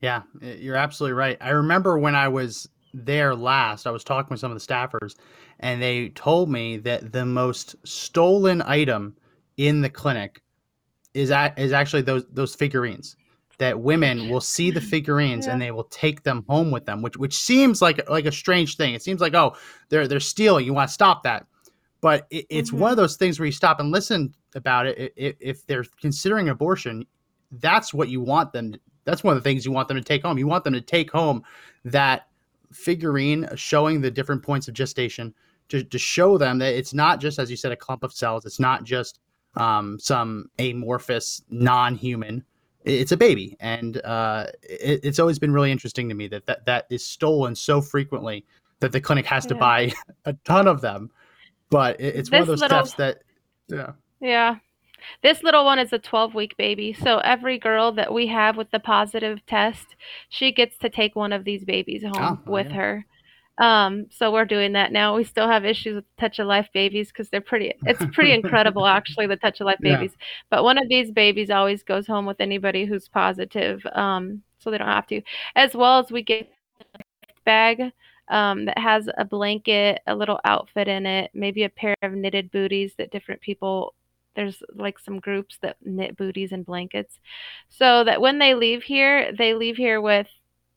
Yeah, 0.00 0.22
you're 0.40 0.76
absolutely 0.76 1.14
right. 1.14 1.38
I 1.40 1.50
remember 1.50 1.96
when 1.96 2.16
I 2.16 2.26
was 2.26 2.68
there 2.92 3.34
last, 3.34 3.86
I 3.86 3.92
was 3.92 4.02
talking 4.04 4.30
with 4.30 4.40
some 4.40 4.50
of 4.50 4.58
the 4.58 4.66
staffers, 4.66 5.16
and 5.60 5.80
they 5.80 6.08
told 6.10 6.50
me 6.50 6.76
that 6.78 7.12
the 7.12 7.24
most 7.24 7.76
stolen 7.86 8.62
item 8.62 9.16
in 9.56 9.80
the 9.80 9.88
clinic 9.88 10.42
is 11.14 11.30
a, 11.30 11.54
is 11.56 11.72
actually 11.72 12.02
those 12.02 12.24
those 12.32 12.54
figurines. 12.54 13.16
That 13.58 13.80
women 13.80 14.28
will 14.28 14.40
see 14.40 14.70
the 14.70 14.80
figurines 14.80 15.46
yeah. 15.46 15.52
and 15.52 15.62
they 15.62 15.70
will 15.70 15.84
take 15.84 16.22
them 16.24 16.44
home 16.48 16.70
with 16.70 16.86
them, 16.86 17.02
which 17.02 17.16
which 17.16 17.36
seems 17.36 17.80
like 17.80 18.08
like 18.08 18.26
a 18.26 18.32
strange 18.32 18.76
thing. 18.76 18.94
It 18.94 19.02
seems 19.02 19.20
like 19.20 19.34
oh 19.34 19.56
they're 19.88 20.08
they're 20.08 20.20
stealing. 20.20 20.64
You 20.64 20.74
want 20.74 20.88
to 20.88 20.94
stop 20.94 21.22
that, 21.24 21.46
but 22.00 22.26
it, 22.30 22.46
it's 22.50 22.70
mm-hmm. 22.70 22.80
one 22.80 22.90
of 22.90 22.96
those 22.96 23.16
things 23.16 23.38
where 23.38 23.46
you 23.46 23.52
stop 23.52 23.78
and 23.78 23.90
listen 23.90 24.34
about 24.54 24.86
it. 24.86 25.12
If, 25.16 25.36
if 25.40 25.66
they're 25.66 25.84
considering 26.00 26.48
abortion, 26.48 27.06
that's 27.52 27.94
what 27.94 28.08
you 28.08 28.20
want 28.20 28.52
them 28.52 28.74
that's 29.04 29.24
one 29.24 29.36
of 29.36 29.42
the 29.42 29.48
things 29.48 29.64
you 29.64 29.72
want 29.72 29.88
them 29.88 29.96
to 29.96 30.02
take 30.02 30.22
home. 30.22 30.38
You 30.38 30.46
want 30.46 30.64
them 30.64 30.74
to 30.74 30.80
take 30.80 31.10
home 31.10 31.42
that 31.84 32.28
figurine 32.72 33.48
showing 33.56 34.00
the 34.00 34.10
different 34.10 34.42
points 34.42 34.68
of 34.68 34.74
gestation 34.74 35.34
to, 35.68 35.82
to 35.82 35.98
show 35.98 36.38
them 36.38 36.58
that 36.58 36.74
it's 36.74 36.94
not 36.94 37.20
just, 37.20 37.38
as 37.38 37.50
you 37.50 37.56
said, 37.56 37.72
a 37.72 37.76
clump 37.76 38.02
of 38.04 38.12
cells. 38.12 38.44
It's 38.46 38.60
not 38.60 38.84
just 38.84 39.20
um, 39.56 39.98
some 39.98 40.46
amorphous 40.58 41.42
non-human. 41.50 42.44
It's 42.84 43.12
a 43.12 43.16
baby, 43.16 43.56
and 43.60 43.98
uh, 44.04 44.46
it, 44.62 45.00
it's 45.04 45.18
always 45.18 45.38
been 45.38 45.52
really 45.52 45.70
interesting 45.72 46.08
to 46.08 46.14
me 46.14 46.28
that 46.28 46.46
that, 46.46 46.64
that 46.66 46.86
is 46.90 47.04
stolen 47.06 47.54
so 47.54 47.80
frequently 47.80 48.44
that 48.80 48.92
the 48.92 49.00
clinic 49.00 49.26
has 49.26 49.46
to 49.46 49.54
buy 49.54 49.92
a 50.24 50.32
ton 50.44 50.66
of 50.66 50.80
them. 50.80 51.10
But 51.70 52.00
it, 52.00 52.16
it's 52.16 52.30
one 52.30 52.40
of 52.42 52.46
those 52.48 52.60
little- 52.60 52.84
that, 52.98 53.22
yeah, 53.68 53.92
Yeah. 54.20 54.56
This 55.22 55.42
little 55.42 55.64
one 55.64 55.80
is 55.80 55.92
a 55.92 55.98
12 55.98 56.32
week 56.34 56.56
baby. 56.56 56.92
So 56.92 57.18
every 57.18 57.58
girl 57.58 57.90
that 57.92 58.12
we 58.12 58.28
have 58.28 58.56
with 58.56 58.70
the 58.70 58.78
positive 58.78 59.44
test, 59.46 59.96
she 60.28 60.52
gets 60.52 60.78
to 60.78 60.88
take 60.88 61.16
one 61.16 61.32
of 61.32 61.42
these 61.44 61.64
babies 61.64 62.04
home 62.04 62.14
Oh, 62.46 62.50
with 62.50 62.68
yeah. 62.68 62.74
her. 62.74 63.06
Um, 63.58 64.06
so 64.10 64.32
we're 64.32 64.44
doing 64.46 64.72
that 64.72 64.92
now. 64.92 65.14
We 65.14 65.24
still 65.24 65.46
have 65.48 65.64
issues 65.64 65.96
with 65.96 66.16
touch 66.18 66.38
of 66.38 66.46
life 66.46 66.68
babies 66.72 67.08
because 67.08 67.28
they're 67.28 67.40
pretty, 67.40 67.74
it's 67.86 68.04
pretty 68.14 68.32
incredible 68.40 68.86
actually, 68.86 69.26
the 69.26 69.36
touch 69.36 69.60
of 69.60 69.66
life 69.66 69.78
Yeah. 69.82 69.96
babies. 69.96 70.16
But 70.50 70.64
one 70.64 70.78
of 70.78 70.88
these 70.88 71.10
babies 71.10 71.50
always 71.50 71.82
goes 71.82 72.06
home 72.06 72.26
with 72.26 72.40
anybody 72.40 72.84
who's 72.86 73.08
positive. 73.08 73.84
Um, 73.92 74.42
so 74.58 74.70
they 74.70 74.78
don't 74.78 74.86
have 74.88 75.06
to. 75.08 75.20
As 75.56 75.74
well 75.74 75.98
as 75.98 76.10
we 76.10 76.22
get 76.22 76.48
a 76.94 77.00
bag 77.44 77.92
um, 78.28 78.64
that 78.66 78.78
has 78.78 79.08
a 79.18 79.24
blanket, 79.24 80.00
a 80.06 80.14
little 80.14 80.40
outfit 80.44 80.88
in 80.88 81.04
it, 81.06 81.30
maybe 81.34 81.64
a 81.64 81.68
pair 81.68 81.94
of 82.02 82.12
knitted 82.12 82.50
booties 82.50 82.94
that 82.98 83.10
different 83.10 83.40
people 83.40 83.94
there's 84.34 84.62
like 84.74 84.98
some 84.98 85.20
groups 85.20 85.58
that 85.60 85.76
knit 85.84 86.16
booties 86.16 86.52
and 86.52 86.64
blankets 86.64 87.18
so 87.68 88.02
that 88.02 88.18
when 88.18 88.38
they 88.38 88.54
leave 88.54 88.82
here 88.82 89.30
they 89.36 89.52
leave 89.52 89.76
here 89.76 90.00
with 90.00 90.26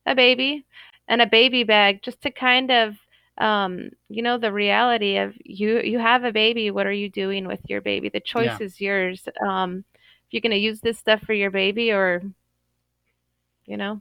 a 0.04 0.14
baby 0.14 0.66
and 1.08 1.22
a 1.22 1.26
baby 1.26 1.64
bag 1.64 2.02
just 2.02 2.20
to 2.22 2.30
kind 2.30 2.70
of 2.70 2.94
um, 3.38 3.90
you 4.08 4.22
know 4.22 4.38
the 4.38 4.52
reality 4.52 5.18
of 5.18 5.34
you 5.44 5.80
you 5.80 5.98
have 5.98 6.24
a 6.24 6.32
baby 6.32 6.70
what 6.70 6.86
are 6.86 6.92
you 6.92 7.08
doing 7.10 7.46
with 7.46 7.60
your 7.68 7.80
baby 7.80 8.08
the 8.08 8.20
choice 8.20 8.46
Yeah. 8.46 8.58
is 8.60 8.80
yours 8.80 9.28
um, 9.46 9.84
if 9.98 10.32
you're 10.32 10.40
going 10.40 10.50
to 10.52 10.56
use 10.56 10.80
this 10.80 10.98
stuff 10.98 11.20
for 11.20 11.34
your 11.34 11.50
baby 11.50 11.92
or 11.92 12.22
you 13.66 13.76
know 13.76 14.00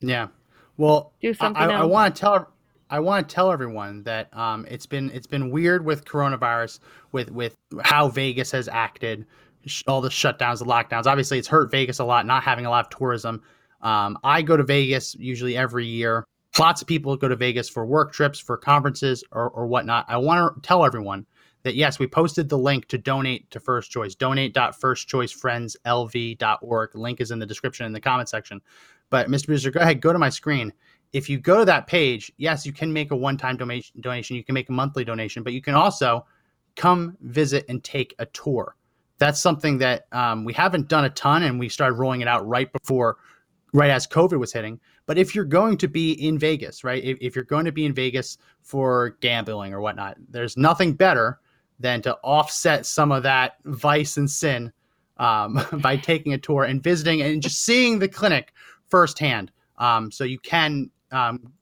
yeah. 0.00 0.28
Well, 0.76 1.12
do 1.20 1.32
something 1.32 1.62
I, 1.62 1.66
I 1.70 1.84
want 1.84 2.14
to 2.14 2.20
tell 2.20 2.52
I 2.90 3.00
want 3.00 3.28
to 3.28 3.34
tell 3.34 3.50
everyone 3.50 4.02
that 4.04 4.34
um, 4.36 4.66
it's 4.68 4.86
been 4.86 5.10
it's 5.10 5.26
been 5.26 5.50
weird 5.50 5.84
with 5.84 6.04
coronavirus 6.04 6.80
with 7.12 7.30
with 7.30 7.54
how 7.82 8.08
Vegas 8.08 8.50
has 8.52 8.68
acted, 8.68 9.26
sh- 9.64 9.82
all 9.86 10.00
the 10.00 10.08
shutdowns, 10.08 10.58
the 10.58 10.66
lockdowns. 10.66 11.06
Obviously, 11.06 11.38
it's 11.38 11.48
hurt 11.48 11.70
Vegas 11.70 11.98
a 11.98 12.04
lot, 12.04 12.26
not 12.26 12.42
having 12.42 12.66
a 12.66 12.70
lot 12.70 12.84
of 12.84 12.96
tourism. 12.96 13.42
Um, 13.86 14.18
I 14.24 14.42
go 14.42 14.56
to 14.56 14.64
Vegas 14.64 15.14
usually 15.14 15.56
every 15.56 15.86
year. 15.86 16.26
Lots 16.58 16.82
of 16.82 16.88
people 16.88 17.16
go 17.16 17.28
to 17.28 17.36
Vegas 17.36 17.68
for 17.68 17.86
work 17.86 18.12
trips, 18.12 18.40
for 18.40 18.56
conferences, 18.56 19.22
or, 19.30 19.50
or 19.50 19.68
whatnot. 19.68 20.06
I 20.08 20.16
want 20.16 20.56
to 20.56 20.60
tell 20.66 20.84
everyone 20.84 21.24
that 21.62 21.76
yes, 21.76 22.00
we 22.00 22.08
posted 22.08 22.48
the 22.48 22.58
link 22.58 22.88
to 22.88 22.98
donate 22.98 23.48
to 23.52 23.60
First 23.60 23.92
Choice. 23.92 24.16
Donate.firstchoicefriendslv.org. 24.16 26.96
Link 26.96 27.20
is 27.20 27.30
in 27.30 27.38
the 27.38 27.46
description 27.46 27.86
in 27.86 27.92
the 27.92 28.00
comment 28.00 28.28
section. 28.28 28.60
But 29.08 29.28
Mr. 29.28 29.44
Producer, 29.44 29.70
go 29.70 29.78
ahead, 29.78 30.00
go 30.00 30.12
to 30.12 30.18
my 30.18 30.30
screen. 30.30 30.72
If 31.12 31.30
you 31.30 31.38
go 31.38 31.60
to 31.60 31.64
that 31.66 31.86
page, 31.86 32.32
yes, 32.38 32.66
you 32.66 32.72
can 32.72 32.92
make 32.92 33.12
a 33.12 33.16
one-time 33.16 33.56
donation. 33.56 34.00
Donation. 34.00 34.34
You 34.34 34.42
can 34.42 34.54
make 34.54 34.68
a 34.68 34.72
monthly 34.72 35.04
donation, 35.04 35.44
but 35.44 35.52
you 35.52 35.62
can 35.62 35.74
also 35.74 36.26
come 36.74 37.16
visit 37.20 37.64
and 37.68 37.84
take 37.84 38.16
a 38.18 38.26
tour. 38.26 38.74
That's 39.18 39.40
something 39.40 39.78
that 39.78 40.08
um, 40.10 40.44
we 40.44 40.54
haven't 40.54 40.88
done 40.88 41.04
a 41.04 41.10
ton, 41.10 41.44
and 41.44 41.60
we 41.60 41.68
started 41.68 41.94
rolling 41.94 42.22
it 42.22 42.26
out 42.26 42.44
right 42.48 42.72
before, 42.72 43.18
right 43.72 43.90
as 43.90 44.06
COVID 44.06 44.38
was 44.38 44.52
hitting. 44.52 44.80
But 45.06 45.18
if 45.18 45.34
you're 45.34 45.44
going 45.44 45.76
to 45.78 45.88
be 45.88 46.12
in 46.12 46.38
Vegas, 46.38 46.84
right, 46.84 47.02
if, 47.02 47.18
if 47.20 47.34
you're 47.34 47.44
going 47.44 47.64
to 47.64 47.72
be 47.72 47.86
in 47.86 47.94
Vegas 47.94 48.38
for 48.62 49.16
gambling 49.20 49.72
or 49.72 49.80
whatnot, 49.80 50.16
there's 50.28 50.56
nothing 50.56 50.94
better 50.94 51.40
than 51.78 52.02
to 52.02 52.14
offset 52.24 52.86
some 52.86 53.12
of 53.12 53.22
that 53.22 53.56
vice 53.64 54.16
and 54.16 54.30
sin 54.30 54.72
um, 55.18 55.60
by 55.80 55.96
taking 55.96 56.32
a 56.32 56.38
tour 56.38 56.64
and 56.64 56.82
visiting 56.82 57.22
and 57.22 57.42
just 57.42 57.64
seeing 57.64 57.98
the 57.98 58.08
clinic 58.08 58.52
firsthand. 58.88 59.50
Um, 59.78 60.10
so 60.10 60.24
you 60.24 60.38
can 60.38 60.90
um, 61.12 61.52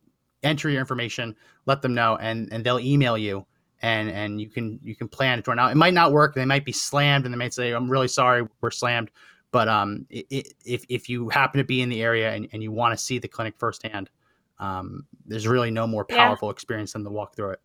enter 0.42 0.70
your 0.70 0.80
information, 0.80 1.34
let 1.66 1.82
them 1.82 1.94
know, 1.94 2.16
and 2.16 2.48
and 2.52 2.64
they'll 2.64 2.78
email 2.78 3.18
you, 3.18 3.44
and 3.82 4.08
and 4.08 4.40
you 4.40 4.48
can 4.48 4.78
you 4.82 4.94
can 4.94 5.08
plan 5.08 5.38
a 5.38 5.42
tour. 5.42 5.54
Now 5.54 5.68
it 5.68 5.76
might 5.76 5.94
not 5.94 6.12
work; 6.12 6.34
they 6.34 6.44
might 6.44 6.64
be 6.64 6.72
slammed, 6.72 7.24
and 7.24 7.34
they 7.34 7.38
might 7.38 7.54
say, 7.54 7.72
"I'm 7.72 7.90
really 7.90 8.08
sorry, 8.08 8.46
we're 8.60 8.70
slammed." 8.70 9.10
But 9.54 9.68
um, 9.68 10.04
i 10.12 10.24
i 10.32 10.42
if 10.66 10.84
if 10.88 11.08
you 11.08 11.28
happen 11.28 11.58
to 11.58 11.64
be 11.64 11.80
in 11.80 11.88
the 11.88 12.02
area 12.02 12.32
and, 12.34 12.48
and 12.52 12.60
you 12.60 12.72
want 12.72 12.92
to 12.92 13.04
see 13.04 13.20
the 13.20 13.28
clinic 13.28 13.54
firsthand, 13.56 14.10
um, 14.58 15.06
there's 15.26 15.46
really 15.46 15.70
no 15.70 15.86
more 15.86 16.04
Yeah. 16.10 16.16
powerful 16.16 16.50
experience 16.50 16.94
than 16.94 17.04
to 17.04 17.10
walk 17.10 17.36
through 17.36 17.50
it. 17.50 17.60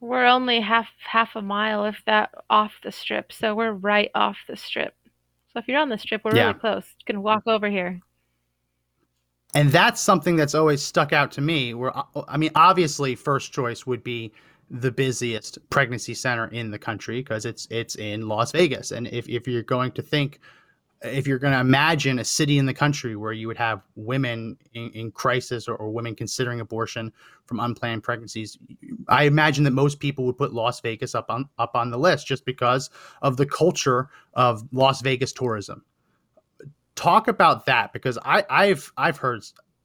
we're 0.00 0.26
only 0.26 0.60
half 0.60 0.88
half 0.98 1.36
a 1.36 1.40
mile 1.40 1.86
if 1.86 2.02
that 2.04 2.30
off 2.50 2.72
the 2.82 2.92
strip 2.92 3.32
so 3.32 3.54
we're 3.54 3.72
right 3.72 4.10
off 4.14 4.36
the 4.46 4.56
strip 4.56 4.94
so 5.50 5.58
if 5.58 5.66
you're 5.68 5.80
on 5.80 5.88
the 5.88 5.96
strip 5.96 6.22
we're 6.22 6.36
Yeah. 6.36 6.48
really 6.48 6.58
close 6.60 6.84
you 6.98 7.04
can 7.06 7.22
walk 7.22 7.42
over 7.46 7.70
here 7.70 7.98
and 9.54 9.70
that's 9.70 10.00
something 10.00 10.36
that's 10.36 10.54
always 10.54 10.82
stuck 10.82 11.12
out 11.14 11.32
to 11.32 11.40
me 11.40 11.72
where 11.72 11.92
i 12.28 12.36
mean 12.36 12.50
obviously 12.54 13.14
first 13.14 13.52
choice 13.52 13.86
would 13.86 14.04
be 14.04 14.32
the 14.70 14.90
busiest 14.90 15.58
pregnancy 15.70 16.14
center 16.14 16.48
in 16.48 16.70
the 16.70 16.78
country 16.78 17.20
because 17.20 17.46
it's 17.46 17.66
it's 17.70 17.96
in 17.96 18.28
las 18.28 18.52
vegas 18.52 18.92
and 18.92 19.06
if, 19.08 19.28
if 19.28 19.46
you're 19.48 19.62
going 19.62 19.92
to 19.92 20.02
think 20.02 20.40
if 21.04 21.26
you're 21.26 21.38
going 21.38 21.52
to 21.52 21.60
imagine 21.60 22.18
a 22.18 22.24
city 22.24 22.58
in 22.58 22.66
the 22.66 22.74
country 22.74 23.14
where 23.14 23.32
you 23.32 23.46
would 23.46 23.56
have 23.56 23.82
women 23.94 24.56
in, 24.72 24.90
in 24.90 25.10
crisis 25.10 25.68
or, 25.68 25.76
or 25.76 25.90
women 25.90 26.14
considering 26.14 26.60
abortion 26.60 27.12
from 27.46 27.60
unplanned 27.60 28.02
pregnancies 28.02 28.58
i 29.08 29.24
imagine 29.24 29.64
that 29.64 29.72
most 29.72 30.00
people 30.00 30.24
would 30.24 30.38
put 30.38 30.52
las 30.52 30.80
vegas 30.80 31.14
up 31.14 31.26
on 31.28 31.48
up 31.58 31.76
on 31.76 31.90
the 31.90 31.98
list 31.98 32.26
just 32.26 32.44
because 32.44 32.90
of 33.22 33.36
the 33.36 33.46
culture 33.46 34.08
of 34.34 34.62
las 34.72 35.00
vegas 35.02 35.32
tourism 35.32 35.84
talk 36.94 37.28
about 37.28 37.66
that 37.66 37.92
because 37.92 38.18
I, 38.24 38.44
I've 38.48 38.92
I've 38.96 39.16
heard 39.16 39.44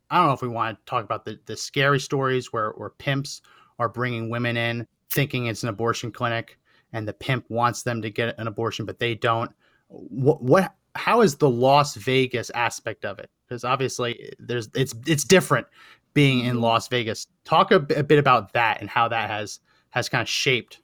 I 0.10 0.18
don't 0.18 0.28
know 0.28 0.34
if 0.34 0.42
we 0.42 0.48
want 0.48 0.78
to 0.78 0.90
talk 0.90 1.04
about 1.04 1.26
the, 1.26 1.40
the 1.46 1.58
scary 1.58 2.00
stories 2.00 2.52
where 2.54 2.72
where 2.72 2.90
pimps 2.92 3.42
are 3.78 3.90
bringing 3.90 4.30
women 4.30 4.58
in 4.58 4.88
thinking 5.10 5.48
it's 5.48 5.64
an 5.64 5.70
abortion 5.70 6.12
clinic 6.12 6.58
and 6.94 7.08
the 7.08 7.14
pimp 7.14 7.46
wants 7.50 7.84
them 7.84 8.02
to 8.02 8.10
get 8.10 8.38
an 8.40 8.48
abortion 8.48 8.86
but 8.86 9.00
they 9.00 9.16
don't. 9.16 9.52
What 9.88 10.42
what 10.44 10.76
how 10.96 11.22
is 11.22 11.36
the 11.38 11.50
Las 11.50 11.96
Vegas 11.96 12.50
aspect 12.52 13.06
of 13.06 13.20
it? 13.20 13.30
Because 13.48 13.64
obviously 13.64 14.34
there's 14.40 14.70
it's 14.76 14.94
it's 15.06 15.24
different 15.24 15.68
being 16.14 16.46
in 16.46 16.62
Las 16.62 16.88
Vegas. 16.88 17.28
Talk 17.46 17.72
a, 17.72 17.80
bit 17.80 18.20
about 18.20 18.54
that 18.54 18.82
and 18.82 18.90
how 18.90 19.08
that 19.08 19.30
has 19.30 19.60
has 19.92 20.10
kind 20.10 20.22
of 20.22 20.30
shaped 20.30 20.80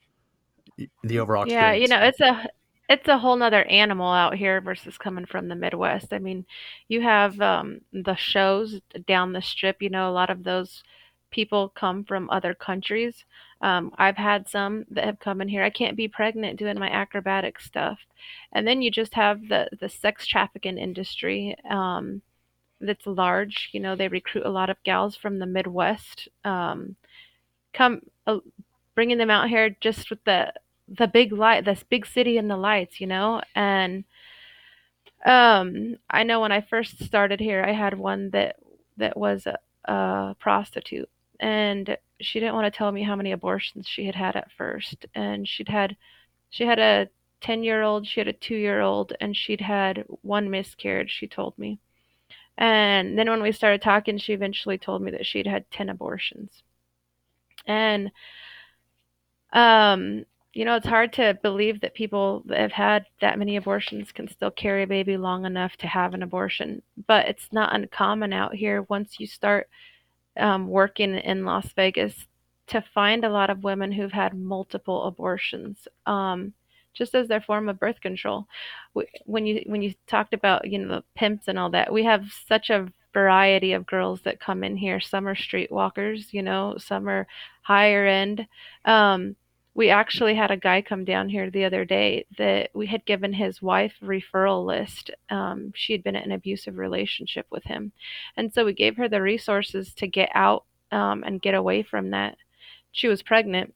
the 1.03 1.19
overall 1.19 1.47
yeah 1.47 1.71
experience. 1.71 1.81
you 1.81 1.95
know 1.95 2.03
it's 2.03 2.19
a 2.19 2.49
it's 2.89 3.07
a 3.07 3.17
whole 3.17 3.35
nother 3.35 3.63
animal 3.65 4.11
out 4.11 4.35
here 4.35 4.61
versus 4.61 4.97
coming 4.97 5.25
from 5.25 5.47
the 5.47 5.55
midwest 5.55 6.11
i 6.11 6.19
mean 6.19 6.45
you 6.87 7.01
have 7.01 7.39
um, 7.39 7.79
the 7.93 8.15
shows 8.15 8.81
down 9.07 9.31
the 9.31 9.41
strip 9.41 9.81
you 9.81 9.89
know 9.89 10.09
a 10.09 10.11
lot 10.11 10.29
of 10.29 10.43
those 10.43 10.83
people 11.31 11.69
come 11.69 12.03
from 12.03 12.29
other 12.29 12.53
countries 12.53 13.25
um, 13.65 13.91
i've 13.97 14.17
had 14.17 14.47
some 14.47 14.85
that 14.91 15.05
have 15.05 15.19
come 15.19 15.41
in 15.41 15.47
here. 15.49 15.63
I 15.63 15.69
can't 15.69 15.97
be 15.97 16.07
pregnant 16.07 16.59
doing 16.59 16.79
my 16.79 16.89
acrobatic 16.89 17.59
stuff. 17.59 17.99
And 18.53 18.67
then 18.67 18.81
you 18.81 18.91
just 18.91 19.13
have 19.15 19.47
the 19.49 19.69
the 19.79 19.89
sex 19.89 20.27
trafficking 20.27 20.77
industry 20.77 21.55
um, 21.69 22.21
that's 22.81 23.07
large. 23.07 23.69
You 23.73 23.79
know 23.79 23.95
they 23.95 24.07
recruit 24.07 24.45
a 24.45 24.49
lot 24.59 24.69
of 24.69 24.83
gals 24.83 25.15
from 25.15 25.39
the 25.39 25.45
midwest 25.45 26.27
um, 26.43 26.95
come 27.73 28.01
uh, 28.27 28.39
bringing 28.95 29.17
them 29.17 29.29
out 29.29 29.49
here 29.49 29.75
just 29.81 30.09
with 30.09 30.23
the 30.25 30.53
the 30.87 31.07
big 31.07 31.31
light 31.33 31.65
this 31.65 31.83
big 31.89 32.05
city 32.05 32.37
and 32.37 32.49
the 32.49 32.57
lights 32.57 33.01
you 33.01 33.07
know? 33.07 33.41
And 33.55 34.05
um 35.25 35.97
i 36.09 36.23
know 36.23 36.41
when 36.41 36.51
i 36.51 36.61
first 36.61 37.03
started 37.03 37.39
here 37.39 37.63
i 37.63 37.71
had 37.71 37.97
one 37.97 38.29
that 38.31 38.57
that 38.97 39.17
was 39.17 39.45
a, 39.47 39.57
a 39.91 40.35
prostitute. 40.39 41.09
And 41.39 41.97
she 42.21 42.39
didn't 42.39 42.55
want 42.55 42.71
to 42.71 42.77
tell 42.77 42.91
me 42.91 43.03
how 43.03 43.15
many 43.15 43.31
abortions 43.31 43.87
she 43.87 44.05
had 44.05 44.15
had 44.15 44.35
at 44.35 44.51
first 44.57 45.05
and 45.15 45.47
she'd 45.47 45.69
had 45.69 45.95
she 46.49 46.65
had 46.65 46.79
a 46.79 47.07
10 47.41 47.63
year 47.63 47.81
old 47.81 48.07
she 48.07 48.19
had 48.19 48.27
a 48.27 48.33
2 48.33 48.55
year 48.55 48.81
old 48.81 49.13
and 49.19 49.35
she'd 49.35 49.61
had 49.61 50.05
one 50.21 50.49
miscarriage 50.49 51.11
she 51.11 51.27
told 51.27 51.57
me 51.57 51.79
and 52.57 53.17
then 53.17 53.29
when 53.29 53.41
we 53.41 53.51
started 53.51 53.81
talking 53.81 54.17
she 54.17 54.33
eventually 54.33 54.77
told 54.77 55.01
me 55.01 55.11
that 55.11 55.25
she'd 55.25 55.47
had 55.47 55.69
10 55.71 55.89
abortions 55.89 56.63
and 57.67 58.11
um 59.53 60.25
you 60.55 60.63
know, 60.63 60.77
it's 60.77 60.87
hard 60.87 61.11
to 61.13 61.37
believe 61.43 61.81
that 61.81 61.93
people 61.93 62.41
that 62.45 62.57
have 62.57 62.71
had 62.71 63.05
that 63.19 63.37
many 63.37 63.57
abortions 63.57 64.13
can 64.13 64.29
still 64.29 64.49
carry 64.51 64.83
a 64.83 64.87
baby 64.87 65.17
long 65.17 65.45
enough 65.45 65.75
to 65.77 65.87
have 65.87 66.13
an 66.13 66.23
abortion. 66.23 66.81
But 67.07 67.27
it's 67.27 67.49
not 67.51 67.75
uncommon 67.75 68.31
out 68.31 68.55
here 68.55 68.83
once 68.83 69.19
you 69.19 69.27
start 69.27 69.67
um, 70.37 70.67
working 70.67 71.15
in 71.15 71.45
Las 71.45 71.71
Vegas 71.75 72.27
to 72.67 72.83
find 72.93 73.23
a 73.23 73.29
lot 73.29 73.49
of 73.49 73.63
women 73.63 73.91
who've 73.91 74.11
had 74.11 74.33
multiple 74.33 75.03
abortions, 75.03 75.87
um, 76.05 76.53
just 76.93 77.13
as 77.13 77.27
their 77.27 77.41
form 77.41 77.69
of 77.69 77.79
birth 77.79 78.01
control. 78.01 78.47
When 79.25 79.45
you 79.45 79.63
when 79.67 79.81
you 79.81 79.93
talked 80.07 80.33
about 80.33 80.69
you 80.69 80.79
know 80.79 80.95
the 80.95 81.03
pimps 81.15 81.47
and 81.47 81.59
all 81.59 81.69
that, 81.71 81.93
we 81.93 82.03
have 82.03 82.25
such 82.47 82.69
a 82.69 82.91
variety 83.13 83.73
of 83.73 83.85
girls 83.85 84.21
that 84.21 84.39
come 84.39 84.63
in 84.63 84.75
here. 84.75 84.99
Some 84.99 85.27
are 85.27 85.35
streetwalkers, 85.35 86.33
you 86.33 86.43
know, 86.43 86.75
some 86.77 87.07
are 87.07 87.27
higher 87.61 88.05
end. 88.05 88.47
Um, 88.83 89.35
we 89.75 89.89
actually 89.89 90.35
had 90.35 90.51
a 90.51 90.57
guy 90.57 90.81
come 90.81 91.03
down 91.03 91.27
here 91.27 91.51
the 91.51 91.65
other 91.65 91.83
day 91.83 92.25
that 92.37 92.69
we 92.73 92.87
had 92.87 93.05
given 93.05 93.33
his 93.33 93.61
wife 93.61 93.93
a 94.01 94.05
referral 94.05 94.65
list. 94.65 95.11
Um, 95.29 95.73
she 95.75 95.91
had 95.91 96.01
been 96.01 96.15
in 96.15 96.23
an 96.23 96.31
abusive 96.31 96.77
relationship 96.77 97.45
with 97.51 97.65
him. 97.65 97.91
And 98.37 98.53
so 98.53 98.63
we 98.63 98.73
gave 98.73 98.95
her 98.95 99.09
the 99.09 99.21
resources 99.21 99.93
to 99.95 100.07
get 100.07 100.29
out 100.33 100.63
um, 100.93 101.23
and 101.25 101.41
get 101.41 101.55
away 101.55 101.83
from 101.83 102.11
that. 102.11 102.37
She 102.93 103.09
was 103.09 103.21
pregnant. 103.21 103.73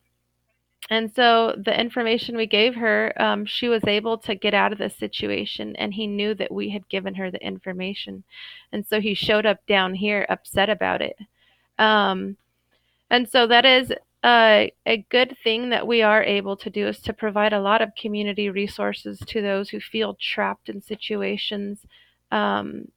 And 0.89 1.13
so 1.13 1.53
the 1.63 1.77
information 1.77 2.37
we 2.37 2.47
gave 2.47 2.75
her, 2.75 3.13
um, 3.21 3.45
she 3.45 3.67
was 3.67 3.83
able 3.85 4.17
to 4.19 4.35
get 4.35 4.53
out 4.53 4.71
of 4.71 4.77
the 4.77 4.89
situation, 4.89 5.75
and 5.75 5.93
he 5.93 6.07
knew 6.07 6.33
that 6.35 6.51
we 6.51 6.69
had 6.69 6.87
given 6.87 7.13
her 7.15 7.29
the 7.29 7.45
information. 7.45 8.23
And 8.71 8.87
so 8.87 9.01
he 9.01 9.13
showed 9.13 9.45
up 9.45 9.63
down 9.67 9.93
here 9.93 10.25
upset 10.29 10.69
about 10.69 11.01
it. 11.01 11.17
Um, 11.77 12.37
and 13.11 13.29
so 13.29 13.45
that 13.47 13.65
is 13.65 13.91
uh, 14.23 14.65
a 14.85 15.05
good 15.09 15.37
thing 15.43 15.69
that 15.69 15.87
we 15.87 16.01
are 16.01 16.21
able 16.21 16.57
to 16.57 16.69
do 16.69 16.87
is 16.87 16.99
to 16.99 17.13
provide 17.13 17.53
a 17.53 17.61
lot 17.61 17.81
of 17.81 17.95
community 17.95 18.49
resources 18.49 19.19
to 19.27 19.41
those 19.41 19.69
who 19.69 19.79
feel 19.79 20.17
trapped 20.19 20.67
in 20.67 20.81
situations 20.81 21.79
um, 22.31 22.89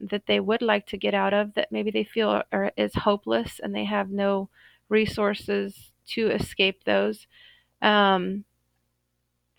that 0.00 0.26
they 0.26 0.40
would 0.40 0.62
like 0.62 0.86
to 0.86 0.96
get 0.96 1.14
out 1.14 1.34
of 1.34 1.52
that 1.54 1.70
maybe 1.70 1.90
they 1.90 2.04
feel 2.04 2.42
are, 2.52 2.72
is 2.76 2.94
hopeless 2.94 3.60
and 3.62 3.74
they 3.74 3.84
have 3.84 4.10
no 4.10 4.48
resources 4.88 5.92
to 6.06 6.30
escape 6.30 6.84
those. 6.84 7.26
Um, 7.82 8.44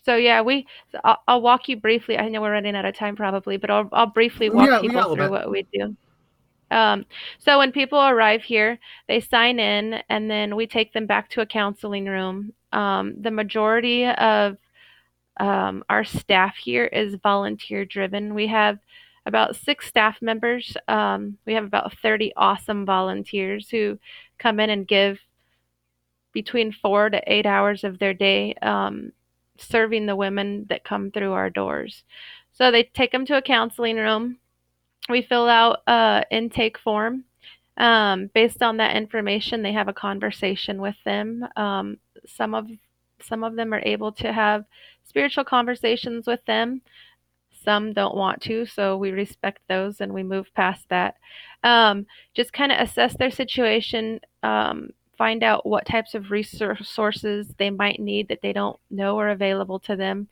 so 0.03 0.15
yeah, 0.15 0.41
we. 0.41 0.65
I'll, 1.03 1.21
I'll, 1.27 1.41
walk 1.41 1.67
you 1.67 1.75
briefly. 1.75 2.17
I 2.17 2.29
know 2.29 2.41
we're 2.41 2.53
running 2.53 2.75
out 2.75 2.85
of 2.85 2.95
time 2.95 3.15
probably, 3.15 3.57
but 3.57 3.69
I'll, 3.69 3.89
I'll 3.91 4.05
briefly 4.07 4.49
walk 4.49 4.69
yeah, 4.69 4.79
people 4.79 5.15
through 5.15 5.29
what 5.29 5.51
we 5.51 5.67
do. 5.73 5.95
Um, 6.71 7.05
so 7.37 7.57
when 7.57 7.71
people 7.71 7.99
arrive 7.99 8.43
here, 8.43 8.79
they 9.07 9.19
sign 9.19 9.59
in, 9.59 10.01
and 10.09 10.29
then 10.29 10.55
we 10.55 10.67
take 10.67 10.93
them 10.93 11.05
back 11.05 11.29
to 11.31 11.41
a 11.41 11.45
counseling 11.45 12.05
room. 12.05 12.53
Um, 12.73 13.15
the 13.21 13.31
majority 13.31 14.05
of 14.05 14.57
um, 15.39 15.83
our 15.89 16.03
staff 16.03 16.55
here 16.55 16.85
is 16.85 17.15
volunteer 17.21 17.85
driven. 17.85 18.33
We 18.33 18.47
have 18.47 18.79
about 19.25 19.55
six 19.55 19.87
staff 19.87 20.21
members. 20.21 20.75
Um, 20.87 21.37
we 21.45 21.53
have 21.53 21.65
about 21.65 21.97
30 22.01 22.33
awesome 22.35 22.85
volunteers 22.85 23.69
who 23.69 23.99
come 24.39 24.59
in 24.59 24.69
and 24.69 24.87
give 24.87 25.19
between 26.33 26.71
four 26.71 27.09
to 27.09 27.21
eight 27.27 27.45
hours 27.45 27.83
of 27.83 27.99
their 27.99 28.13
day 28.13 28.53
um, 28.61 29.11
serving 29.57 30.05
the 30.05 30.15
women 30.15 30.65
that 30.69 30.83
come 30.83 31.11
through 31.11 31.33
our 31.33 31.49
doors. 31.49 32.03
So 32.53 32.71
they 32.71 32.83
take 32.83 33.11
them 33.11 33.25
to 33.25 33.37
a 33.37 33.41
counseling 33.41 33.97
room 33.97 34.37
we 35.09 35.21
fill 35.21 35.47
out 35.47 35.79
a 35.87 36.23
intake 36.31 36.77
form. 36.79 37.23
Um, 37.77 38.29
based 38.33 38.63
on 38.63 38.77
that 38.77 38.95
information, 38.95 39.61
they 39.61 39.73
have 39.73 39.87
a 39.87 39.93
conversation 39.93 40.81
with 40.81 40.95
them. 41.05 41.47
Um, 41.55 41.97
some 42.25 42.55
of 42.55 42.67
some 43.21 43.43
of 43.43 43.55
them 43.55 43.73
are 43.73 43.81
able 43.85 44.11
to 44.13 44.31
have 44.31 44.65
spiritual 45.03 45.43
conversations 45.43 46.27
with 46.27 46.43
them. 46.45 46.81
Some 47.63 47.93
don't 47.93 48.15
want 48.15 48.41
to, 48.43 48.65
so 48.65 48.97
we 48.97 49.11
respect 49.11 49.59
those 49.67 49.99
and 49.99 50.13
we 50.13 50.23
move 50.23 50.53
past 50.55 50.85
that. 50.89 51.15
Um, 51.63 52.05
just 52.33 52.53
kind 52.53 52.71
of 52.71 52.79
assess 52.79 53.15
their 53.17 53.31
situation, 53.31 54.21
um, 54.43 54.91
find 55.17 55.43
out 55.43 55.65
what 55.65 55.85
types 55.85 56.13
of 56.13 56.31
resources 56.31 57.47
they 57.57 57.69
might 57.69 57.99
need 57.99 58.27
that 58.29 58.39
they 58.41 58.53
don't 58.53 58.79
know 58.89 59.19
are 59.19 59.29
available 59.29 59.79
to 59.79 59.95
them. 59.95 60.27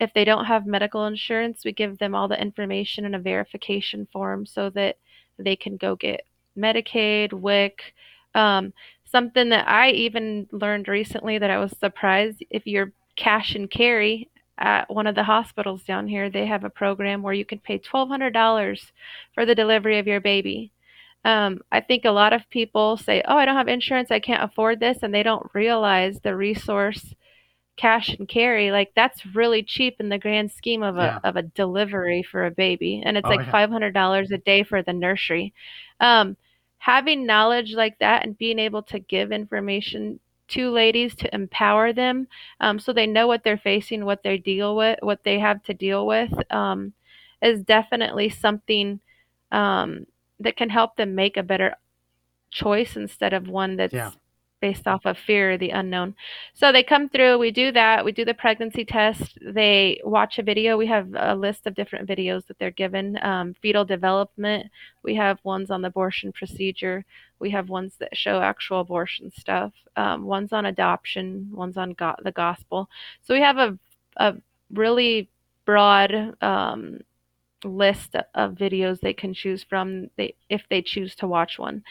If 0.00 0.12
they 0.14 0.24
don't 0.24 0.46
have 0.46 0.66
medical 0.66 1.06
insurance, 1.06 1.64
we 1.64 1.72
give 1.72 1.98
them 1.98 2.14
all 2.14 2.26
the 2.26 2.40
information 2.40 3.04
in 3.04 3.14
a 3.14 3.18
verification 3.18 4.08
form 4.12 4.46
so 4.46 4.70
that 4.70 4.96
they 5.38 5.56
can 5.56 5.76
go 5.76 5.94
get 5.94 6.26
Medicaid, 6.56 7.32
WIC. 7.32 7.94
Um, 8.34 8.72
something 9.04 9.50
that 9.50 9.68
I 9.68 9.90
even 9.90 10.48
learned 10.52 10.88
recently 10.88 11.38
that 11.38 11.50
I 11.50 11.58
was 11.58 11.76
surprised 11.78 12.42
if 12.50 12.66
you're 12.66 12.92
cash 13.16 13.54
and 13.54 13.70
carry 13.70 14.30
at 14.58 14.90
one 14.90 15.06
of 15.06 15.14
the 15.14 15.24
hospitals 15.24 15.82
down 15.82 16.06
here, 16.06 16.30
they 16.30 16.46
have 16.46 16.64
a 16.64 16.70
program 16.70 17.22
where 17.22 17.34
you 17.34 17.44
can 17.44 17.58
pay 17.58 17.78
$1,200 17.78 18.92
for 19.34 19.46
the 19.46 19.54
delivery 19.54 19.98
of 19.98 20.06
your 20.06 20.20
baby. 20.20 20.70
Um, 21.24 21.60
I 21.72 21.80
think 21.80 22.04
a 22.04 22.10
lot 22.10 22.32
of 22.32 22.48
people 22.50 22.96
say, 22.96 23.22
Oh, 23.26 23.36
I 23.36 23.44
don't 23.44 23.56
have 23.56 23.68
insurance, 23.68 24.10
I 24.10 24.20
can't 24.20 24.42
afford 24.42 24.80
this, 24.80 24.98
and 25.02 25.14
they 25.14 25.22
don't 25.22 25.50
realize 25.54 26.20
the 26.20 26.36
resource 26.36 27.14
cash 27.80 28.10
and 28.10 28.28
carry, 28.28 28.70
like 28.70 28.92
that's 28.94 29.24
really 29.34 29.62
cheap 29.62 29.96
in 30.00 30.10
the 30.10 30.18
grand 30.18 30.52
scheme 30.52 30.82
of 30.82 30.98
a 30.98 31.00
yeah. 31.00 31.18
of 31.24 31.36
a 31.36 31.42
delivery 31.42 32.22
for 32.22 32.44
a 32.44 32.50
baby, 32.50 33.02
and 33.04 33.16
it's 33.16 33.26
oh, 33.26 33.30
like 33.30 33.40
yeah. 33.40 33.50
five 33.50 33.70
hundred 33.70 33.94
dollars 33.94 34.30
a 34.30 34.38
day 34.38 34.62
for 34.62 34.82
the 34.82 34.92
nursery. 34.92 35.54
Um, 35.98 36.36
having 36.78 37.26
knowledge 37.26 37.72
like 37.72 37.98
that 37.98 38.24
and 38.24 38.36
being 38.36 38.58
able 38.58 38.82
to 38.82 38.98
give 38.98 39.32
information 39.32 40.20
to 40.48 40.70
ladies 40.70 41.14
to 41.14 41.34
empower 41.34 41.92
them, 41.94 42.28
um, 42.60 42.78
so 42.78 42.92
they 42.92 43.06
know 43.06 43.26
what 43.26 43.44
they're 43.44 43.56
facing, 43.56 44.04
what 44.04 44.22
they 44.22 44.36
deal 44.36 44.76
with, 44.76 44.98
what 45.00 45.24
they 45.24 45.38
have 45.38 45.62
to 45.62 45.72
deal 45.72 46.06
with, 46.06 46.32
um, 46.52 46.92
is 47.40 47.62
definitely 47.62 48.28
something 48.28 49.00
um, 49.52 50.06
that 50.38 50.56
can 50.56 50.68
help 50.68 50.96
them 50.96 51.14
make 51.14 51.38
a 51.38 51.42
better 51.42 51.74
choice 52.50 52.96
instead 52.96 53.32
of 53.32 53.48
one 53.48 53.76
that's 53.76 53.94
yeah 53.94 54.10
based 54.60 54.86
off 54.86 55.04
of 55.04 55.16
fear 55.18 55.56
the 55.56 55.70
unknown. 55.70 56.14
So 56.54 56.72
they 56.72 56.82
come 56.82 57.08
through, 57.08 57.38
we 57.38 57.50
do 57.50 57.72
that, 57.72 58.04
we 58.04 58.12
do 58.12 58.24
the 58.24 58.34
pregnancy 58.34 58.84
test, 58.84 59.38
they 59.42 60.00
watch 60.04 60.38
a 60.38 60.42
video. 60.42 60.76
We 60.76 60.86
have 60.86 61.08
a 61.16 61.34
list 61.34 61.66
of 61.66 61.74
different 61.74 62.08
videos 62.08 62.46
that 62.46 62.58
they're 62.58 62.70
given. 62.70 63.18
Um, 63.22 63.54
fetal 63.62 63.84
development, 63.84 64.70
we 65.02 65.14
have 65.16 65.38
ones 65.44 65.70
on 65.70 65.82
the 65.82 65.88
abortion 65.88 66.32
procedure, 66.32 67.04
we 67.38 67.50
have 67.50 67.68
ones 67.68 67.94
that 67.98 68.16
show 68.16 68.40
actual 68.40 68.80
abortion 68.80 69.30
stuff, 69.30 69.72
um, 69.96 70.24
ones 70.24 70.52
on 70.52 70.66
adoption, 70.66 71.48
ones 71.52 71.76
on 71.76 71.92
go- 71.92 72.16
the 72.22 72.32
gospel. 72.32 72.88
So 73.22 73.34
we 73.34 73.40
have 73.40 73.58
a, 73.58 73.78
a 74.16 74.34
really 74.72 75.30
broad 75.64 76.34
um, 76.42 77.00
list 77.64 78.16
of 78.34 78.54
videos 78.54 79.00
they 79.00 79.12
can 79.12 79.34
choose 79.34 79.64
from 79.64 80.08
they, 80.16 80.34
if 80.48 80.62
they 80.70 80.82
choose 80.82 81.14
to 81.16 81.26
watch 81.26 81.58
one. 81.58 81.82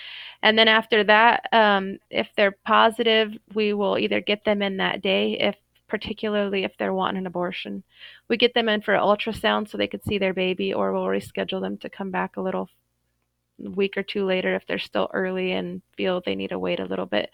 And 0.42 0.58
then 0.58 0.68
after 0.68 1.04
that, 1.04 1.48
um, 1.52 2.00
if 2.10 2.28
they're 2.36 2.58
positive, 2.66 3.34
we 3.54 3.74
will 3.74 3.98
either 3.98 4.22
get 4.22 4.46
them 4.46 4.62
in 4.62 4.78
that 4.78 5.02
day, 5.02 5.38
if 5.40 5.56
particularly 5.88 6.64
if 6.64 6.72
they're 6.78 6.94
wanting 6.94 7.20
an 7.20 7.28
abortion. 7.28 7.84
We 8.30 8.38
get 8.38 8.54
them 8.54 8.70
in 8.70 8.82
for 8.82 8.94
ultrasound 8.94 9.70
so 9.70 9.78
they 9.78 9.88
could 9.88 10.04
see 10.04 10.18
their 10.18 10.34
baby, 10.34 10.74
or 10.74 10.94
we'll 10.94 11.06
reschedule 11.06 11.62
them 11.62 11.78
to 11.80 11.90
come 11.90 12.12
back 12.12 12.38
a 12.38 12.42
little 12.42 12.70
week 13.58 13.98
or 13.98 14.04
two 14.04 14.26
later 14.26 14.56
if 14.56 14.66
they're 14.68 14.80
still 14.80 15.10
early 15.14 15.52
and 15.52 15.82
feel 15.98 16.22
they 16.22 16.36
need 16.36 16.50
to 16.50 16.60
wait 16.60 16.80
a 16.80 16.86
little 16.86 17.06
bit. 17.06 17.30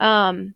Um, 0.00 0.54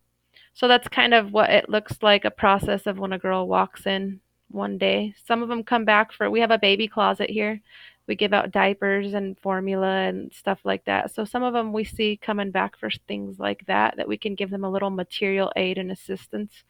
so 0.54 0.68
that's 0.68 0.88
kind 0.88 1.12
of 1.14 1.32
what 1.32 1.50
it 1.50 1.68
looks 1.68 1.98
like 2.02 2.24
a 2.24 2.30
process 2.30 2.86
of 2.86 2.98
when 2.98 3.12
a 3.12 3.18
girl 3.18 3.46
walks 3.46 3.86
in 3.86 4.20
one 4.50 4.78
day. 4.78 5.14
Some 5.26 5.42
of 5.42 5.48
them 5.48 5.64
come 5.64 5.84
back 5.84 6.12
for, 6.12 6.30
we 6.30 6.40
have 6.40 6.50
a 6.50 6.58
baby 6.58 6.88
closet 6.88 7.30
here. 7.30 7.60
We 8.06 8.16
give 8.16 8.32
out 8.32 8.50
diapers 8.50 9.14
and 9.14 9.38
formula 9.38 9.86
and 9.86 10.32
stuff 10.32 10.58
like 10.64 10.84
that. 10.86 11.14
So 11.14 11.24
some 11.24 11.44
of 11.44 11.52
them 11.52 11.72
we 11.72 11.84
see 11.84 12.18
coming 12.20 12.50
back 12.50 12.76
for 12.76 12.90
things 13.06 13.38
like 13.38 13.64
that, 13.66 13.96
that 13.96 14.08
we 14.08 14.18
can 14.18 14.34
give 14.34 14.50
them 14.50 14.64
a 14.64 14.70
little 14.70 14.90
material 14.90 15.52
aid 15.54 15.78
and 15.78 15.92
assistance. 15.92 16.64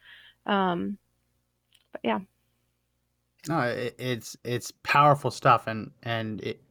Um, 0.45 0.97
but 1.91 2.01
yeah. 2.03 2.19
No, 3.47 3.61
it, 3.61 3.95
it's 3.97 4.37
it's 4.43 4.71
powerful 4.83 5.31
stuff, 5.31 5.65
and 5.65 5.89
and 6.03 6.41
it, 6.41 6.61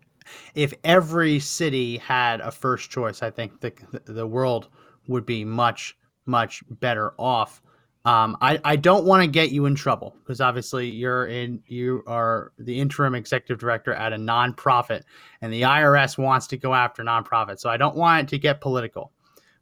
if 0.54 0.72
every 0.84 1.40
city 1.40 1.96
had 1.98 2.40
a 2.40 2.52
first 2.52 2.90
choice, 2.90 3.22
I 3.24 3.30
think 3.30 3.60
the 3.60 3.72
the 4.04 4.26
world 4.26 4.68
would 5.08 5.26
be 5.26 5.44
much 5.44 5.96
much 6.26 6.62
better 6.70 7.12
off. 7.18 7.60
Um, 8.06 8.38
I, 8.40 8.58
I 8.64 8.76
don't 8.76 9.04
want 9.04 9.22
to 9.22 9.26
get 9.26 9.52
you 9.52 9.66
in 9.66 9.74
trouble 9.74 10.16
because 10.20 10.40
obviously 10.40 10.88
you're 10.88 11.26
in 11.26 11.62
you 11.66 12.02
are 12.06 12.52
the 12.58 12.80
interim 12.80 13.14
executive 13.14 13.58
director 13.58 13.92
at 13.92 14.14
a 14.14 14.16
nonprofit 14.16 15.02
and 15.42 15.52
the 15.52 15.62
IRS 15.62 16.16
wants 16.16 16.46
to 16.48 16.56
go 16.56 16.74
after 16.74 17.02
nonprofits. 17.02 17.60
So 17.60 17.68
I 17.68 17.76
don't 17.76 17.96
want 17.96 18.24
it 18.24 18.30
to 18.30 18.38
get 18.38 18.62
political. 18.62 19.12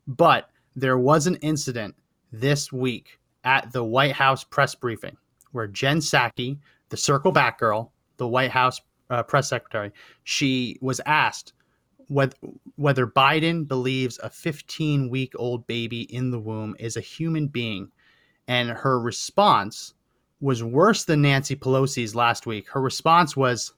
But 0.07 0.51
there 0.77 0.99
was 0.99 1.27
an 1.27 1.35
incident 1.37 1.97
this 2.31 2.73
week 2.73 3.19
at 3.43 3.73
the 3.73 3.83
White 3.83 4.13
House 4.13 4.45
press 4.45 4.75
briefing 4.75 5.17
where 5.51 5.67
Jen 5.67 5.99
Psaki, 5.99 6.59
the 6.91 6.97
Circle 6.97 7.33
Back 7.33 7.59
girl, 7.59 7.93
the 8.19 8.29
White 8.29 8.53
House 8.53 8.81
uh, 9.11 9.23
press 9.25 9.49
secretary, 9.49 9.91
she 10.23 10.79
was 10.81 11.01
asked 11.07 11.55
whether, 12.07 12.37
whether 12.77 13.07
Biden 13.07 13.67
believes 13.67 14.19
a 14.23 14.31
15 14.31 15.11
week 15.11 15.33
old 15.37 15.67
baby 15.67 16.03
in 16.03 16.31
the 16.31 16.39
womb 16.39 16.77
is 16.79 16.97
a 16.97 17.01
human 17.01 17.49
being 17.49 17.91
and 18.49 18.71
her 18.71 18.99
response 18.99 19.95
was 20.41 20.65
worse 20.65 21.05
than 21.05 21.23
Nancy 21.23 21.55
Pelosi's 21.55 22.15
last 22.15 22.47
week. 22.47 22.69
Her 22.71 22.81
response 22.81 23.37
was 23.37 23.73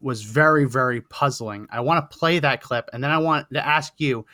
was 0.00 0.22
very 0.22 0.64
very 0.66 1.00
puzzling. 1.02 1.66
I 1.70 1.80
want 1.80 2.10
to 2.10 2.16
play 2.16 2.38
that 2.38 2.62
clip 2.62 2.88
and 2.92 3.02
then 3.02 3.10
I 3.10 3.18
want 3.18 3.52
to 3.52 3.66
ask 3.66 3.94
you 3.98 4.24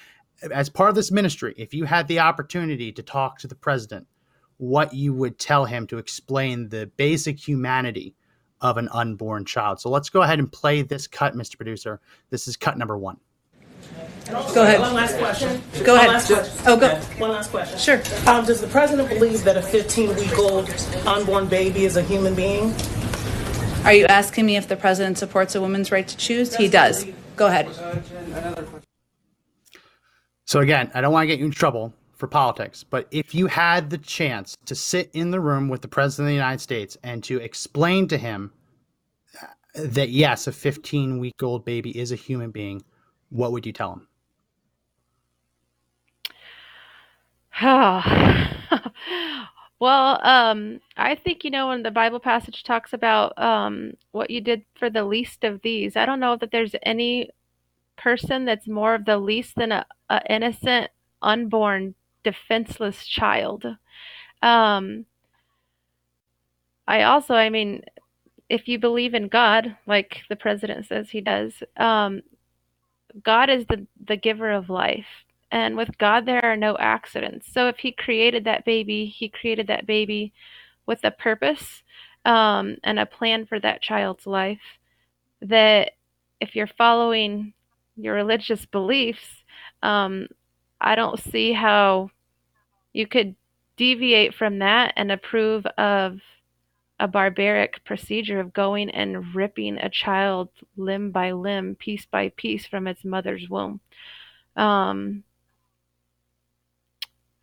as 0.53 0.69
part 0.69 0.91
of 0.91 0.95
this 0.95 1.11
ministry 1.11 1.55
if 1.57 1.73
you 1.73 1.85
had 1.85 2.07
the 2.09 2.19
opportunity 2.21 2.93
to 2.93 3.03
talk 3.03 3.39
to 3.39 3.49
the 3.49 3.55
president 3.55 4.07
what 4.59 4.93
you 4.93 5.13
would 5.13 5.39
tell 5.39 5.65
him 5.65 5.87
to 5.89 5.99
explain 5.99 6.69
the 6.69 6.87
basic 6.97 7.37
humanity 7.37 8.15
of 8.61 8.77
an 8.77 8.89
unborn 8.93 9.45
child. 9.45 9.81
So 9.81 9.91
let's 9.91 10.09
go 10.09 10.23
ahead 10.23 10.39
and 10.39 10.51
play 10.51 10.83
this 10.83 11.09
cut 11.09 11.35
Mr. 11.35 11.57
Producer. 11.57 12.01
This 12.31 12.47
is 12.47 12.57
cut 12.57 12.79
number 12.79 12.97
1. 12.97 13.19
Go 14.31 14.63
ahead. 14.63 14.81
One 14.81 14.95
last 14.95 15.19
question. 15.19 15.61
Go 15.85 15.95
One 15.97 16.07
ahead. 16.07 16.25
question. 16.27 16.63
Oh, 16.67 16.77
go- 16.77 16.95
One 17.19 17.31
last 17.33 17.51
question. 17.51 17.79
Sure. 17.79 18.01
Um, 18.27 18.45
does 18.47 18.61
the 18.61 18.67
president 18.69 19.09
believe 19.09 19.45
that 19.45 19.57
a 19.57 19.63
15 19.63 20.15
week 20.17 20.39
old 20.39 20.71
unborn 21.07 21.47
baby 21.49 21.85
is 21.85 21.97
a 21.97 22.03
human 22.03 22.35
being? 22.35 22.75
Are 23.85 23.93
you 23.93 24.07
asking 24.07 24.47
me 24.47 24.57
if 24.57 24.69
the 24.69 24.77
president 24.77 25.19
supports 25.19 25.55
a 25.55 25.61
woman's 25.61 25.91
right 25.91 26.07
to 26.07 26.17
choose? 26.17 26.55
He 26.55 26.69
does. 26.69 27.05
Go 27.37 27.49
ahead. 27.49 27.69
So 30.47 30.61
again, 30.61 30.91
I 30.95 31.01
don't 31.01 31.13
want 31.13 31.25
to 31.25 31.27
get 31.27 31.39
you 31.39 31.47
in 31.47 31.51
trouble 31.51 31.93
for 32.15 32.27
politics, 32.27 32.85
but 32.85 33.09
if 33.11 33.35
you 33.35 33.47
had 33.49 33.91
the 33.91 33.99
chance 33.99 34.57
to 34.67 34.75
sit 34.75 35.11
in 35.15 35.31
the 35.31 35.41
room 35.41 35.69
with 35.69 35.83
the 35.83 35.89
president 35.89 36.27
of 36.27 36.31
the 36.31 36.35
United 36.35 36.61
States 36.61 36.97
and 37.03 37.23
to 37.25 37.39
explain 37.39 38.07
to 38.09 38.17
him 38.19 38.53
that 39.75 40.11
yes, 40.11 40.47
a 40.47 40.53
15 40.53 41.19
week 41.19 41.43
old 41.43 41.65
baby 41.65 41.91
is 41.99 42.13
a 42.13 42.17
human 42.17 42.51
being, 42.51 42.83
what 43.33 43.53
would 43.53 43.67
you 43.67 43.73
tell 43.73 43.93
him? 43.93 44.07
well, 49.81 50.27
um, 50.27 50.81
I 50.97 51.15
think 51.15 51.45
you 51.45 51.51
know 51.51 51.69
when 51.69 51.83
the 51.83 51.91
Bible 51.91 52.21
passage 52.21 52.63
talks 52.63 52.93
about 52.93 53.37
um, 53.39 53.95
what 54.13 54.31
you 54.31 54.41
did 54.41 54.65
for 54.79 54.91
the 54.91 55.05
least 55.05 55.45
of 55.45 55.63
these. 55.63 55.97
I 55.97 56.07
don't 56.07 56.21
know 56.21 56.37
that 56.37 56.51
there's 56.51 56.75
any 56.83 57.31
person 57.97 58.45
that's 58.45 58.67
more 58.67 58.95
of 58.95 59.05
the 59.05 59.19
least 59.19 59.57
than 59.57 59.73
a 59.73 59.87
innocent, 60.29 60.91
unborn, 61.21 61.95
defenseless 62.25 63.07
child. 63.07 63.65
Um, 64.43 65.07
I 66.87 67.05
also, 67.05 67.35
I 67.35 67.49
mean, 67.49 67.83
if 68.49 68.69
you 68.69 68.79
believe 68.79 69.15
in 69.15 69.29
God, 69.29 69.77
like 69.87 70.23
the 70.29 70.37
president 70.37 70.87
says 70.87 71.11
he 71.11 71.21
does, 71.21 71.63
um, 71.77 72.23
God 73.23 73.51
is 73.51 73.67
the 73.67 73.87
the 74.07 74.17
giver 74.17 74.51
of 74.51 74.71
life. 74.71 75.07
And 75.51 75.77
with 75.77 75.99
God, 75.99 76.25
there 76.25 76.45
are 76.45 76.57
no 76.57 76.77
accidents. 76.79 77.53
So 77.53 77.69
if 77.69 77.79
He 77.79 77.93
created 77.93 78.45
that 78.45 78.65
baby, 78.65 79.07
He 79.07 79.29
created 79.29 79.67
that 79.67 79.87
baby 79.87 80.33
with 80.87 81.01
a 81.05 81.11
purpose 81.11 81.83
um, 82.25 82.77
and 82.85 82.99
a 82.99 83.07
plan 83.07 83.47
for 83.47 83.61
that 83.61 83.83
child's 83.83 84.27
life. 84.27 84.61
That 85.43 85.93
if 86.41 86.57
you're 86.57 86.71
following 86.79 87.53
your 87.97 88.15
religious 88.15 88.65
beliefs, 88.65 89.45
um, 89.83 90.29
I 90.81 90.95
don't 90.95 91.21
see 91.21 91.53
how 91.53 92.11
you 92.93 93.07
could 93.07 93.35
deviate 93.77 94.35
from 94.35 94.59
that 94.61 94.95
and 94.97 95.13
approve 95.13 95.67
of 95.79 96.19
a 97.03 97.09
barbaric 97.09 97.85
procedure 97.85 98.39
of 98.39 98.53
going 98.53 98.89
and 98.91 99.35
ripping 99.35 99.77
a 99.77 99.91
child 99.91 100.49
limb 100.77 101.11
by 101.11 101.33
limb, 101.33 101.75
piece 101.75 102.07
by 102.07 102.29
piece 102.37 102.65
from 102.65 102.87
its 102.87 103.05
mother's 103.05 103.49
womb. 103.51 103.81
Um, 104.55 105.25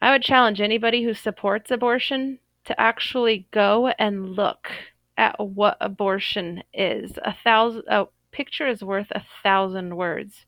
I 0.02 0.12
would 0.12 0.22
challenge 0.24 0.62
anybody 0.62 1.04
who 1.04 1.14
supports 1.14 1.72
abortion 1.72 2.40
to 2.66 2.80
actually 2.80 3.48
go 3.52 3.90
and 4.00 4.30
look 4.30 4.72
at 5.18 5.38
what 5.38 5.76
abortion 5.82 6.64
is. 6.74 7.20
A 7.26 7.36
thousand 7.44 7.84
a 7.90 8.06
picture 8.32 8.68
is 8.68 8.82
worth 8.82 9.08
a 9.12 9.24
thousand 9.44 9.98
words. 9.98 10.46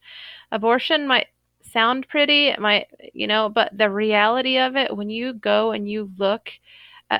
Abortion 0.54 1.06
might 1.06 1.28
sound 1.62 2.08
pretty, 2.08 2.48
it 2.48 2.62
might, 2.62 2.88
you 3.14 3.28
know, 3.28 3.50
but 3.50 3.78
the 3.78 3.90
reality 3.90 4.58
of 4.58 4.78
it, 4.78 4.96
when 4.96 5.10
you 5.10 5.34
go 5.34 5.72
and 5.72 5.92
you 5.92 6.10
look 6.18 6.50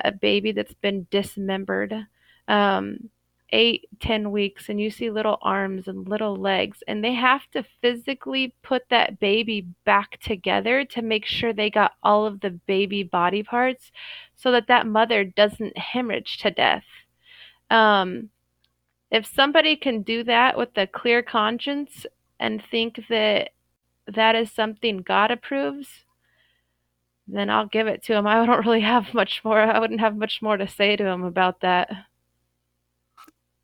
a 0.04 0.12
baby 0.12 0.52
that's 0.52 0.74
been 0.74 1.06
dismembered, 1.10 1.94
um, 2.48 3.10
eight, 3.50 3.86
ten 4.00 4.30
weeks, 4.30 4.68
and 4.68 4.80
you 4.80 4.90
see 4.90 5.10
little 5.10 5.38
arms 5.42 5.86
and 5.86 6.08
little 6.08 6.36
legs, 6.36 6.82
and 6.88 7.04
they 7.04 7.12
have 7.12 7.42
to 7.50 7.64
physically 7.82 8.54
put 8.62 8.82
that 8.88 9.20
baby 9.20 9.66
back 9.84 10.18
together 10.20 10.84
to 10.86 11.02
make 11.02 11.26
sure 11.26 11.52
they 11.52 11.68
got 11.70 11.92
all 12.02 12.24
of 12.24 12.40
the 12.40 12.50
baby 12.50 13.02
body 13.02 13.42
parts 13.42 13.92
so 14.34 14.50
that 14.52 14.68
that 14.68 14.86
mother 14.86 15.24
doesn't 15.24 15.76
hemorrhage 15.76 16.38
to 16.38 16.50
death. 16.50 16.84
Um, 17.70 18.30
if 19.10 19.26
somebody 19.26 19.76
can 19.76 20.02
do 20.02 20.24
that 20.24 20.56
with 20.56 20.70
a 20.76 20.86
clear 20.86 21.22
conscience 21.22 22.06
and 22.40 22.62
think 22.70 22.98
that 23.10 23.50
that 24.06 24.34
is 24.34 24.50
something 24.50 24.98
God 24.98 25.30
approves, 25.30 25.88
then 27.36 27.50
I'll 27.50 27.66
give 27.66 27.86
it 27.86 28.02
to 28.04 28.14
him. 28.14 28.26
I 28.26 28.44
don't 28.44 28.64
really 28.64 28.80
have 28.80 29.12
much 29.14 29.42
more. 29.44 29.60
I 29.60 29.78
wouldn't 29.78 30.00
have 30.00 30.16
much 30.16 30.42
more 30.42 30.56
to 30.56 30.68
say 30.68 30.96
to 30.96 31.04
him 31.04 31.24
about 31.24 31.60
that. 31.60 31.90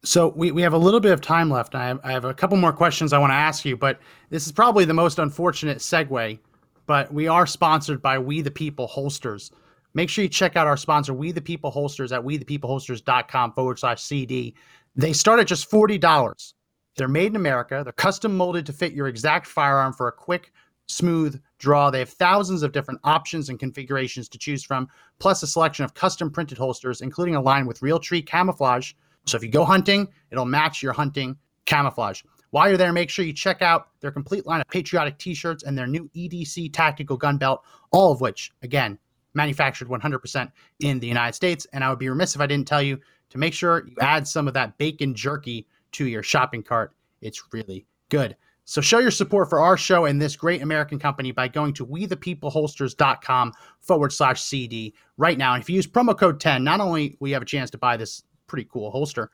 So 0.04 0.28
we, 0.36 0.52
we 0.52 0.62
have 0.62 0.74
a 0.74 0.78
little 0.78 1.00
bit 1.00 1.12
of 1.12 1.20
time 1.20 1.50
left. 1.50 1.74
I 1.74 1.86
have, 1.86 2.00
I 2.04 2.12
have 2.12 2.24
a 2.24 2.32
couple 2.32 2.56
more 2.56 2.72
questions 2.72 3.12
I 3.12 3.18
want 3.18 3.30
to 3.30 3.34
ask 3.34 3.64
you, 3.64 3.76
but 3.76 3.98
this 4.30 4.46
is 4.46 4.52
probably 4.52 4.84
the 4.84 4.94
most 4.94 5.18
unfortunate 5.18 5.78
segue. 5.78 6.38
But 6.86 7.12
we 7.12 7.28
are 7.28 7.46
sponsored 7.46 8.00
by 8.00 8.18
We 8.18 8.40
the 8.40 8.50
People 8.50 8.86
Holsters. 8.86 9.50
Make 9.94 10.08
sure 10.08 10.22
you 10.22 10.28
check 10.28 10.56
out 10.56 10.66
our 10.66 10.76
sponsor, 10.76 11.12
We 11.12 11.32
the 11.32 11.40
People 11.40 11.70
Holsters, 11.70 12.12
at 12.12 12.22
wethepeopleholsters.com 12.22 13.52
forward 13.52 13.78
slash 13.78 14.02
CD. 14.02 14.54
They 14.96 15.12
start 15.12 15.40
at 15.40 15.46
just 15.46 15.70
$40. 15.70 16.52
They're 16.96 17.08
made 17.08 17.26
in 17.26 17.36
America. 17.36 17.82
They're 17.84 17.92
custom 17.92 18.36
molded 18.36 18.66
to 18.66 18.72
fit 18.72 18.92
your 18.92 19.08
exact 19.08 19.46
firearm 19.46 19.92
for 19.92 20.08
a 20.08 20.12
quick, 20.12 20.52
smooth 20.88 21.40
draw. 21.58 21.90
They 21.90 22.00
have 22.00 22.08
thousands 22.08 22.62
of 22.62 22.72
different 22.72 23.00
options 23.04 23.48
and 23.48 23.58
configurations 23.58 24.28
to 24.30 24.38
choose 24.38 24.64
from, 24.64 24.88
plus 25.18 25.42
a 25.42 25.46
selection 25.46 25.84
of 25.84 25.94
custom 25.94 26.30
printed 26.30 26.58
holsters, 26.58 27.00
including 27.00 27.36
a 27.36 27.40
line 27.40 27.66
with 27.66 27.80
Realtree 27.80 28.26
camouflage. 28.26 28.92
So 29.26 29.36
if 29.36 29.42
you 29.42 29.50
go 29.50 29.64
hunting, 29.64 30.08
it'll 30.30 30.46
match 30.46 30.82
your 30.82 30.92
hunting 30.92 31.36
camouflage. 31.66 32.22
While 32.50 32.68
you're 32.68 32.78
there, 32.78 32.92
make 32.92 33.10
sure 33.10 33.26
you 33.26 33.34
check 33.34 33.60
out 33.60 33.88
their 34.00 34.10
complete 34.10 34.46
line 34.46 34.62
of 34.62 34.68
patriotic 34.68 35.18
t-shirts 35.18 35.64
and 35.64 35.76
their 35.76 35.86
new 35.86 36.08
EDC 36.16 36.72
tactical 36.72 37.18
gun 37.18 37.36
belt, 37.36 37.62
all 37.90 38.10
of 38.10 38.22
which, 38.22 38.50
again, 38.62 38.98
manufactured 39.34 39.88
100% 39.88 40.50
in 40.80 40.98
the 40.98 41.06
United 41.06 41.34
States. 41.34 41.66
And 41.74 41.84
I 41.84 41.90
would 41.90 41.98
be 41.98 42.08
remiss 42.08 42.34
if 42.34 42.40
I 42.40 42.46
didn't 42.46 42.66
tell 42.66 42.80
you 42.80 42.98
to 43.28 43.38
make 43.38 43.52
sure 43.52 43.86
you 43.86 43.94
add 44.00 44.26
some 44.26 44.48
of 44.48 44.54
that 44.54 44.78
bacon 44.78 45.14
jerky 45.14 45.66
to 45.92 46.06
your 46.06 46.22
shopping 46.22 46.62
cart. 46.62 46.94
It's 47.20 47.42
really 47.52 47.84
good. 48.08 48.34
So 48.70 48.82
show 48.82 48.98
your 48.98 49.10
support 49.10 49.48
for 49.48 49.60
our 49.60 49.78
show 49.78 50.04
and 50.04 50.20
this 50.20 50.36
great 50.36 50.60
American 50.60 50.98
company 50.98 51.32
by 51.32 51.48
going 51.48 51.72
to 51.72 51.86
wethepeopleholsters.com 51.86 53.54
forward 53.80 54.12
slash 54.12 54.42
CD 54.42 54.94
right 55.16 55.38
now. 55.38 55.54
And 55.54 55.62
if 55.62 55.70
you 55.70 55.76
use 55.76 55.86
promo 55.86 56.16
code 56.16 56.38
10, 56.38 56.64
not 56.64 56.78
only 56.78 57.16
will 57.18 57.28
you 57.28 57.34
have 57.34 57.42
a 57.42 57.46
chance 57.46 57.70
to 57.70 57.78
buy 57.78 57.96
this 57.96 58.24
pretty 58.46 58.68
cool 58.70 58.90
holster, 58.90 59.30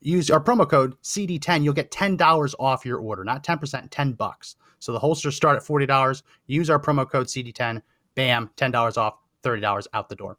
use 0.00 0.30
our 0.30 0.40
promo 0.40 0.68
code 0.70 0.94
CD10, 1.02 1.64
you'll 1.64 1.74
get 1.74 1.90
$10 1.90 2.54
off 2.60 2.86
your 2.86 2.98
order, 2.98 3.24
not 3.24 3.42
10%, 3.42 3.88
10 3.90 4.12
bucks. 4.12 4.54
So 4.78 4.92
the 4.92 5.00
holsters 5.00 5.34
start 5.34 5.56
at 5.56 5.64
$40. 5.64 6.22
Use 6.46 6.70
our 6.70 6.78
promo 6.78 7.10
code 7.10 7.26
CD10, 7.26 7.82
bam, 8.14 8.48
$10 8.56 8.96
off, 8.96 9.14
$30 9.42 9.86
out 9.92 10.08
the 10.08 10.14
door. 10.14 10.38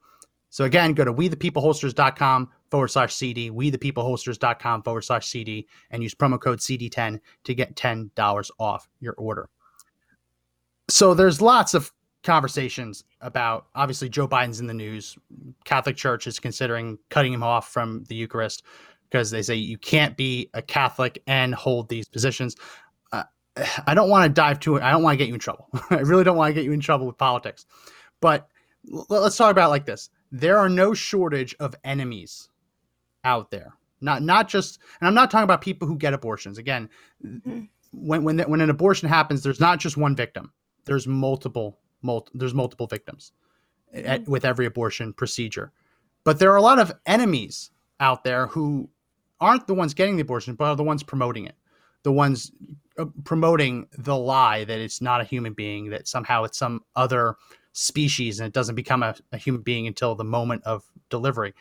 So 0.49 0.65
again, 0.65 0.93
go 0.93 1.05
to 1.05 1.13
wethepeopleholsters.com 1.13 2.49
forward 2.71 2.87
slash 2.87 3.15
CD, 3.15 3.51
wethepeopleholsters.com 3.51 4.83
forward 4.83 5.01
slash 5.01 5.27
CD, 5.27 5.67
and 5.91 6.01
use 6.01 6.15
promo 6.15 6.39
code 6.39 6.59
CD10 6.59 7.19
to 7.43 7.53
get 7.53 7.75
$10 7.75 8.51
off 8.59 8.89
your 8.99 9.13
order. 9.13 9.49
So 10.89 11.13
there's 11.13 11.41
lots 11.41 11.73
of 11.73 11.91
conversations 12.23 13.03
about 13.21 13.67
obviously 13.75 14.09
Joe 14.09 14.27
Biden's 14.27 14.59
in 14.59 14.67
the 14.67 14.73
news. 14.73 15.17
Catholic 15.65 15.95
Church 15.95 16.27
is 16.27 16.39
considering 16.39 16.97
cutting 17.09 17.33
him 17.33 17.43
off 17.43 17.71
from 17.71 18.03
the 18.09 18.15
Eucharist 18.15 18.63
because 19.09 19.31
they 19.31 19.41
say 19.41 19.55
you 19.55 19.77
can't 19.77 20.17
be 20.17 20.49
a 20.53 20.61
Catholic 20.61 21.21
and 21.27 21.55
hold 21.55 21.89
these 21.89 22.07
positions. 22.07 22.55
Uh, 23.11 23.23
I 23.87 23.93
don't 23.93 24.09
want 24.09 24.23
to 24.25 24.29
dive 24.29 24.59
too. 24.59 24.81
I 24.81 24.91
don't 24.91 25.03
want 25.03 25.13
to 25.13 25.17
get 25.17 25.27
you 25.27 25.33
in 25.33 25.39
trouble. 25.39 25.67
I 25.89 25.99
really 25.99 26.23
don't 26.23 26.37
want 26.37 26.49
to 26.49 26.53
get 26.53 26.63
you 26.63 26.71
in 26.71 26.79
trouble 26.79 27.05
with 27.07 27.17
politics. 27.17 27.65
But 28.21 28.47
l- 28.91 29.05
let's 29.09 29.37
talk 29.37 29.51
about 29.51 29.69
like 29.69 29.85
this: 29.85 30.09
there 30.31 30.57
are 30.57 30.69
no 30.69 30.93
shortage 30.93 31.55
of 31.59 31.75
enemies 31.83 32.49
out 33.23 33.51
there. 33.51 33.73
Not 34.01 34.23
not 34.23 34.47
just, 34.47 34.79
and 34.99 35.07
I'm 35.07 35.13
not 35.13 35.29
talking 35.29 35.43
about 35.43 35.61
people 35.61 35.87
who 35.87 35.97
get 35.97 36.13
abortions. 36.13 36.57
Again, 36.57 36.89
mm-hmm. 37.25 37.63
when 37.91 38.23
when 38.23 38.39
when 38.39 38.61
an 38.61 38.69
abortion 38.69 39.09
happens, 39.09 39.43
there's 39.43 39.59
not 39.59 39.79
just 39.79 39.97
one 39.97 40.15
victim. 40.15 40.53
There's 40.85 41.05
multiple 41.05 41.79
multi, 42.01 42.31
there's 42.33 42.53
multiple 42.53 42.87
victims 42.87 43.33
at, 43.93 44.27
with 44.27 44.45
every 44.45 44.65
abortion 44.65 45.13
procedure. 45.13 45.71
But 46.23 46.39
there 46.39 46.51
are 46.51 46.57
a 46.57 46.61
lot 46.61 46.79
of 46.79 46.93
enemies 47.05 47.71
out 47.99 48.23
there 48.23 48.47
who 48.47 48.89
aren't 49.41 49.67
the 49.67 49.73
ones 49.73 49.93
getting 49.93 50.15
the 50.15 50.21
abortion, 50.21 50.55
but 50.55 50.65
are 50.65 50.75
the 50.75 50.83
ones 50.83 51.03
promoting 51.03 51.45
it, 51.45 51.55
the 52.03 52.11
ones 52.11 52.51
uh, 52.97 53.05
promoting 53.23 53.87
the 53.97 54.15
lie 54.15 54.63
that 54.63 54.79
it's 54.79 55.01
not 55.01 55.21
a 55.21 55.25
human 55.25 55.53
being, 55.53 55.89
that 55.89 56.07
somehow 56.07 56.43
it's 56.43 56.57
some 56.57 56.81
other 56.95 57.35
species 57.79 58.39
and 58.39 58.47
it 58.47 58.53
doesn't 58.53 58.75
become 58.75 59.03
a, 59.03 59.15
a 59.31 59.37
human 59.37 59.61
being 59.61 59.87
until 59.87 60.15
the 60.15 60.23
moment 60.23 60.63
of 60.65 60.83
delivery. 61.09 61.53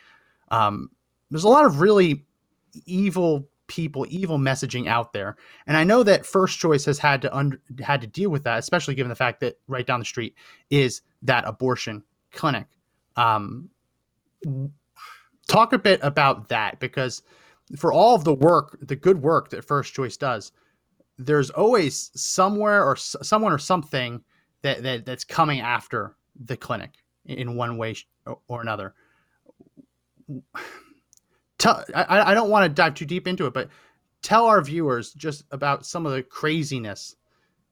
Um, 0.49 0.89
there's 1.31 1.45
a 1.45 1.49
lot 1.49 1.65
of 1.65 1.79
really 1.79 2.25
evil 2.85 3.47
people, 3.67 4.05
evil 4.09 4.37
messaging 4.37 4.87
out 4.87 5.13
there, 5.13 5.37
and 5.67 5.77
I 5.77 5.83
know 5.83 6.03
that 6.03 6.25
First 6.25 6.59
Choice 6.59 6.85
has 6.85 6.99
had 6.99 7.21
to 7.21 7.59
had 7.81 8.01
to 8.01 8.07
deal 8.07 8.29
with 8.29 8.43
that, 8.43 8.59
especially 8.59 8.95
given 8.95 9.09
the 9.09 9.15
fact 9.15 9.39
that 9.41 9.57
right 9.67 9.85
down 9.85 9.99
the 9.99 10.05
street 10.05 10.35
is 10.69 11.01
that 11.21 11.47
abortion 11.47 12.03
clinic. 12.31 12.67
Um, 13.15 13.69
talk 15.47 15.73
a 15.73 15.79
bit 15.79 15.99
about 16.03 16.49
that 16.49 16.79
because 16.79 17.21
for 17.77 17.93
all 17.93 18.15
of 18.15 18.23
the 18.23 18.33
work, 18.33 18.77
the 18.81 18.95
good 18.95 19.21
work 19.21 19.49
that 19.49 19.63
First 19.63 19.93
Choice 19.93 20.17
does, 20.17 20.51
there's 21.17 21.49
always 21.51 22.11
somewhere 22.15 22.83
or 22.83 22.95
someone 22.95 23.51
or 23.51 23.57
something 23.57 24.23
that, 24.61 24.83
that 24.83 25.05
that's 25.05 25.23
coming 25.23 25.59
after 25.61 26.15
the 26.45 26.57
clinic 26.57 26.91
in 27.25 27.55
one 27.55 27.77
way 27.77 27.95
or- 28.25 28.61
another. 28.61 28.93
Tell, 31.57 31.83
I, 31.93 32.31
I 32.31 32.33
don't 32.33 32.49
want 32.49 32.63
to 32.63 32.69
dive 32.69 32.93
too 32.93 33.05
deep 33.05 33.27
into 33.27 33.45
it, 33.45 33.53
but 33.53 33.67
tell 34.21 34.45
our 34.45 34.61
viewers 34.61 35.11
just 35.11 35.43
about 35.51 35.85
some 35.85 36.05
of 36.05 36.13
the 36.13 36.23
craziness 36.23 37.17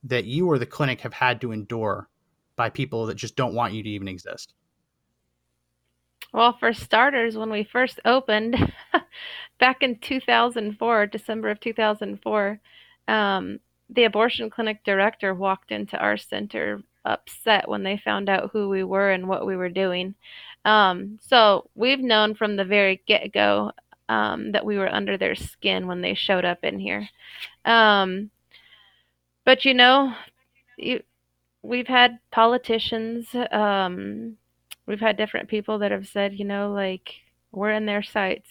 that 0.04 0.26
you 0.26 0.48
or 0.50 0.60
the 0.60 0.66
clinic 0.66 1.00
have 1.02 1.14
had 1.14 1.40
to 1.42 1.54
endure 1.54 2.10
by 2.58 2.70
people 2.70 3.06
that 3.06 3.16
just 3.16 3.38
don't 3.38 3.54
want 3.54 3.74
you 3.74 3.84
to 3.84 3.90
even 3.90 4.10
exist. 4.10 4.54
Well, 6.34 6.58
for 6.60 6.74
starters, 6.74 7.38
when 7.38 7.50
we 7.50 7.64
first 7.64 8.00
opened 8.04 8.74
back 9.60 9.82
in 9.82 9.98
2004, 10.00 11.06
December 11.08 11.50
of 11.50 11.60
2004, 11.60 12.60
um, 13.08 13.60
the 13.90 14.04
abortion 14.04 14.50
clinic 14.50 14.84
director 14.84 15.34
walked 15.34 15.72
into 15.72 15.98
our 15.98 16.18
center 16.18 16.82
upset 17.06 17.68
when 17.68 17.84
they 17.84 17.98
found 18.04 18.30
out 18.30 18.50
who 18.52 18.70
we 18.70 18.84
were 18.84 19.12
and 19.12 19.28
what 19.28 19.46
we 19.46 19.56
were 19.56 19.70
doing. 19.70 20.14
Um, 20.66 21.18
so 21.22 21.70
we've 21.76 22.00
known 22.00 22.36
from 22.36 22.56
the 22.56 22.66
very 22.66 23.02
get 23.08 23.32
go 23.32 23.72
um, 24.10 24.52
that 24.52 24.66
we 24.66 24.78
were 24.78 24.94
under 24.94 25.18
their 25.18 25.36
skin 25.36 25.88
when 25.88 26.02
they 26.02 26.14
showed 26.14 26.46
up 26.46 26.64
in 26.64 26.80
here. 26.80 27.08
Um, 27.66 28.30
but 29.46 29.64
you 29.64 29.74
know, 29.74 30.14
you, 30.78 31.02
we've 31.62 31.88
had 31.88 32.20
politicians, 32.32 33.28
um, 33.52 34.38
we've 34.86 35.00
had 35.00 35.18
different 35.18 35.50
people 35.50 35.80
that 35.80 35.92
have 35.92 36.08
said, 36.08 36.38
you 36.38 36.46
know, 36.46 36.72
like 36.72 37.14
we're 37.52 37.72
in 37.72 37.86
their 37.86 38.04
sights. 38.04 38.50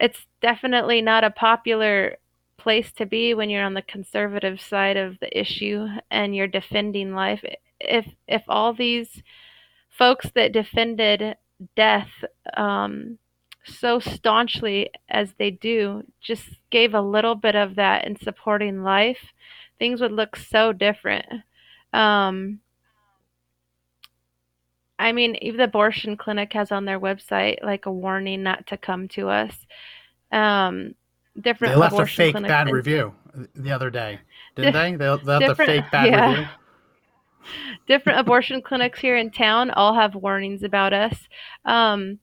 It's 0.00 0.26
definitely 0.42 1.00
not 1.00 1.24
a 1.24 1.30
popular 1.30 2.18
place 2.58 2.92
to 2.92 3.06
be 3.06 3.34
when 3.34 3.50
you're 3.50 3.64
on 3.64 3.74
the 3.74 3.82
conservative 3.82 4.60
side 4.60 4.96
of 4.96 5.18
the 5.20 5.38
issue 5.38 5.86
and 6.10 6.34
you're 6.34 6.46
defending 6.46 7.14
life. 7.14 7.42
If 7.80 8.06
if 8.26 8.42
all 8.48 8.74
these 8.74 9.22
folks 9.88 10.30
that 10.34 10.52
defended 10.52 11.36
death 11.76 12.10
um, 12.56 13.18
so 13.64 13.98
staunchly 13.98 14.90
as 15.08 15.34
they 15.38 15.50
do 15.50 16.04
just 16.20 16.48
gave 16.70 16.94
a 16.94 17.00
little 17.00 17.34
bit 17.34 17.56
of 17.56 17.76
that 17.76 18.04
in 18.04 18.16
supporting 18.16 18.82
life, 18.82 19.32
things 19.78 20.00
would 20.00 20.12
look 20.12 20.36
so 20.36 20.72
different. 20.72 21.26
Um, 21.92 22.60
I 24.98 25.12
mean, 25.12 25.36
even 25.42 25.58
the 25.58 25.64
abortion 25.64 26.16
clinic 26.16 26.52
has 26.54 26.72
on 26.72 26.84
their 26.84 26.98
website 26.98 27.62
like 27.62 27.86
a 27.86 27.92
warning 27.92 28.42
not 28.42 28.66
to 28.68 28.76
come 28.76 29.06
to 29.08 29.28
us. 29.28 29.66
Um, 30.32 30.94
different 31.40 31.74
They 31.74 31.80
left 31.80 31.98
a 31.98 32.06
fake 32.06 32.34
bad 32.34 32.70
review 32.70 33.14
the 33.54 33.70
other 33.70 33.90
day, 33.90 34.20
didn't 34.56 34.72
they? 34.72 34.96
They 34.96 35.08
left 35.08 35.44
a 35.44 35.54
fake 35.54 35.84
bad 35.90 36.06
yeah. 36.06 36.30
review. 36.30 36.46
different 37.86 38.18
abortion 38.18 38.62
clinics 38.62 39.00
here 39.00 39.16
in 39.16 39.30
town 39.30 39.70
all 39.70 39.94
have 39.94 40.14
warnings 40.14 40.62
about 40.62 40.92
us. 40.92 41.28
Um, 41.64 42.18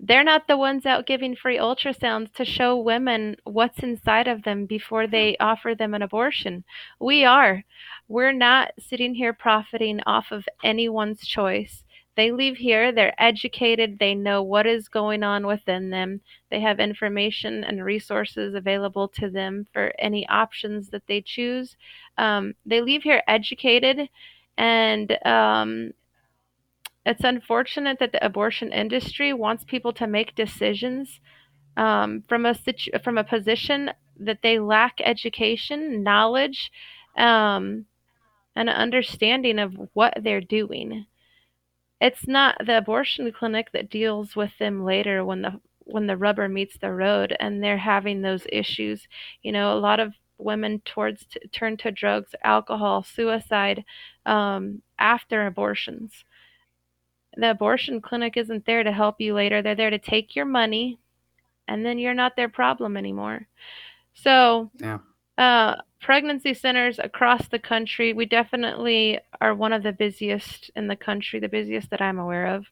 they're 0.00 0.24
not 0.24 0.46
the 0.48 0.56
ones 0.56 0.86
out 0.86 1.06
giving 1.06 1.36
free 1.36 1.56
ultrasounds 1.56 2.32
to 2.34 2.44
show 2.44 2.76
women 2.76 3.36
what's 3.44 3.78
inside 3.78 4.28
of 4.28 4.42
them 4.42 4.66
before 4.66 5.06
they 5.06 5.36
offer 5.38 5.74
them 5.74 5.94
an 5.94 6.02
abortion. 6.02 6.64
We 7.00 7.24
are. 7.24 7.64
We're 8.08 8.32
not 8.32 8.72
sitting 8.78 9.14
here 9.14 9.32
profiting 9.32 10.00
off 10.04 10.30
of 10.30 10.46
anyone's 10.62 11.26
choice. 11.26 11.83
They 12.16 12.30
leave 12.30 12.56
here, 12.56 12.92
they're 12.92 13.20
educated, 13.20 13.98
they 13.98 14.14
know 14.14 14.42
what 14.42 14.66
is 14.66 14.88
going 14.88 15.24
on 15.24 15.46
within 15.46 15.90
them, 15.90 16.20
they 16.50 16.60
have 16.60 16.78
information 16.78 17.64
and 17.64 17.84
resources 17.84 18.54
available 18.54 19.08
to 19.08 19.28
them 19.28 19.66
for 19.72 19.92
any 19.98 20.26
options 20.28 20.90
that 20.90 21.06
they 21.08 21.20
choose. 21.20 21.76
Um, 22.16 22.54
they 22.64 22.80
leave 22.80 23.02
here 23.02 23.22
educated, 23.26 24.08
and 24.56 25.26
um, 25.26 25.92
it's 27.04 27.24
unfortunate 27.24 27.98
that 27.98 28.12
the 28.12 28.24
abortion 28.24 28.72
industry 28.72 29.32
wants 29.32 29.64
people 29.64 29.92
to 29.94 30.06
make 30.06 30.34
decisions 30.36 31.20
um, 31.76 32.22
from 32.28 32.46
a 32.46 32.54
situ- 32.54 32.98
from 33.02 33.18
a 33.18 33.24
position 33.24 33.90
that 34.20 34.38
they 34.42 34.58
lack 34.60 35.00
education, 35.00 36.02
knowledge, 36.04 36.70
um, 37.16 37.86
and 38.54 38.68
an 38.68 38.76
understanding 38.76 39.58
of 39.58 39.74
what 39.92 40.16
they're 40.22 40.40
doing. 40.40 41.06
It's 42.04 42.28
not 42.28 42.56
the 42.64 42.78
abortion 42.78 43.32
clinic 43.32 43.72
that 43.72 43.90
deals 43.90 44.36
with 44.36 44.52
them 44.58 44.84
later 44.84 45.24
when 45.24 45.42
the 45.42 45.60
when 45.86 46.06
the 46.06 46.16
rubber 46.16 46.48
meets 46.48 46.78
the 46.78 46.92
road 46.92 47.36
and 47.40 47.62
they're 47.62 47.78
having 47.78 48.22
those 48.22 48.46
issues. 48.52 49.08
You 49.42 49.52
know, 49.52 49.72
a 49.76 49.80
lot 49.80 50.00
of 50.00 50.14
women 50.38 50.80
towards 50.84 51.26
t- 51.26 51.40
turn 51.52 51.76
to 51.78 51.90
drugs, 51.90 52.34
alcohol, 52.44 53.02
suicide 53.02 53.84
um, 54.26 54.82
after 54.98 55.46
abortions 55.46 56.24
the 57.36 57.50
abortion 57.50 58.00
clinic 58.00 58.36
isn't 58.36 58.66
there 58.66 58.82
to 58.82 58.92
help 58.92 59.20
you 59.20 59.34
later. 59.34 59.62
They're 59.62 59.74
there 59.74 59.90
to 59.90 59.98
take 59.98 60.36
your 60.36 60.44
money 60.44 60.98
and 61.68 61.84
then 61.84 61.98
you're 61.98 62.14
not 62.14 62.36
their 62.36 62.48
problem 62.48 62.96
anymore. 62.96 63.48
So, 64.14 64.70
Yeah. 64.78 64.98
Uh, 65.38 65.76
pregnancy 66.00 66.54
centers 66.54 66.98
across 66.98 67.48
the 67.48 67.58
country, 67.58 68.12
we 68.12 68.26
definitely 68.26 69.18
are 69.40 69.54
one 69.54 69.72
of 69.72 69.82
the 69.82 69.92
busiest 69.92 70.70
in 70.76 70.86
the 70.86 70.96
country, 70.96 71.40
the 71.40 71.48
busiest 71.48 71.90
that 71.90 72.02
I'm 72.02 72.18
aware 72.18 72.46
of. 72.46 72.66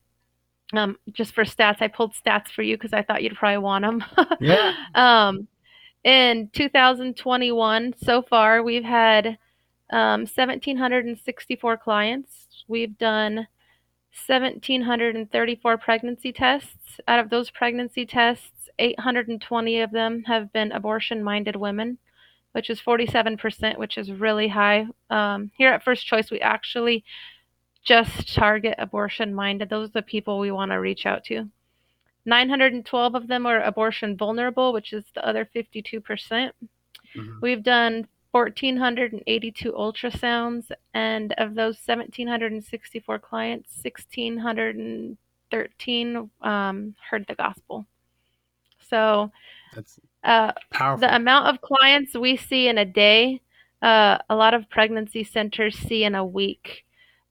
Um, 0.75 0.97
just 1.13 1.35
for 1.35 1.45
stats, 1.45 1.83
I 1.83 1.89
pulled 1.89 2.15
stats 2.15 2.49
for 2.49 2.63
you 2.63 2.77
because 2.77 2.93
I 2.93 3.03
thought 3.03 3.23
you'd 3.23 3.37
probably 3.37 3.59
want 3.59 3.85
them. 3.85 4.05
Yeah. 4.41 4.75
um, 4.95 5.49
in 6.05 6.51
2021, 6.53 7.95
so 8.03 8.23
far, 8.23 8.63
we've 8.63 8.85
had 8.85 9.39
um, 9.91 10.23
1,764 10.23 11.77
clients. 11.77 12.65
We've 12.67 12.97
done 12.97 13.47
1,734 14.27 15.79
pregnancy 15.79 16.33
tests. 16.33 17.01
Out 17.07 17.19
of 17.19 17.31
those 17.31 17.51
pregnancy 17.51 18.05
tests, 18.05 18.69
820 18.79 19.81
of 19.81 19.91
them 19.91 20.25
have 20.25 20.53
been 20.53 20.73
abortion 20.73 21.23
minded 21.23 21.57
women, 21.57 21.99
which 22.53 22.71
is 22.71 22.81
47%, 22.81 23.77
which 23.79 23.99
is 23.99 24.13
really 24.13 24.47
high. 24.49 24.87
Um, 25.11 25.51
here 25.57 25.73
at 25.73 25.83
First 25.83 26.07
Choice, 26.07 26.31
we 26.31 26.41
actually 26.41 27.05
just 27.83 28.33
target 28.35 28.77
abortion 28.79 29.35
minded. 29.35 29.69
Those 29.69 29.89
are 29.89 29.93
the 29.93 30.03
people 30.03 30.39
we 30.39 30.53
want 30.53 30.71
to 30.71 30.77
reach 30.77 31.07
out 31.07 31.25
to. 31.25 31.49
912 32.25 33.17
of 33.17 33.27
them 33.27 33.47
are 33.47 33.61
abortion 33.63 34.17
vulnerable, 34.17 34.73
which 34.73 34.93
is 34.93 35.05
the 35.15 35.27
other 35.27 35.45
52%. 35.45 36.55
Mhm. 37.17 37.41
We've 37.41 37.65
done 37.65 38.07
1,482 38.31 39.73
ultrasounds, 39.73 40.71
and 40.95 41.33
of 41.39 41.55
those 41.55 41.79
1,764 41.79 43.19
clients, 43.19 43.77
1,613 43.83 46.31
um, 46.41 46.95
heard 47.11 47.27
the 47.27 47.35
gospel. 47.35 47.85
So, 48.89 49.33
That's 49.75 49.99
uh, 50.25 50.53
the 50.99 51.15
amount 51.15 51.49
of 51.49 51.61
clients 51.61 52.15
we 52.15 52.37
see 52.37 52.69
in 52.69 52.79
a 52.79 52.85
day, 52.85 53.41
uh, 53.83 54.19
a 54.31 54.35
lot 54.37 54.55
of 54.55 54.69
pregnancy 54.71 55.25
centers 55.25 55.77
see 55.77 56.05
in 56.05 56.15
a 56.15 56.25
week. 56.25 56.85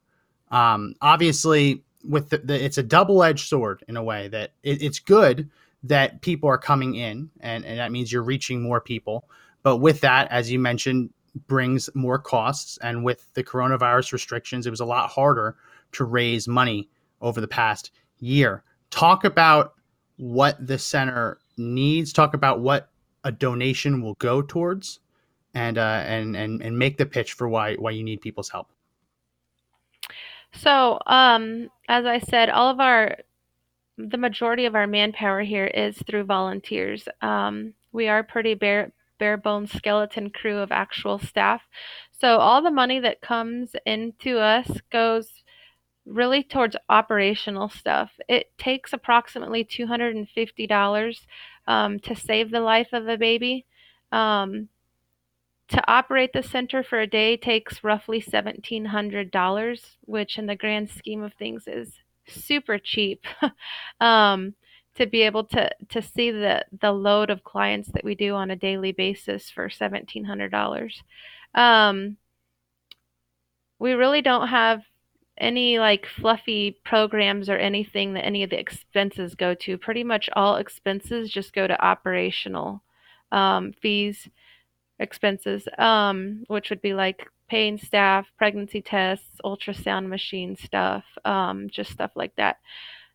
Um, 0.51 0.95
obviously, 1.03 1.85
with 2.05 2.31
the, 2.31 2.39
the, 2.39 2.65
it's 2.65 2.79
a 2.79 2.83
double-edged 2.83 3.47
sword 3.49 3.85
in 3.89 3.97
a 3.97 4.03
way 4.03 4.29
that 4.29 4.53
it, 4.63 4.83
it's 4.83 4.99
good 4.99 5.51
that 5.83 6.23
people 6.23 6.49
are 6.49 6.59
coming 6.59 6.95
in 6.95 7.29
and, 7.41 7.65
and 7.65 7.79
that 7.79 7.93
means 7.93 8.13
you're 8.13 8.23
reaching 8.23 8.63
more 8.63 8.81
people 8.81 9.29
but 9.63 9.77
with 9.77 10.01
that 10.01 10.31
as 10.31 10.51
you 10.51 10.59
mentioned 10.59 11.11
brings 11.47 11.89
more 11.95 12.19
costs. 12.19 12.79
And 12.79 13.05
with 13.05 13.33
the 13.35 13.45
coronavirus 13.45 14.13
restrictions, 14.13 14.67
it 14.67 14.71
was 14.71 14.81
a 14.81 14.87
lot 14.87 15.11
harder 15.11 15.57
to 15.93 16.05
raise 16.05 16.49
money 16.49 16.89
over 17.21 17.41
the 17.41 17.49
past 17.49 17.91
year. 18.21 18.63
Talk 18.91 19.25
about 19.25 19.75
what 20.17 20.65
the 20.67 20.79
center 20.79 21.39
needs. 21.57 22.13
Talk 22.13 22.35
about 22.35 22.61
what 22.61 22.91
a 23.25 23.33
donation 23.33 24.03
will 24.03 24.15
go 24.15 24.43
towards, 24.43 25.01
and 25.55 25.79
uh, 25.79 26.03
and 26.07 26.37
and 26.37 26.63
and 26.63 26.79
make 26.79 26.97
the 26.97 27.07
pitch 27.07 27.33
for 27.33 27.49
why 27.49 27.75
why 27.75 27.91
you 27.91 28.05
need 28.05 28.21
people's 28.21 28.49
help. 28.49 28.71
So, 30.53 30.99
um, 31.07 31.69
as 31.89 32.07
I 32.07 32.19
said, 32.19 32.49
all 32.49 32.71
of 32.71 32.81
our 32.81 33.19
the 33.99 34.19
majority 34.19 34.65
of 34.65 34.75
our 34.75 34.87
manpower 34.87 35.43
here 35.43 35.67
is 35.67 35.99
through 36.07 36.25
volunteers. 36.25 37.09
Um, 37.21 37.75
we 37.93 38.09
are 38.09 38.23
pretty 38.23 38.55
bare 38.55 38.93
bare 39.19 39.37
bones 39.37 39.73
skeleton 39.73 40.31
crew 40.31 40.59
of 40.59 40.71
actual 40.71 41.19
staff. 41.19 41.63
So 42.21 42.39
all 42.39 42.63
the 42.63 42.71
money 42.71 43.01
that 43.01 43.21
comes 43.21 43.75
into 43.85 44.39
us 44.39 44.71
goes 44.91 45.43
really 46.09 46.43
towards 46.43 46.77
operational 46.89 47.69
stuff. 47.69 48.11
It 48.29 48.51
takes 48.59 48.93
approximately 48.93 49.65
$250 49.65 51.21
um, 51.67 52.01
to 52.01 52.17
save 52.17 52.51
the 52.51 52.61
life 52.61 52.89
of 52.93 53.09
a 53.09 53.19
baby. 53.19 53.67
Um, 54.11 54.69
to 55.69 55.85
operate 55.87 56.33
the 56.33 56.43
center 56.43 56.83
for 56.83 56.99
a 56.99 57.07
day 57.07 57.37
takes 57.37 57.85
roughly 57.85 58.23
$1,700, 58.23 59.81
which 60.07 60.39
in 60.39 60.47
the 60.47 60.57
grand 60.57 60.89
scheme 60.89 61.23
of 61.23 61.35
things 61.35 61.65
is 61.67 61.93
super 62.27 62.79
cheap. 62.79 63.25
um, 64.01 64.55
to 64.95 65.07
be 65.07 65.23
able 65.23 65.45
to 65.45 65.71
to 65.91 66.03
see 66.03 66.33
the 66.33 66.65
the 66.81 66.91
load 66.91 67.31
of 67.31 67.45
clients 67.45 67.89
that 67.93 68.03
we 68.03 68.17
do 68.17 68.35
on 68.35 68.51
a 68.51 68.57
daily 68.57 68.91
basis 68.91 69.49
for 69.49 69.71
seventeen 69.71 70.25
hundred 70.25 70.51
dollars. 70.51 71.01
Um, 71.55 72.17
we 73.79 73.93
really 73.93 74.23
don't 74.23 74.49
have 74.49 74.83
any 75.41 75.79
like 75.79 76.07
fluffy 76.07 76.79
programs 76.85 77.49
or 77.49 77.57
anything 77.57 78.15
that 78.15 78.25
any 78.25 78.43
of 78.43 78.51
the 78.51 78.59
expenses 78.59 79.35
go 79.35 79.55
to. 79.55 79.79
Pretty 79.79 80.05
much 80.05 80.29
all 80.35 80.57
expenses 80.57 81.31
just 81.31 81.53
go 81.53 81.67
to 81.67 81.85
operational 81.85 82.83
um, 83.33 83.73
fees, 83.81 84.29
expenses, 84.99 85.69
um, 85.79 86.45
which 86.49 86.71
would 86.71 86.83
be 86.83 86.95
like 86.95 87.27
paying 87.49 87.79
staff, 87.79 88.27
pregnancy 88.37 88.83
tests, 88.83 89.41
ultrasound 89.45 90.09
machine 90.09 90.57
stuff, 90.57 91.05
um, 91.25 91.69
just 91.71 91.91
stuff 91.91 92.11
like 92.15 92.35
that. 92.37 92.59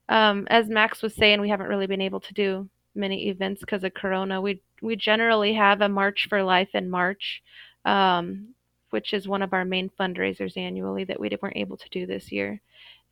Um, 0.10 0.48
as 0.50 0.70
Max 0.70 1.02
was 1.02 1.16
saying, 1.16 1.40
we 1.40 1.50
haven't 1.50 1.68
really 1.68 1.88
been 1.88 2.02
able 2.02 2.20
to 2.22 2.34
do 2.34 2.70
many 2.96 3.30
events 3.30 3.62
because 3.62 3.84
of 3.84 3.94
Corona. 3.94 4.42
We 4.42 4.62
we 4.82 4.96
generally 4.96 5.54
have 5.54 5.82
a 5.82 5.90
March 5.90 6.28
for 6.30 6.44
Life 6.44 6.70
in 6.74 6.90
March, 6.90 7.42
um, 7.86 8.53
which 8.94 9.12
is 9.12 9.28
one 9.28 9.42
of 9.42 9.54
our 9.54 9.66
main 9.66 9.90
fundraisers 10.00 10.56
annually 10.56 11.04
that 11.04 11.20
we 11.20 11.36
weren't 11.42 11.58
able 11.58 11.76
to 11.76 11.90
do 11.90 12.06
this 12.06 12.32
year, 12.32 12.62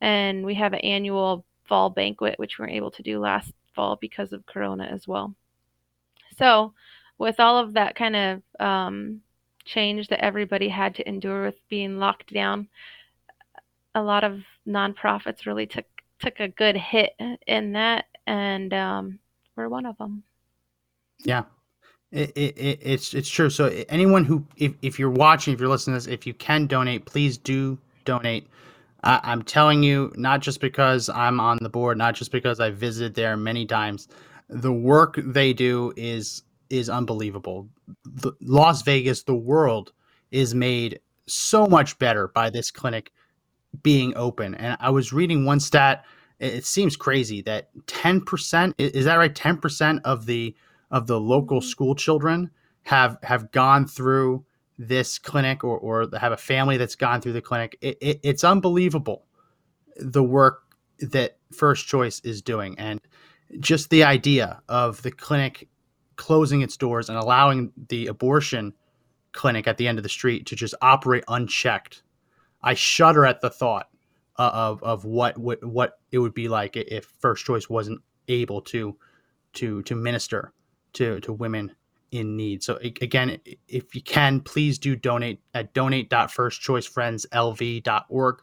and 0.00 0.46
we 0.46 0.54
have 0.54 0.72
an 0.72 0.78
annual 0.78 1.44
fall 1.64 1.90
banquet 1.90 2.38
which 2.38 2.56
we 2.56 2.62
weren't 2.62 2.76
able 2.76 2.92
to 2.92 3.02
do 3.02 3.18
last 3.18 3.52
fall 3.74 3.96
because 4.00 4.32
of 4.32 4.46
Corona 4.46 4.84
as 4.84 5.08
well. 5.08 5.34
So, 6.38 6.72
with 7.18 7.40
all 7.40 7.58
of 7.58 7.72
that 7.72 7.96
kind 7.96 8.14
of 8.14 8.42
um, 8.60 9.22
change 9.64 10.06
that 10.06 10.24
everybody 10.24 10.68
had 10.68 10.94
to 10.94 11.08
endure 11.08 11.46
with 11.46 11.58
being 11.68 11.98
locked 11.98 12.32
down, 12.32 12.68
a 13.96 14.02
lot 14.02 14.22
of 14.22 14.40
nonprofits 14.64 15.46
really 15.46 15.66
took 15.66 15.86
took 16.20 16.38
a 16.38 16.46
good 16.46 16.76
hit 16.76 17.18
in 17.48 17.72
that, 17.72 18.04
and 18.28 18.72
um, 18.72 19.18
we're 19.56 19.68
one 19.68 19.86
of 19.86 19.98
them. 19.98 20.22
Yeah, 21.24 21.42
it, 22.12 22.30
it, 22.36 22.78
it's 22.82 23.14
it's 23.14 23.28
true. 23.28 23.50
So 23.50 23.66
anyone 23.88 24.24
who, 24.24 24.44
if, 24.56 24.74
if 24.82 24.98
you're 24.98 25.10
watching, 25.10 25.54
if 25.54 25.60
you're 25.60 25.68
listening 25.68 25.98
to 25.98 26.04
this, 26.04 26.12
if 26.12 26.26
you 26.26 26.34
can 26.34 26.66
donate, 26.66 27.06
please 27.06 27.38
do 27.38 27.78
donate. 28.04 28.46
I'm 29.04 29.42
telling 29.42 29.82
you, 29.82 30.12
not 30.14 30.42
just 30.42 30.60
because 30.60 31.08
I'm 31.08 31.40
on 31.40 31.58
the 31.60 31.68
board, 31.68 31.98
not 31.98 32.14
just 32.14 32.30
because 32.30 32.60
I 32.60 32.70
visited 32.70 33.14
there 33.14 33.36
many 33.36 33.66
times. 33.66 34.06
The 34.48 34.72
work 34.72 35.18
they 35.18 35.52
do 35.52 35.92
is 35.96 36.42
is 36.70 36.88
unbelievable. 36.88 37.68
The, 38.04 38.32
Las 38.40 38.82
Vegas, 38.82 39.24
the 39.24 39.34
world, 39.34 39.92
is 40.30 40.54
made 40.54 41.00
so 41.26 41.66
much 41.66 41.98
better 41.98 42.28
by 42.28 42.50
this 42.50 42.70
clinic 42.70 43.10
being 43.82 44.12
open. 44.16 44.54
And 44.54 44.76
I 44.80 44.90
was 44.90 45.12
reading 45.12 45.44
one 45.44 45.60
stat. 45.60 46.04
It 46.38 46.64
seems 46.64 46.96
crazy 46.96 47.42
that 47.42 47.70
10% 47.86 48.74
is 48.78 49.04
that 49.04 49.16
right? 49.16 49.34
10% 49.34 50.00
of 50.04 50.26
the 50.26 50.54
of 50.92 51.06
the 51.08 51.18
local 51.18 51.58
mm-hmm. 51.58 51.68
school 51.68 51.94
children 51.94 52.50
have 52.82 53.18
have 53.22 53.50
gone 53.50 53.86
through 53.86 54.44
this 54.78 55.18
clinic 55.18 55.64
or, 55.64 55.78
or 55.78 56.08
have 56.18 56.32
a 56.32 56.36
family 56.36 56.76
that's 56.76 56.94
gone 56.94 57.20
through 57.20 57.32
the 57.32 57.42
clinic. 57.42 57.76
It, 57.80 57.98
it, 58.00 58.20
it's 58.22 58.44
unbelievable 58.44 59.26
the 59.96 60.22
work 60.22 60.62
that 60.98 61.36
First 61.52 61.86
Choice 61.86 62.20
is 62.20 62.42
doing. 62.42 62.78
And 62.78 63.00
just 63.60 63.90
the 63.90 64.04
idea 64.04 64.62
of 64.68 65.02
the 65.02 65.10
clinic 65.10 65.68
closing 66.16 66.62
its 66.62 66.76
doors 66.76 67.08
and 67.08 67.18
allowing 67.18 67.72
the 67.88 68.06
abortion 68.06 68.72
clinic 69.32 69.66
at 69.66 69.76
the 69.76 69.88
end 69.88 69.98
of 69.98 70.02
the 70.02 70.08
street 70.08 70.46
to 70.46 70.56
just 70.56 70.74
operate 70.82 71.24
unchecked 71.28 72.02
I 72.62 72.74
shudder 72.74 73.26
at 73.26 73.40
the 73.40 73.50
thought 73.50 73.88
of 74.36 74.82
of 74.82 75.04
what, 75.04 75.36
what 75.36 75.64
what 75.64 75.98
it 76.10 76.18
would 76.18 76.34
be 76.34 76.48
like 76.48 76.76
if 76.76 77.04
First 77.04 77.44
Choice 77.44 77.68
wasn't 77.68 78.00
able 78.28 78.62
to 78.62 78.96
to 79.54 79.82
to 79.82 79.94
minister 79.94 80.52
to 80.94 81.20
to 81.20 81.32
women 81.32 81.72
in 82.12 82.36
need. 82.36 82.62
So 82.62 82.78
again, 82.82 83.40
if 83.68 83.94
you 83.94 84.02
can, 84.02 84.40
please 84.40 84.78
do 84.78 84.94
donate 84.94 85.40
at 85.54 85.72
donate.firstchoicefriendslv.org. 85.74 88.42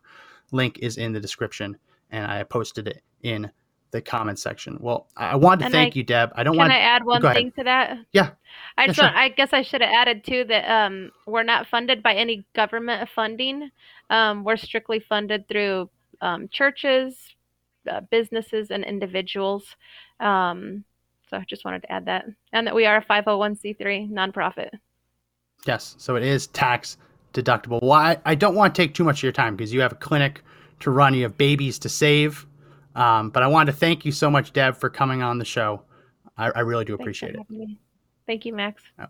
Link 0.51 0.79
is 0.79 0.97
in 0.97 1.13
the 1.13 1.19
description, 1.19 1.77
and 2.09 2.25
I 2.29 2.41
posted 2.43 2.87
it 2.87 3.03
in 3.21 3.51
the 3.91 4.01
comment 4.01 4.39
section. 4.39 4.77
Well, 4.79 5.07
I 5.17 5.35
wanted 5.35 5.59
to 5.59 5.65
and 5.65 5.73
thank 5.73 5.95
I, 5.95 5.97
you, 5.97 6.03
Deb. 6.03 6.31
I 6.35 6.43
don't 6.43 6.53
can 6.53 6.59
want. 6.59 6.71
to 6.71 6.77
add 6.77 7.05
one 7.05 7.21
thing 7.21 7.51
to 7.53 7.63
that? 7.63 7.97
Yeah. 8.11 8.31
I 8.77 8.85
yeah, 8.85 8.93
sure. 8.93 9.05
want, 9.05 9.15
I 9.15 9.29
guess 9.29 9.53
I 9.53 9.61
should 9.61 9.81
have 9.81 9.91
added 9.91 10.23
too 10.23 10.43
that 10.45 10.69
um, 10.69 11.11
we're 11.25 11.43
not 11.43 11.67
funded 11.67 12.03
by 12.03 12.13
any 12.13 12.45
government 12.55 13.09
funding. 13.09 13.71
Um, 14.09 14.43
we're 14.43 14.57
strictly 14.57 14.99
funded 14.99 15.47
through 15.47 15.89
um, 16.21 16.47
churches, 16.49 17.35
uh, 17.89 18.01
businesses, 18.01 18.71
and 18.71 18.83
individuals. 18.83 19.75
Um, 20.19 20.83
so 21.29 21.37
I 21.37 21.45
just 21.47 21.65
wanted 21.65 21.81
to 21.83 21.91
add 21.91 22.05
that, 22.05 22.25
and 22.53 22.67
that 22.67 22.75
we 22.75 22.85
are 22.85 22.97
a 22.97 23.05
501c3 23.05 24.11
nonprofit. 24.11 24.69
Yes, 25.65 25.95
so 25.97 26.15
it 26.15 26.23
is 26.23 26.47
tax 26.47 26.97
deductible. 27.33 27.81
Well, 27.81 27.91
I, 27.91 28.17
I 28.25 28.35
don't 28.35 28.55
want 28.55 28.73
to 28.73 28.81
take 28.81 28.93
too 28.93 29.03
much 29.03 29.19
of 29.19 29.23
your 29.23 29.31
time 29.31 29.55
because 29.55 29.73
you 29.73 29.81
have 29.81 29.91
a 29.91 29.95
clinic 29.95 30.43
to 30.81 30.91
run, 30.91 31.13
you 31.13 31.23
have 31.23 31.37
babies 31.37 31.77
to 31.79 31.89
save. 31.89 32.45
Um, 32.95 33.29
but 33.29 33.43
I 33.43 33.47
wanted 33.47 33.71
to 33.71 33.77
thank 33.77 34.05
you 34.05 34.11
so 34.11 34.29
much, 34.29 34.53
Deb, 34.53 34.75
for 34.75 34.89
coming 34.89 35.21
on 35.21 35.37
the 35.37 35.45
show. 35.45 35.83
I, 36.37 36.51
I 36.51 36.59
really 36.61 36.85
do 36.85 36.95
appreciate 36.95 37.35
it. 37.35 37.49
Me. 37.49 37.77
Thank 38.25 38.45
you, 38.45 38.53
Max. 38.53 38.81
No. 38.97 39.07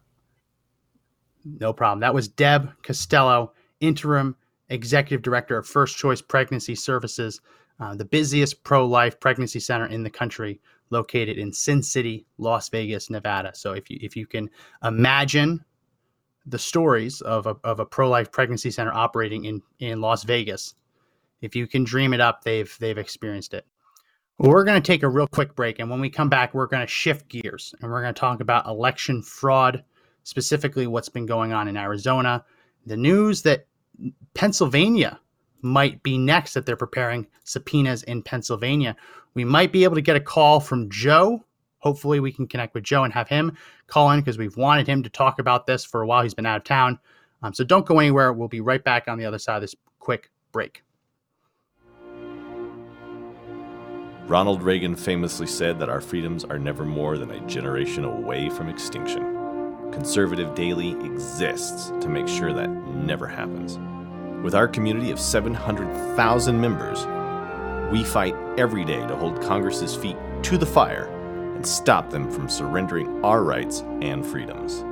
no 1.59 1.73
problem. 1.73 1.99
That 1.99 2.13
was 2.13 2.27
Deb 2.27 2.71
Costello, 2.83 3.53
interim 3.79 4.35
executive 4.69 5.21
director 5.21 5.57
of 5.57 5.67
First 5.67 5.97
Choice 5.97 6.21
Pregnancy 6.21 6.75
Services, 6.75 7.41
uh, 7.79 7.95
the 7.95 8.05
busiest 8.05 8.63
pro 8.63 8.85
life 8.85 9.19
pregnancy 9.19 9.59
center 9.59 9.87
in 9.87 10.03
the 10.03 10.09
country, 10.09 10.59
located 10.89 11.37
in 11.37 11.53
Sin 11.53 11.81
City, 11.83 12.25
Las 12.37 12.69
Vegas, 12.69 13.09
Nevada. 13.09 13.51
So 13.53 13.73
if 13.73 13.89
you 13.89 13.97
if 14.01 14.15
you 14.15 14.25
can 14.25 14.49
imagine 14.83 15.63
the 16.45 16.59
stories 16.59 17.21
of 17.21 17.45
a, 17.45 17.55
of 17.63 17.79
a 17.79 17.85
pro 17.85 18.09
life 18.09 18.31
pregnancy 18.31 18.71
center 18.71 18.93
operating 18.93 19.45
in 19.45 19.61
in 19.79 20.01
Las 20.01 20.23
Vegas, 20.23 20.75
if 21.41 21.55
you 21.55 21.67
can 21.67 21.83
dream 21.83 22.13
it 22.13 22.21
up, 22.21 22.43
they've 22.43 22.75
they've 22.79 22.97
experienced 22.97 23.53
it. 23.53 23.65
We're 24.37 24.63
going 24.63 24.81
to 24.81 24.87
take 24.87 25.03
a 25.03 25.09
real 25.09 25.27
quick 25.27 25.53
break, 25.55 25.79
and 25.79 25.89
when 25.89 25.99
we 25.99 26.09
come 26.09 26.29
back, 26.29 26.53
we're 26.53 26.67
going 26.67 26.85
to 26.85 26.87
shift 26.87 27.27
gears 27.27 27.75
and 27.81 27.91
we're 27.91 28.01
going 28.01 28.13
to 28.13 28.19
talk 28.19 28.39
about 28.39 28.67
election 28.67 29.21
fraud, 29.21 29.83
specifically 30.23 30.87
what's 30.87 31.09
been 31.09 31.25
going 31.25 31.51
on 31.51 31.67
in 31.67 31.75
Arizona, 31.75 32.45
the 32.85 32.95
news 32.95 33.41
that 33.41 33.67
Pennsylvania 34.33 35.19
might 35.61 36.01
be 36.03 36.17
next 36.17 36.53
that 36.53 36.65
they're 36.65 36.75
preparing 36.75 37.27
subpoenas 37.43 38.03
in 38.03 38.23
Pennsylvania. 38.23 38.95
We 39.33 39.45
might 39.45 39.71
be 39.71 39.83
able 39.83 39.95
to 39.95 40.01
get 40.01 40.15
a 40.15 40.21
call 40.21 40.59
from 40.59 40.89
Joe. 40.89 41.43
Hopefully, 41.79 42.19
we 42.19 42.31
can 42.31 42.47
connect 42.47 42.73
with 42.73 42.83
Joe 42.83 43.03
and 43.03 43.13
have 43.13 43.29
him 43.29 43.55
call 43.87 44.11
in 44.11 44.19
because 44.19 44.37
we've 44.37 44.57
wanted 44.57 44.87
him 44.87 45.01
to 45.03 45.09
talk 45.09 45.39
about 45.39 45.65
this 45.65 45.85
for 45.85 46.01
a 46.01 46.07
while. 46.07 46.23
He's 46.23 46.33
been 46.33 46.45
out 46.45 46.57
of 46.57 46.63
town. 46.63 46.99
Um, 47.41 47.53
so 47.53 47.63
don't 47.63 47.85
go 47.85 47.99
anywhere. 47.99 48.33
We'll 48.33 48.47
be 48.47 48.61
right 48.61 48.83
back 48.83 49.07
on 49.07 49.17
the 49.17 49.25
other 49.25 49.39
side 49.39 49.55
of 49.55 49.61
this 49.61 49.75
quick 49.99 50.29
break. 50.51 50.83
Ronald 54.27 54.61
Reagan 54.61 54.95
famously 54.95 55.47
said 55.47 55.79
that 55.79 55.89
our 55.89 56.01
freedoms 56.01 56.43
are 56.43 56.59
never 56.59 56.85
more 56.85 57.17
than 57.17 57.31
a 57.31 57.39
generation 57.47 58.05
away 58.05 58.49
from 58.49 58.69
extinction. 58.69 59.23
Conservative 59.91 60.53
Daily 60.53 60.91
exists 61.03 61.91
to 62.01 62.07
make 62.07 62.27
sure 62.27 62.53
that 62.53 62.69
never 62.69 63.25
happens. 63.25 63.79
With 64.43 64.53
our 64.53 64.67
community 64.67 65.09
of 65.09 65.19
700,000 65.19 66.61
members, 66.61 66.99
we 67.91 68.03
fight 68.03 68.35
every 68.57 68.85
day 68.85 68.99
to 69.07 69.15
hold 69.15 69.41
Congress's 69.41 69.95
feet 69.95 70.17
to 70.43 70.57
the 70.57 70.65
fire 70.65 71.05
and 71.55 71.65
stop 71.65 72.09
them 72.09 72.31
from 72.31 72.47
surrendering 72.47 73.23
our 73.25 73.43
rights 73.43 73.81
and 74.01 74.25
freedoms. 74.25 74.83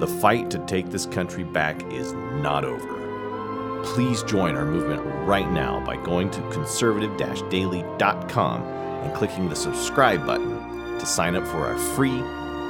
The 0.00 0.06
fight 0.06 0.50
to 0.50 0.58
take 0.66 0.90
this 0.90 1.06
country 1.06 1.44
back 1.44 1.82
is 1.92 2.12
not 2.12 2.64
over. 2.64 3.82
Please 3.84 4.22
join 4.24 4.56
our 4.56 4.66
movement 4.66 5.00
right 5.26 5.50
now 5.50 5.80
by 5.86 5.96
going 5.96 6.30
to 6.32 6.50
conservative 6.50 7.16
daily.com 7.16 8.62
and 8.62 9.14
clicking 9.14 9.48
the 9.48 9.56
subscribe 9.56 10.26
button 10.26 10.98
to 10.98 11.06
sign 11.06 11.36
up 11.36 11.46
for 11.46 11.66
our 11.66 11.78
free 11.78 12.20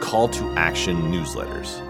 call 0.00 0.28
to 0.28 0.44
action 0.56 1.10
newsletters. 1.10 1.80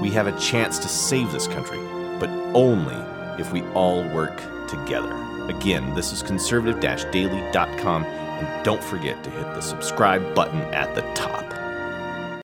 We 0.00 0.10
have 0.10 0.26
a 0.26 0.38
chance 0.40 0.78
to 0.78 0.88
save 0.88 1.30
this 1.32 1.46
country, 1.46 1.78
but 2.18 2.30
only 2.54 2.96
if 3.40 3.52
we 3.52 3.62
all 3.72 4.02
work 4.08 4.36
together. 4.68 5.35
Again, 5.48 5.94
this 5.94 6.12
is 6.12 6.22
conservative 6.22 6.80
daily.com, 6.80 8.04
and 8.04 8.64
don't 8.64 8.82
forget 8.82 9.22
to 9.24 9.30
hit 9.30 9.46
the 9.54 9.60
subscribe 9.60 10.34
button 10.34 10.60
at 10.74 10.94
the 10.94 11.02
top. 11.14 11.45